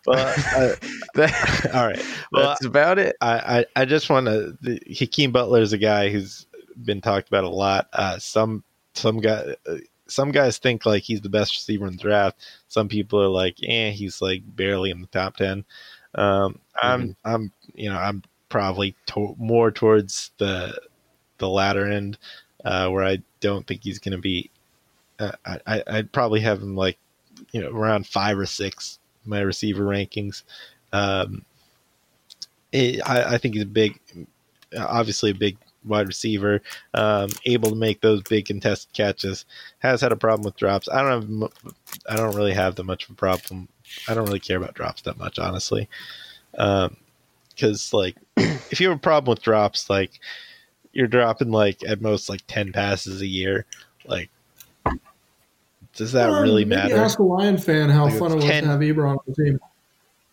well, 0.07 0.35
uh, 0.57 0.75
all 1.73 1.87
right. 1.87 2.05
Well, 2.33 2.49
that's 2.49 2.65
about 2.65 2.99
it. 2.99 3.17
I, 3.21 3.59
I, 3.77 3.83
I 3.83 3.85
just 3.85 4.11
want 4.11 4.27
to. 4.27 4.57
Hakeem 4.93 5.33
Butler 5.33 5.63
is 5.63 5.73
a 5.73 5.79
guy 5.79 6.11
who's 6.11 6.47
been 6.85 7.01
talked 7.01 7.29
about 7.29 7.45
a 7.45 7.49
lot. 7.49 7.89
Uh, 7.93 8.19
some 8.19 8.65
some 8.95 9.21
guy. 9.21 9.57
Uh, 9.67 9.77
some 10.07 10.33
guys 10.33 10.59
think 10.59 10.85
like 10.85 11.03
he's 11.03 11.23
the 11.23 11.31
best 11.31 11.55
receiver 11.55 11.87
in 11.87 11.97
the 11.97 12.03
draft. 12.03 12.39
Some 12.69 12.89
people 12.89 13.23
are 13.23 13.29
like, 13.29 13.57
eh, 13.67 13.91
he's 13.91 14.21
like 14.21 14.43
barely 14.45 14.91
in 14.91 15.01
the 15.01 15.07
top 15.07 15.37
ten. 15.37 15.65
Um, 16.15 16.59
I'm, 16.81 17.03
mm-hmm. 17.03 17.11
I'm, 17.25 17.53
you 17.75 17.89
know, 17.89 17.97
I'm 17.97 18.23
probably 18.55 18.95
to- 19.05 19.35
more 19.37 19.73
towards 19.73 20.31
the 20.39 20.79
the 21.39 21.49
latter 21.49 21.91
end, 21.91 22.17
uh, 22.65 22.89
where 22.89 23.03
I 23.03 23.19
don't 23.41 23.67
think 23.67 23.83
he's 23.83 23.99
going 23.99 24.13
to 24.13 24.19
be. 24.19 24.49
Uh, 25.19 25.33
I, 25.45 25.83
I'd 25.89 26.13
probably 26.13 26.39
have 26.39 26.63
him 26.63 26.77
like, 26.77 26.97
you 27.51 27.61
know, 27.61 27.71
around 27.71 28.07
five 28.07 28.39
or 28.39 28.47
six 28.47 29.01
my 29.25 29.41
receiver 29.41 29.83
rankings. 29.83 30.45
Um, 30.93 31.45
it, 32.71 33.01
I, 33.05 33.35
I, 33.35 33.39
think 33.39 33.55
he's 33.55 33.65
a 33.65 33.67
big, 33.67 33.99
obviously 34.79 35.33
a 35.33 35.35
big 35.35 35.57
wide 35.85 36.07
receiver, 36.07 36.63
um, 36.93 37.31
able 37.47 37.71
to 37.71 37.77
make 37.77 38.03
those 38.03 38.23
big 38.23 38.47
contested 38.47 38.93
catches. 38.93 39.47
Has 39.81 40.01
had 40.01 40.13
a 40.13 40.17
problem 40.17 40.45
with 40.45 40.57
drops. 40.57 40.89
I 40.89 41.03
don't 41.03 41.43
have, 41.43 41.75
I 42.09 42.15
don't 42.15 42.37
really 42.37 42.55
have 42.55 42.77
that 42.77 42.85
much 42.85 43.05
of 43.05 43.11
a 43.11 43.15
problem. 43.15 43.69
I 44.07 44.15
don't 44.15 44.27
really 44.27 44.39
care 44.39 44.59
about 44.59 44.75
drops 44.75 45.03
that 45.03 45.19
much, 45.19 45.41
honestly. 45.41 45.89
Because 47.55 47.93
like, 47.93 48.17
if 48.37 48.81
you 48.81 48.89
have 48.89 48.99
a 48.99 49.01
problem 49.01 49.31
with 49.31 49.43
drops, 49.43 49.89
like 49.89 50.21
you're 50.93 51.07
dropping 51.07 51.51
like 51.51 51.85
at 51.87 52.01
most 52.01 52.29
like 52.29 52.43
ten 52.47 52.73
passes 52.73 53.21
a 53.21 53.27
year, 53.27 53.67
like 54.07 54.31
does 55.97 56.13
that 56.13 56.31
well, 56.31 56.43
really 56.43 56.65
matter? 56.65 56.97
Ask 56.97 57.19
a 57.19 57.23
Lion 57.23 57.57
fan 57.57 57.89
how 57.89 58.07
like 58.07 58.19
fun 58.19 58.33
it 58.33 58.37
was 58.37 58.45
10... 58.45 58.65
to 58.65 58.69
have 58.69 58.81
Ebron 58.81 59.17
on 59.17 59.19
the 59.27 59.35
team. 59.35 59.61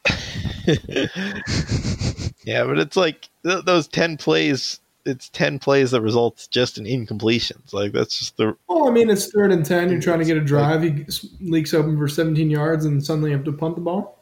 yeah, 2.44 2.64
but 2.64 2.80
it's 2.80 2.96
like 2.96 3.30
th- 3.44 3.66
those 3.66 3.88
ten 3.88 4.18
plays. 4.18 4.80
It's 5.06 5.30
ten 5.30 5.60
plays 5.60 5.92
that 5.92 6.02
results 6.02 6.48
just 6.48 6.78
in 6.78 6.86
incompletions. 6.86 7.74
Like 7.74 7.92
that's 7.92 8.18
just 8.18 8.38
the. 8.38 8.56
Well, 8.68 8.88
I 8.88 8.92
mean, 8.92 9.10
it's 9.10 9.32
third 9.32 9.52
and 9.52 9.66
ten. 9.66 9.92
You're 9.92 10.02
trying 10.02 10.20
to 10.20 10.26
get 10.26 10.38
a 10.38 10.42
drive. 10.42 10.82
He 10.82 11.06
leaks 11.42 11.74
open 11.74 11.98
for 11.98 12.08
17 12.08 12.50
yards, 12.50 12.86
and 12.86 13.04
suddenly 13.04 13.32
you 13.32 13.36
have 13.36 13.46
to 13.46 13.54
punt 13.54 13.76
the 13.76 13.82
ball. 13.82 14.21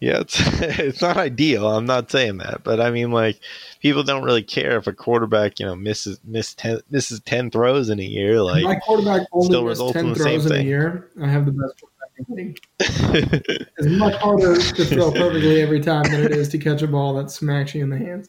Yeah, 0.00 0.20
it's 0.20 0.40
it's 0.60 1.02
not 1.02 1.18
ideal. 1.18 1.68
I'm 1.68 1.84
not 1.84 2.10
saying 2.10 2.38
that, 2.38 2.64
but 2.64 2.80
I 2.80 2.90
mean, 2.90 3.12
like, 3.12 3.38
people 3.80 4.02
don't 4.02 4.24
really 4.24 4.42
care 4.42 4.78
if 4.78 4.86
a 4.86 4.94
quarterback, 4.94 5.60
you 5.60 5.66
know, 5.66 5.76
misses 5.76 6.18
miss 6.24 6.54
ten, 6.54 6.80
misses 6.90 7.20
ten 7.20 7.50
throws 7.50 7.90
in 7.90 8.00
a 8.00 8.04
year. 8.04 8.42
Like, 8.42 8.64
my 8.64 8.76
quarterback 8.76 9.26
only 9.32 9.46
still 9.46 9.64
results 9.64 9.92
ten 9.92 10.06
in 10.06 10.12
the 10.14 10.18
throws 10.18 10.46
in 10.46 10.52
thing. 10.52 10.66
a 10.66 10.68
year. 10.68 11.10
I 11.22 11.28
have 11.28 11.44
the 11.44 11.52
best 11.52 11.80
quarterback 11.80 11.90
it's 12.80 13.98
much 13.98 14.14
harder 14.16 14.56
to 14.56 14.84
throw 14.84 15.10
perfectly 15.10 15.62
every 15.62 15.80
time 15.80 16.02
than 16.04 16.22
it 16.22 16.32
is 16.32 16.50
to 16.50 16.58
catch 16.58 16.82
a 16.82 16.86
ball 16.86 17.14
that 17.14 17.30
smacks 17.30 17.74
you 17.74 17.82
in 17.82 17.88
the 17.88 17.96
hands. 17.96 18.28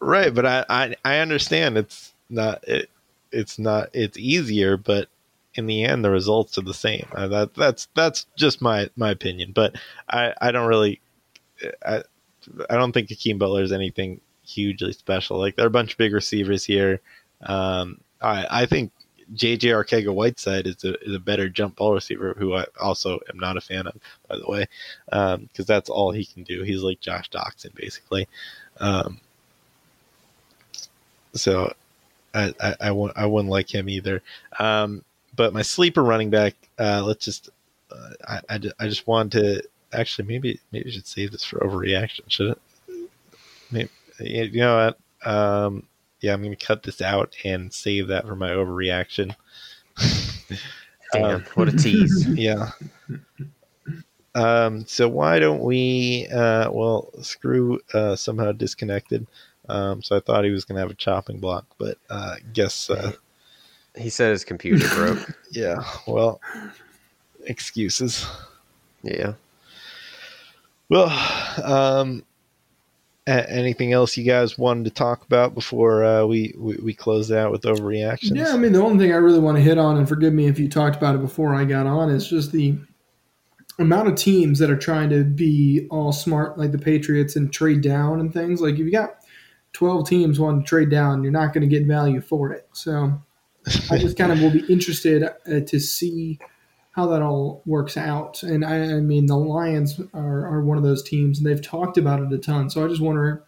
Right, 0.00 0.32
but 0.32 0.46
I 0.46 0.64
I, 0.68 0.94
I 1.04 1.18
understand 1.18 1.78
it's 1.78 2.12
not 2.30 2.66
it, 2.66 2.90
it's 3.32 3.58
not 3.58 3.90
it's 3.92 4.16
easier, 4.16 4.76
but 4.76 5.08
in 5.54 5.66
the 5.66 5.84
end, 5.84 6.04
the 6.04 6.10
results 6.10 6.58
are 6.58 6.62
the 6.62 6.74
same. 6.74 7.06
Uh, 7.12 7.28
that 7.28 7.54
that's 7.54 7.88
that's 7.94 8.26
just 8.36 8.60
my 8.62 8.88
my 8.96 9.10
opinion, 9.10 9.52
but 9.52 9.76
I 10.08 10.32
I 10.40 10.52
don't 10.52 10.68
really 10.68 11.00
I 11.84 12.02
I 12.70 12.76
don't 12.76 12.92
think 12.92 13.08
Hakeem 13.08 13.38
Butler 13.38 13.62
is 13.62 13.72
anything 13.72 14.20
hugely 14.46 14.92
special. 14.92 15.38
Like 15.38 15.56
there 15.56 15.64
are 15.64 15.68
a 15.68 15.70
bunch 15.70 15.92
of 15.92 15.98
big 15.98 16.12
receivers 16.12 16.64
here. 16.64 17.00
Um, 17.42 18.00
I 18.20 18.46
I 18.62 18.66
think 18.66 18.92
JJ 19.34 19.60
Arcega 19.60 20.14
Whiteside 20.14 20.66
is 20.66 20.82
a 20.84 20.98
is 21.04 21.14
a 21.14 21.20
better 21.20 21.48
jump 21.48 21.76
ball 21.76 21.94
receiver, 21.94 22.34
who 22.38 22.54
I 22.54 22.66
also 22.80 23.20
am 23.28 23.38
not 23.38 23.56
a 23.56 23.60
fan 23.60 23.86
of, 23.86 23.94
by 24.28 24.38
the 24.38 24.48
way, 24.48 24.66
because 25.06 25.34
um, 25.34 25.48
that's 25.66 25.90
all 25.90 26.12
he 26.12 26.24
can 26.24 26.44
do. 26.44 26.62
He's 26.62 26.82
like 26.82 27.00
Josh 27.00 27.30
Doctson, 27.30 27.74
basically. 27.74 28.28
Um, 28.80 29.20
so 31.34 31.72
I, 32.34 32.54
I, 32.60 32.74
I, 32.80 32.90
won't, 32.90 33.16
I 33.16 33.26
wouldn't 33.26 33.50
like 33.50 33.72
him 33.72 33.88
either. 33.88 34.22
Um, 34.58 35.04
but 35.38 35.54
my 35.54 35.62
sleeper 35.62 36.02
running 36.02 36.30
back, 36.30 36.54
uh, 36.80 37.00
let's 37.02 37.24
just, 37.24 37.48
uh, 37.92 38.10
I, 38.26 38.40
I, 38.50 38.60
I, 38.80 38.88
just 38.88 39.06
wanted 39.06 39.30
to 39.30 39.98
actually 39.98 40.26
maybe 40.26 40.60
maybe 40.72 40.90
I 40.90 40.92
should 40.92 41.06
save 41.06 41.30
this 41.30 41.44
for 41.44 41.60
overreaction, 41.60 42.22
should 42.26 42.50
it? 42.50 43.10
Maybe, 43.70 43.88
you 44.18 44.60
know 44.60 44.94
what? 45.22 45.30
Um, 45.30 45.84
yeah, 46.20 46.32
I'm 46.32 46.42
going 46.42 46.54
to 46.54 46.66
cut 46.66 46.82
this 46.82 47.00
out 47.00 47.36
and 47.44 47.72
save 47.72 48.08
that 48.08 48.26
for 48.26 48.34
my 48.34 48.50
overreaction. 48.50 49.34
Damn, 51.12 51.24
um, 51.24 51.44
what 51.54 51.68
a 51.68 51.76
tease! 51.76 52.26
Yeah. 52.36 52.70
Um, 54.34 54.86
so 54.86 55.08
why 55.08 55.38
don't 55.38 55.62
we? 55.62 56.26
Uh, 56.34 56.70
well, 56.70 57.10
screw 57.22 57.80
uh, 57.94 58.16
somehow 58.16 58.52
disconnected. 58.52 59.26
Um, 59.68 60.02
so 60.02 60.16
I 60.16 60.20
thought 60.20 60.44
he 60.44 60.50
was 60.50 60.64
going 60.64 60.76
to 60.76 60.80
have 60.80 60.90
a 60.90 60.94
chopping 60.94 61.38
block, 61.38 61.64
but 61.78 61.96
uh, 62.10 62.36
guess 62.52 62.90
uh, 62.90 63.12
he 63.98 64.10
said 64.10 64.30
his 64.30 64.44
computer 64.44 64.88
broke. 64.94 65.34
Yeah. 65.50 65.82
Well, 66.06 66.42
excuses. 67.46 68.26
Yeah. 69.02 69.32
Well, 70.90 71.08
um, 71.64 72.22
a- 73.26 73.50
anything 73.50 73.92
else 73.94 74.16
you 74.16 74.24
guys 74.24 74.58
wanted 74.58 74.84
to 74.84 74.90
talk 74.90 75.24
about 75.24 75.54
before 75.54 76.04
uh, 76.04 76.26
we, 76.26 76.54
we 76.58 76.76
we 76.76 76.94
close 76.94 77.32
out 77.32 77.50
with 77.50 77.62
overreactions? 77.62 78.36
Yeah, 78.36 78.52
I 78.52 78.56
mean 78.58 78.72
the 78.72 78.82
only 78.82 78.98
thing 79.02 79.14
I 79.14 79.16
really 79.16 79.38
want 79.38 79.56
to 79.56 79.62
hit 79.62 79.78
on, 79.78 79.96
and 79.96 80.08
forgive 80.08 80.34
me 80.34 80.48
if 80.48 80.58
you 80.58 80.68
talked 80.68 80.96
about 80.96 81.14
it 81.14 81.22
before 81.22 81.54
I 81.54 81.64
got 81.64 81.86
on, 81.86 82.10
is 82.10 82.28
just 82.28 82.52
the 82.52 82.76
amount 83.78 84.08
of 84.08 84.16
teams 84.16 84.58
that 84.58 84.70
are 84.70 84.76
trying 84.76 85.08
to 85.10 85.24
be 85.24 85.86
all 85.90 86.12
smart 86.12 86.58
like 86.58 86.72
the 86.72 86.78
Patriots 86.78 87.36
and 87.36 87.52
trade 87.52 87.80
down 87.80 88.20
and 88.20 88.32
things. 88.32 88.60
Like 88.60 88.74
if 88.74 88.80
you 88.80 88.90
got 88.90 89.24
12 89.72 90.08
teams 90.08 90.40
wanting 90.40 90.62
to 90.62 90.66
trade 90.66 90.90
down, 90.90 91.22
you're 91.22 91.32
not 91.32 91.52
going 91.52 91.68
to 91.68 91.74
get 91.74 91.86
value 91.86 92.20
for 92.20 92.52
it. 92.52 92.68
So 92.72 93.20
I 93.90 93.98
just 93.98 94.16
kind 94.16 94.32
of 94.32 94.40
will 94.40 94.50
be 94.50 94.64
interested 94.72 95.22
uh, 95.22 95.60
to 95.60 95.80
see 95.80 96.38
how 96.92 97.06
that 97.06 97.22
all 97.22 97.62
works 97.64 97.96
out. 97.96 98.42
And 98.42 98.64
I, 98.64 98.96
I, 98.96 99.00
mean, 99.00 99.26
the 99.26 99.36
Lions 99.36 100.00
are, 100.14 100.46
are 100.46 100.64
one 100.64 100.76
of 100.76 100.82
those 100.82 101.02
teams, 101.02 101.38
and 101.38 101.46
they've 101.46 101.62
talked 101.62 101.96
about 101.96 102.20
it 102.20 102.32
a 102.32 102.38
ton. 102.38 102.70
So 102.70 102.84
I 102.84 102.88
just 102.88 103.00
wonder 103.00 103.44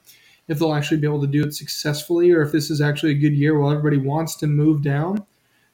if 0.47 0.59
they'll 0.59 0.75
actually 0.75 1.01
be 1.01 1.07
able 1.07 1.21
to 1.23 1.27
do 1.27 1.45
it 1.45 1.55
successfully, 1.55 2.31
or 2.31 2.43
if 2.43 2.53
this 2.53 2.71
is 2.71 2.81
actually 2.81 3.13
a 3.13 3.19
good 3.19 3.35
year 3.35 3.59
while 3.59 3.71
everybody 3.71 3.99
wants 3.99 4.37
to 4.37 4.47
move 4.47 4.83
down, 4.83 5.25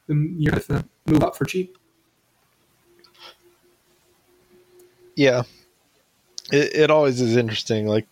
then 0.07 0.37
you 0.39 0.51
have 0.53 0.67
to 0.69 0.85
move 1.07 1.23
up 1.23 1.37
for 1.37 1.45
cheap. 1.45 1.77
Yeah, 5.15 5.43
it, 6.53 6.75
it 6.75 6.91
always 6.91 7.21
is 7.21 7.37
interesting. 7.37 7.87
Like 7.87 8.07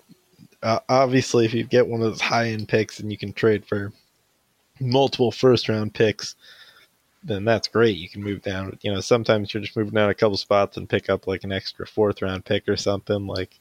uh, 0.63 0.81
obviously, 0.89 1.45
if 1.45 1.53
you 1.53 1.65
get 1.65 1.87
one 1.87 2.01
of 2.01 2.11
those 2.11 2.21
high 2.21 2.49
end 2.49 2.69
picks 2.69 2.99
and 2.99 3.13
you 3.13 3.19
can 3.19 3.33
trade 3.33 3.67
for 3.67 3.93
multiple 4.85 5.31
first 5.33 5.69
round 5.69 5.95
picks, 5.95 6.37
then 7.23 7.45
that's 7.45 7.69
great. 7.69 7.97
You 7.97 8.09
can 8.09 8.23
move 8.23 8.43
down. 8.43 8.79
You 8.83 8.93
know, 8.93 9.01
sometimes 9.01 9.53
you're 9.53 9.63
just 9.63 9.77
moving 9.77 9.95
down 9.95 10.11
a 10.11 10.15
couple 10.15 10.37
spots 10.37 10.77
and 10.77 10.89
pick 10.89 11.09
up 11.09 11.27
like 11.27 11.45
an 11.45 11.53
extra 11.53 11.87
fourth 11.87 12.23
round 12.23 12.45
pick 12.45 12.69
or 12.69 12.77
something. 12.77 13.27
Like, 13.27 13.59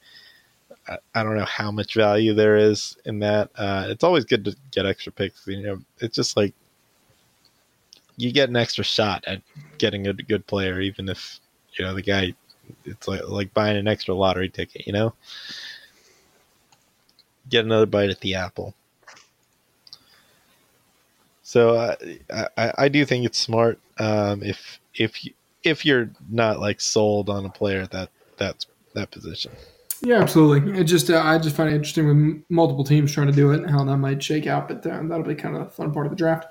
I, 0.88 0.98
I 1.14 1.22
don't 1.22 1.36
know 1.36 1.44
how 1.44 1.70
much 1.70 1.94
value 1.94 2.34
there 2.34 2.56
is 2.56 2.96
in 3.04 3.20
that. 3.20 3.50
Uh, 3.56 3.86
it's 3.88 4.04
always 4.04 4.24
good 4.24 4.44
to 4.44 4.56
get 4.70 4.86
extra 4.86 5.12
picks. 5.12 5.46
You 5.46 5.62
know, 5.62 5.78
it's 5.98 6.16
just 6.16 6.36
like 6.36 6.54
you 8.16 8.32
get 8.32 8.48
an 8.48 8.56
extra 8.56 8.84
shot 8.84 9.24
at 9.26 9.42
getting 9.78 10.06
a 10.06 10.12
good 10.12 10.46
player, 10.46 10.80
even 10.80 11.08
if 11.08 11.40
you 11.74 11.84
know 11.84 11.94
the 11.94 12.02
guy. 12.02 12.34
It's 12.86 13.06
like 13.06 13.20
like 13.28 13.52
buying 13.52 13.76
an 13.76 13.88
extra 13.88 14.14
lottery 14.14 14.48
ticket. 14.48 14.86
You 14.86 14.94
know 14.94 15.14
get 17.48 17.64
another 17.64 17.86
bite 17.86 18.10
at 18.10 18.20
the 18.20 18.34
apple. 18.34 18.74
So 21.54 21.76
uh, 21.76 21.94
I, 22.56 22.72
I 22.78 22.88
do 22.88 23.04
think 23.04 23.24
it's 23.24 23.38
smart 23.38 23.78
um, 23.98 24.42
if 24.42 24.80
if 24.96 25.24
you, 25.24 25.32
if 25.62 25.86
you're 25.86 26.10
not 26.28 26.58
like 26.58 26.80
sold 26.80 27.30
on 27.30 27.44
a 27.44 27.48
player 27.48 27.86
that 27.92 28.08
that's 28.36 28.66
that 28.94 29.12
position. 29.12 29.52
Yeah, 30.02 30.20
absolutely. 30.20 30.76
It 30.76 30.82
just 30.82 31.10
uh, 31.10 31.22
I 31.22 31.38
just 31.38 31.54
find 31.54 31.70
it 31.70 31.76
interesting 31.76 32.08
with 32.08 32.42
multiple 32.48 32.82
teams 32.82 33.12
trying 33.12 33.28
to 33.28 33.32
do 33.32 33.52
it 33.52 33.60
and 33.60 33.70
how 33.70 33.84
that 33.84 33.98
might 33.98 34.20
shake 34.20 34.48
out, 34.48 34.66
but 34.66 34.84
uh, 34.84 35.00
that'll 35.04 35.22
be 35.22 35.36
kind 35.36 35.54
of 35.54 35.62
the 35.62 35.70
fun 35.70 35.92
part 35.92 36.06
of 36.06 36.10
the 36.10 36.16
draft. 36.16 36.48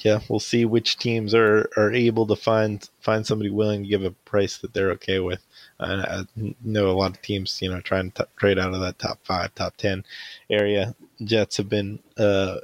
Yeah, 0.00 0.18
we'll 0.28 0.40
see 0.40 0.64
which 0.64 0.98
teams 0.98 1.34
are, 1.34 1.70
are 1.76 1.92
able 1.92 2.26
to 2.26 2.34
find 2.34 2.84
find 3.00 3.24
somebody 3.24 3.50
willing 3.50 3.84
to 3.84 3.88
give 3.88 4.02
a 4.02 4.10
price 4.10 4.58
that 4.58 4.74
they're 4.74 4.90
okay 4.90 5.20
with. 5.20 5.46
I 5.78 6.24
know 6.64 6.90
a 6.90 6.98
lot 6.98 7.12
of 7.12 7.22
teams, 7.22 7.62
you 7.62 7.70
know, 7.70 7.80
trying 7.80 8.10
to 8.10 8.24
t- 8.24 8.30
trade 8.36 8.58
out 8.58 8.74
of 8.74 8.80
that 8.80 8.98
top 8.98 9.20
five, 9.22 9.54
top 9.54 9.76
ten 9.76 10.04
area. 10.50 10.96
Jets 11.24 11.56
have 11.56 11.68
been 11.68 11.98
uh, 12.18 12.58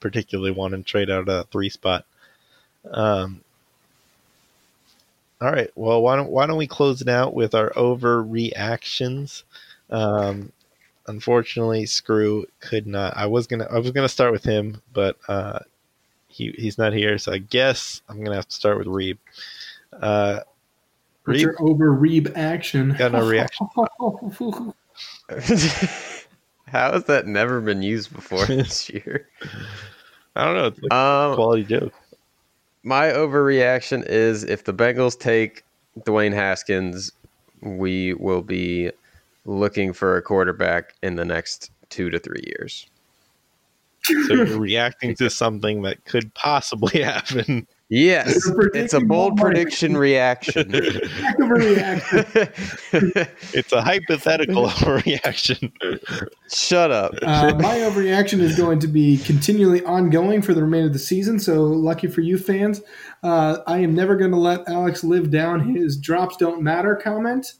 particularly 0.00 0.50
wanting 0.50 0.82
to 0.82 0.88
trade 0.88 1.10
out 1.10 1.20
of 1.20 1.28
a 1.28 1.44
three 1.44 1.68
spot. 1.68 2.04
Um, 2.90 3.42
all 5.40 5.50
right. 5.50 5.70
Well, 5.74 6.02
why 6.02 6.16
don't 6.16 6.30
why 6.30 6.46
don't 6.46 6.56
we 6.56 6.66
close 6.66 7.02
it 7.02 7.08
out 7.08 7.34
with 7.34 7.54
our 7.54 7.70
overreactions? 7.70 9.42
Um, 9.90 10.52
unfortunately, 11.06 11.86
Screw 11.86 12.46
could 12.60 12.86
not. 12.86 13.16
I 13.16 13.26
was 13.26 13.46
gonna 13.46 13.66
I 13.70 13.78
was 13.78 13.90
gonna 13.90 14.08
start 14.08 14.32
with 14.32 14.44
him, 14.44 14.80
but 14.92 15.16
uh, 15.28 15.60
he 16.28 16.52
he's 16.52 16.78
not 16.78 16.92
here, 16.92 17.18
so 17.18 17.32
I 17.32 17.38
guess 17.38 18.02
I'm 18.08 18.22
gonna 18.22 18.36
have 18.36 18.48
to 18.48 18.54
start 18.54 18.78
with 18.78 18.86
Reeb. 18.86 19.18
Uh, 19.92 20.40
What's 21.24 21.40
your 21.40 21.56
over 21.60 21.92
Reeb 21.92 22.36
action? 22.36 22.94
Got 22.98 23.12
no 23.12 23.26
reaction. 23.26 23.68
How 26.72 26.92
has 26.92 27.04
that 27.04 27.26
never 27.26 27.60
been 27.60 27.82
used 27.82 28.14
before 28.14 28.46
this 28.46 28.88
year? 28.88 29.28
I 30.34 30.46
don't 30.46 30.56
know. 30.56 30.66
It's 30.68 30.80
like 30.80 30.92
um, 30.92 31.34
quality 31.34 31.64
joke. 31.64 31.92
My 32.82 33.08
overreaction 33.08 34.04
is 34.06 34.42
if 34.42 34.64
the 34.64 34.72
Bengals 34.72 35.18
take 35.18 35.64
Dwayne 36.00 36.32
Haskins, 36.32 37.12
we 37.60 38.14
will 38.14 38.40
be 38.40 38.90
looking 39.44 39.92
for 39.92 40.16
a 40.16 40.22
quarterback 40.22 40.94
in 41.02 41.16
the 41.16 41.26
next 41.26 41.70
two 41.90 42.08
to 42.08 42.18
three 42.18 42.42
years. 42.46 42.86
So 44.04 44.34
you're 44.34 44.58
reacting 44.58 45.14
to 45.16 45.28
something 45.28 45.82
that 45.82 46.04
could 46.06 46.32
possibly 46.34 47.02
happen. 47.02 47.68
Yes, 47.88 48.50
it's 48.72 48.94
a 48.94 49.00
bold 49.00 49.36
prediction 49.36 49.98
reaction. 49.98 50.70
reaction. 50.70 52.24
it's 53.52 53.72
a 53.72 53.82
hypothetical 53.82 54.72
reaction. 55.04 55.70
Shut 56.50 56.90
up. 56.90 57.12
Uh, 57.20 57.54
my 57.56 57.76
overreaction 57.78 58.40
is 58.40 58.56
going 58.56 58.78
to 58.80 58.88
be 58.88 59.18
continually 59.18 59.84
ongoing 59.84 60.40
for 60.40 60.54
the 60.54 60.62
remainder 60.62 60.86
of 60.86 60.94
the 60.94 60.98
season. 60.98 61.38
So 61.38 61.64
lucky 61.64 62.06
for 62.06 62.22
you 62.22 62.38
fans, 62.38 62.80
uh, 63.22 63.58
I 63.66 63.80
am 63.80 63.94
never 63.94 64.16
going 64.16 64.30
to 64.30 64.38
let 64.38 64.66
Alex 64.68 65.04
live 65.04 65.30
down 65.30 65.74
his 65.74 65.98
drops 65.98 66.38
don't 66.38 66.62
matter 66.62 66.96
comment. 66.96 67.54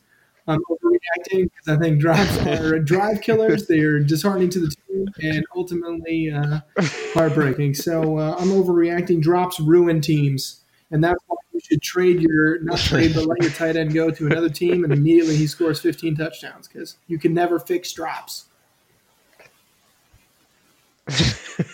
I'm 0.46 0.60
overreacting 0.70 1.50
because 1.50 1.68
I 1.68 1.76
think 1.76 2.00
drops 2.00 2.38
are 2.46 2.78
drive 2.78 3.20
killers. 3.20 3.66
They 3.66 3.80
are 3.80 4.00
disheartening 4.00 4.50
to 4.50 4.60
the 4.60 4.74
team 4.88 5.08
and 5.22 5.44
ultimately 5.54 6.30
uh, 6.30 6.60
heartbreaking. 7.14 7.74
So 7.74 8.18
uh, 8.18 8.36
I'm 8.38 8.48
overreacting. 8.48 9.22
Drops 9.22 9.60
ruin 9.60 10.00
teams, 10.00 10.60
and 10.90 11.02
that's 11.02 11.22
why 11.26 11.36
you 11.52 11.60
should 11.60 11.82
trade 11.82 12.20
your 12.20 12.60
not 12.62 12.78
trade, 12.78 13.12
but 13.14 13.26
let 13.26 13.42
your 13.42 13.52
tight 13.52 13.76
end 13.76 13.94
go 13.94 14.10
to 14.10 14.26
another 14.26 14.48
team, 14.48 14.84
and 14.84 14.92
immediately 14.92 15.36
he 15.36 15.46
scores 15.46 15.80
15 15.80 16.16
touchdowns 16.16 16.68
because 16.68 16.96
you 17.06 17.18
can 17.18 17.34
never 17.34 17.58
fix 17.58 17.92
drops. 17.92 18.46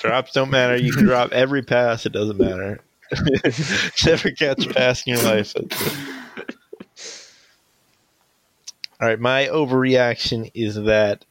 drops 0.00 0.32
don't 0.32 0.50
matter. 0.50 0.76
You 0.76 0.92
can 0.92 1.04
drop 1.04 1.32
every 1.32 1.62
pass; 1.62 2.06
it 2.06 2.12
doesn't 2.12 2.38
matter. 2.38 2.80
Never 4.04 4.30
catch 4.32 4.66
a 4.66 4.74
pass 4.74 5.06
in 5.06 5.14
your 5.14 5.22
life. 5.22 5.54
All 9.00 9.08
right, 9.08 9.20
my 9.20 9.46
overreaction 9.46 10.50
is 10.54 10.74
that. 10.74 11.24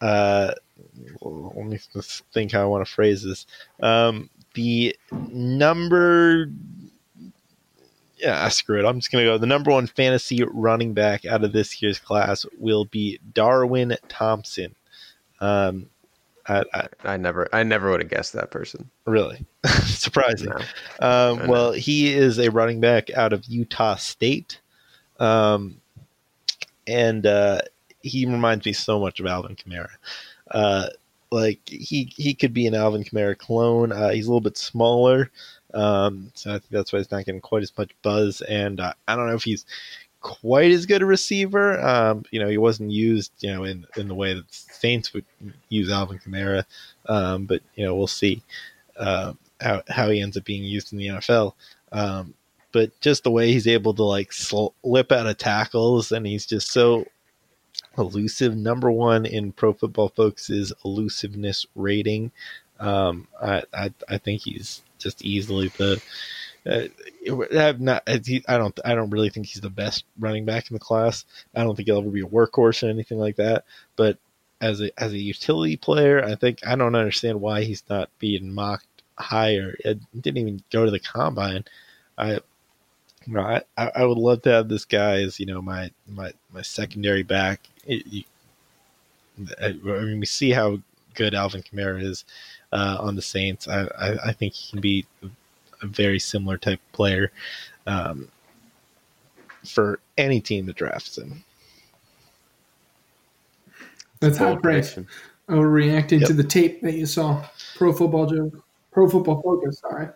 Uh, 0.00 0.52
let 1.20 1.66
me 1.66 1.78
think 2.32 2.52
how 2.52 2.62
I 2.62 2.66
want 2.66 2.86
to 2.86 2.92
phrase 2.92 3.22
this. 3.22 3.46
Um, 3.82 4.30
the 4.54 4.96
number. 5.10 6.50
Yeah, 8.16 8.48
screw 8.48 8.78
it. 8.78 8.86
I'm 8.86 8.98
just 8.98 9.10
going 9.10 9.24
to 9.24 9.30
go. 9.30 9.38
The 9.38 9.46
number 9.46 9.70
one 9.70 9.86
fantasy 9.86 10.42
running 10.44 10.92
back 10.94 11.24
out 11.24 11.44
of 11.44 11.52
this 11.52 11.80
year's 11.82 11.98
class 11.98 12.44
will 12.58 12.84
be 12.86 13.18
Darwin 13.32 13.96
Thompson. 14.08 14.74
Um, 15.40 15.88
I, 16.46 16.64
I, 16.74 16.88
I, 17.04 17.16
never, 17.16 17.48
I 17.52 17.62
never 17.62 17.90
would 17.90 18.00
have 18.00 18.10
guessed 18.10 18.32
that 18.34 18.50
person. 18.50 18.90
Really, 19.06 19.46
surprising. 19.84 20.50
No. 20.50 20.58
Um, 21.06 21.48
well, 21.48 21.72
he 21.72 22.12
is 22.12 22.38
a 22.38 22.50
running 22.50 22.80
back 22.80 23.10
out 23.10 23.32
of 23.32 23.44
Utah 23.46 23.96
State. 23.96 24.60
Um, 25.18 25.79
and 26.86 27.26
uh, 27.26 27.60
he 28.02 28.26
reminds 28.26 28.66
me 28.66 28.72
so 28.72 29.00
much 29.00 29.20
of 29.20 29.26
Alvin 29.26 29.56
Kamara. 29.56 29.90
Uh, 30.50 30.88
like 31.30 31.60
he 31.68 32.12
he 32.16 32.34
could 32.34 32.52
be 32.52 32.66
an 32.66 32.74
Alvin 32.74 33.04
Kamara 33.04 33.36
clone. 33.38 33.92
Uh, 33.92 34.10
he's 34.10 34.26
a 34.26 34.28
little 34.28 34.40
bit 34.40 34.58
smaller, 34.58 35.30
um, 35.74 36.32
so 36.34 36.50
I 36.50 36.54
think 36.54 36.70
that's 36.70 36.92
why 36.92 36.98
he's 36.98 37.10
not 37.10 37.24
getting 37.24 37.40
quite 37.40 37.62
as 37.62 37.76
much 37.78 37.92
buzz. 38.02 38.40
And 38.42 38.80
uh, 38.80 38.92
I 39.06 39.16
don't 39.16 39.28
know 39.28 39.34
if 39.36 39.44
he's 39.44 39.64
quite 40.20 40.70
as 40.70 40.86
good 40.86 41.02
a 41.02 41.06
receiver. 41.06 41.80
Um, 41.80 42.24
you 42.30 42.40
know, 42.40 42.48
he 42.48 42.58
wasn't 42.58 42.90
used, 42.90 43.32
you 43.40 43.52
know, 43.52 43.64
in 43.64 43.86
in 43.96 44.08
the 44.08 44.14
way 44.14 44.34
that 44.34 44.52
Saints 44.52 45.12
would 45.12 45.24
use 45.68 45.90
Alvin 45.90 46.18
Kamara. 46.18 46.64
Um, 47.06 47.46
but 47.46 47.62
you 47.74 47.84
know, 47.84 47.94
we'll 47.94 48.06
see 48.06 48.42
uh, 48.96 49.34
how 49.60 49.82
how 49.88 50.10
he 50.10 50.20
ends 50.20 50.36
up 50.36 50.44
being 50.44 50.64
used 50.64 50.92
in 50.92 50.98
the 50.98 51.08
NFL. 51.08 51.54
Um, 51.92 52.34
but 52.72 52.98
just 53.00 53.24
the 53.24 53.30
way 53.30 53.52
he's 53.52 53.66
able 53.66 53.94
to 53.94 54.04
like 54.04 54.32
slip 54.32 55.12
out 55.12 55.26
of 55.26 55.38
tackles, 55.38 56.12
and 56.12 56.26
he's 56.26 56.46
just 56.46 56.70
so 56.70 57.06
elusive. 57.98 58.56
Number 58.56 58.90
one 58.90 59.26
in 59.26 59.52
Pro 59.52 59.72
Football 59.72 60.10
Focus's 60.10 60.72
elusiveness 60.84 61.66
rating. 61.74 62.30
Um, 62.78 63.28
I, 63.40 63.62
I 63.72 63.92
I 64.08 64.18
think 64.18 64.42
he's 64.42 64.82
just 64.98 65.24
easily 65.24 65.68
the. 65.68 66.00
Uh, 66.66 66.88
have 67.52 67.80
not. 67.80 68.02
I 68.06 68.18
don't. 68.18 68.78
I 68.84 68.94
don't 68.94 69.10
really 69.10 69.30
think 69.30 69.46
he's 69.46 69.62
the 69.62 69.70
best 69.70 70.04
running 70.18 70.44
back 70.44 70.70
in 70.70 70.74
the 70.74 70.80
class. 70.80 71.24
I 71.54 71.64
don't 71.64 71.74
think 71.74 71.88
he'll 71.88 71.98
ever 71.98 72.10
be 72.10 72.20
a 72.20 72.26
workhorse 72.26 72.82
or 72.82 72.90
anything 72.90 73.18
like 73.18 73.36
that. 73.36 73.64
But 73.96 74.18
as 74.60 74.82
a 74.82 74.90
as 75.02 75.12
a 75.12 75.18
utility 75.18 75.76
player, 75.76 76.22
I 76.22 76.34
think 76.34 76.66
I 76.66 76.76
don't 76.76 76.94
understand 76.94 77.40
why 77.40 77.64
he's 77.64 77.82
not 77.88 78.10
being 78.18 78.52
mocked 78.52 78.86
higher. 79.18 79.76
It 79.84 80.00
didn't 80.20 80.38
even 80.38 80.62
go 80.70 80.84
to 80.84 80.90
the 80.90 81.00
combine. 81.00 81.64
I 82.18 82.40
you 83.30 83.36
know, 83.36 83.60
I, 83.78 83.90
I 83.94 84.04
would 84.04 84.18
love 84.18 84.42
to 84.42 84.50
have 84.50 84.68
this 84.68 84.84
guy 84.84 85.22
as 85.22 85.38
you 85.38 85.46
know 85.46 85.62
my 85.62 85.92
my 86.08 86.32
my 86.52 86.62
secondary 86.62 87.22
back. 87.22 87.60
It, 87.86 88.24
I 89.62 89.72
mean, 89.72 90.18
we 90.18 90.26
see 90.26 90.50
how 90.50 90.80
good 91.14 91.32
Alvin 91.32 91.62
Kamara 91.62 92.02
is 92.02 92.24
uh, 92.72 92.98
on 93.00 93.14
the 93.14 93.22
Saints. 93.22 93.68
I, 93.68 93.82
I, 93.82 94.16
I 94.26 94.32
think 94.32 94.54
he 94.54 94.70
can 94.70 94.80
be 94.80 95.06
a 95.22 95.86
very 95.86 96.18
similar 96.18 96.58
type 96.58 96.80
player 96.92 97.30
um, 97.86 98.28
for 99.64 100.00
any 100.18 100.40
team 100.40 100.66
that 100.66 100.76
drafts 100.76 101.16
him. 101.16 101.44
That's 104.18 104.38
how 104.38 104.56
praise. 104.56 104.98
Overreacting 105.48 106.20
yep. 106.20 106.28
to 106.28 106.32
the 106.32 106.44
tape 106.44 106.82
that 106.82 106.94
you 106.94 107.06
saw. 107.06 107.46
Pro 107.76 107.92
football 107.92 108.26
joke. 108.26 108.62
Pro 108.90 109.08
football 109.08 109.40
focus. 109.40 109.78
Sorry. 109.78 110.08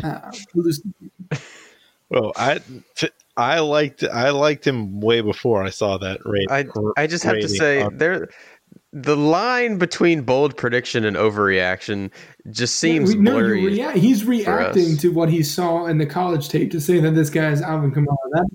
uh, 0.04 0.30
well, 2.14 2.32
I 2.36 2.60
I 3.36 3.60
liked 3.60 4.04
I 4.04 4.30
liked 4.30 4.66
him 4.66 5.00
way 5.00 5.20
before 5.20 5.62
I 5.62 5.70
saw 5.70 5.98
that 5.98 6.20
rate. 6.24 6.46
I 6.50 6.66
I 6.96 7.06
just 7.06 7.24
have 7.24 7.40
to 7.40 7.48
say 7.48 7.86
there 7.92 8.28
the 8.92 9.16
line 9.16 9.76
between 9.76 10.22
bold 10.22 10.56
prediction 10.56 11.04
and 11.04 11.16
overreaction 11.16 12.10
just 12.50 12.76
seems 12.76 13.12
yeah, 13.12 13.18
we, 13.18 13.24
blurry. 13.24 13.76
No, 13.76 13.90
rea- 13.90 13.98
he's 13.98 14.24
reacting 14.24 14.96
to 14.98 15.08
what 15.08 15.28
he 15.28 15.42
saw 15.42 15.86
in 15.86 15.98
the 15.98 16.06
college 16.06 16.48
tape 16.48 16.70
to 16.70 16.80
say 16.80 17.00
that 17.00 17.10
this 17.10 17.28
guy 17.28 17.50
is 17.50 17.60
Alvin 17.60 17.90
Kamara. 17.90 18.16
That's 18.32 18.54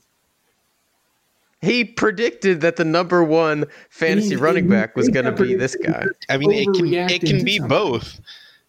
he 1.62 1.84
predicted 1.84 2.62
that 2.62 2.78
the 2.78 2.86
number 2.86 3.22
one 3.22 3.66
fantasy 3.90 4.30
he, 4.30 4.36
running 4.38 4.64
he, 4.64 4.70
back 4.70 4.96
was 4.96 5.10
going 5.10 5.26
to 5.26 5.34
be 5.34 5.56
this 5.56 5.76
guy. 5.76 6.06
I 6.30 6.38
mean, 6.38 6.52
it 6.54 6.74
can 6.74 6.94
it 6.94 7.22
can 7.22 7.44
be 7.44 7.60
both. 7.60 8.22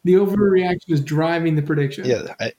The 0.03 0.15
overreaction 0.15 0.91
is 0.91 1.01
driving 1.01 1.55
the 1.55 1.63
prediction. 1.63 2.05
Yeah, 2.05 2.35
I, 2.41 2.53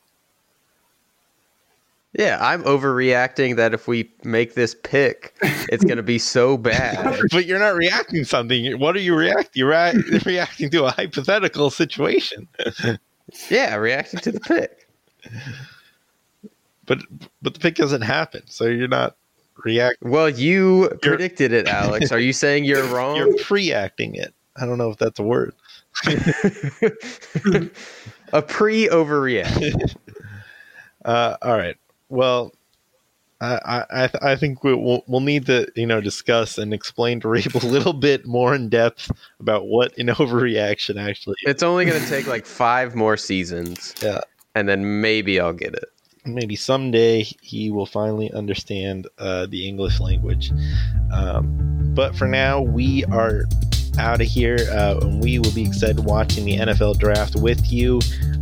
yeah, 2.14 2.38
I'm 2.41 2.64
overreacting 2.64 3.55
that 3.55 3.74
if 3.74 3.88
we 3.88 4.12
make 4.24 4.53
this 4.53 4.76
pick, 4.84 5.34
it's 5.41 5.84
going 5.84 5.97
to 5.97 6.03
be 6.03 6.20
so 6.20 6.57
bad. 6.57 7.20
but 7.32 7.45
you're 7.45 7.59
not 7.59 7.76
reacting 7.76 8.20
to 8.20 8.26
something. 8.26 8.78
What 8.80 8.95
are 8.95 8.99
you 8.99 9.16
reacting? 9.16 9.51
You're 9.53 9.70
re- 9.70 10.22
reacting 10.26 10.70
to 10.72 10.86
a 10.86 10.91
hypothetical 10.91 11.70
situation. 11.70 12.47
yeah, 13.49 13.76
reacting 13.76 14.20
to 14.22 14.32
the 14.34 14.41
pick. 14.41 14.89
But 16.86 16.99
but 17.41 17.53
the 17.53 17.59
pick 17.59 17.76
doesn't 17.76 18.01
happen, 18.01 18.43
so 18.47 18.66
you're 18.66 18.89
not 18.89 19.16
reacting. 19.64 20.12
Well, 20.12 20.30
you 20.30 20.82
you're, 20.82 20.97
predicted 20.97 21.53
it, 21.53 21.68
Alex. 21.68 22.12
Are 22.12 22.20
you 22.20 22.34
saying 22.34 22.66
you're 22.66 22.84
wrong? 22.88 23.16
You're 23.16 23.38
pre-acting 23.38 24.16
it. 24.16 24.34
I 24.57 24.66
don't 24.66 24.78
know 24.78 24.89
if 24.89 24.97
that's 24.97 25.20
a 25.20 25.24
word. 25.24 25.53
a 28.34 28.41
pre-overreact. 28.41 29.95
Uh, 31.05 31.38
all 31.41 31.57
right. 31.57 31.78
Well, 32.12 32.53
I 33.39 33.86
I 33.89 34.09
I 34.22 34.36
think 34.36 34.64
we'll 34.64 35.03
we'll 35.07 35.22
need 35.22 35.45
to 35.45 35.72
you 35.76 35.88
know 35.88 36.01
discuss 36.01 36.57
and 36.57 36.74
explain 36.74 37.22
to 37.22 37.30
Rabe 37.30 37.55
a 37.64 37.66
little 37.66 37.93
bit 37.93 38.26
more 38.26 38.53
in 38.53 38.70
depth 38.70 39.09
about 39.39 39.66
what 39.66 39.97
an 39.97 40.07
overreaction 40.22 41.01
actually. 41.01 41.38
Is. 41.43 41.51
It's 41.51 41.64
only 41.64 41.86
going 41.86 42.01
to 42.01 42.09
take 42.09 42.28
like 42.28 42.45
five 42.45 42.95
more 42.95 43.16
seasons. 43.16 43.95
Yeah, 44.01 44.22
and 44.53 44.68
then 44.68 45.01
maybe 45.01 45.39
I'll 45.39 45.53
get 45.53 45.74
it. 45.74 45.86
Maybe 46.26 46.55
someday 46.55 47.24
he 47.41 47.72
will 47.72 47.88
finally 47.88 48.32
understand 48.32 49.07
uh, 49.18 49.47
the 49.47 49.68
English 49.68 49.99
language. 49.99 50.51
Um, 51.12 51.93
but 51.95 52.16
for 52.16 52.28
now, 52.28 52.62
we 52.62 53.05
are 53.05 53.45
out 53.97 54.22
of 54.22 54.28
here, 54.28 54.57
uh, 54.70 54.99
and 55.01 55.24
we 55.24 55.39
will 55.39 55.51
be 55.53 55.66
excited 55.66 56.01
watching 56.01 56.45
the 56.45 56.57
NFL 56.57 56.99
draft 56.99 57.36
with 57.38 57.72
you. 57.72 58.01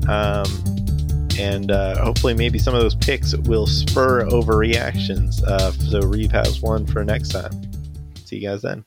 Um, 0.10 0.46
and 1.40 1.72
uh, 1.72 2.04
hopefully 2.04 2.34
maybe 2.34 2.60
some 2.60 2.76
of 2.76 2.82
those 2.82 2.96
picks 2.96 3.36
will 3.36 3.66
spur 3.66 4.26
overreactions. 4.26 5.42
Uh, 5.44 5.72
so 5.72 6.02
Reeve 6.02 6.32
has 6.32 6.62
one 6.62 6.86
for 6.86 7.04
next 7.04 7.30
time. 7.30 7.52
See 8.26 8.38
you 8.38 8.48
guys 8.50 8.62
then. 8.62 8.86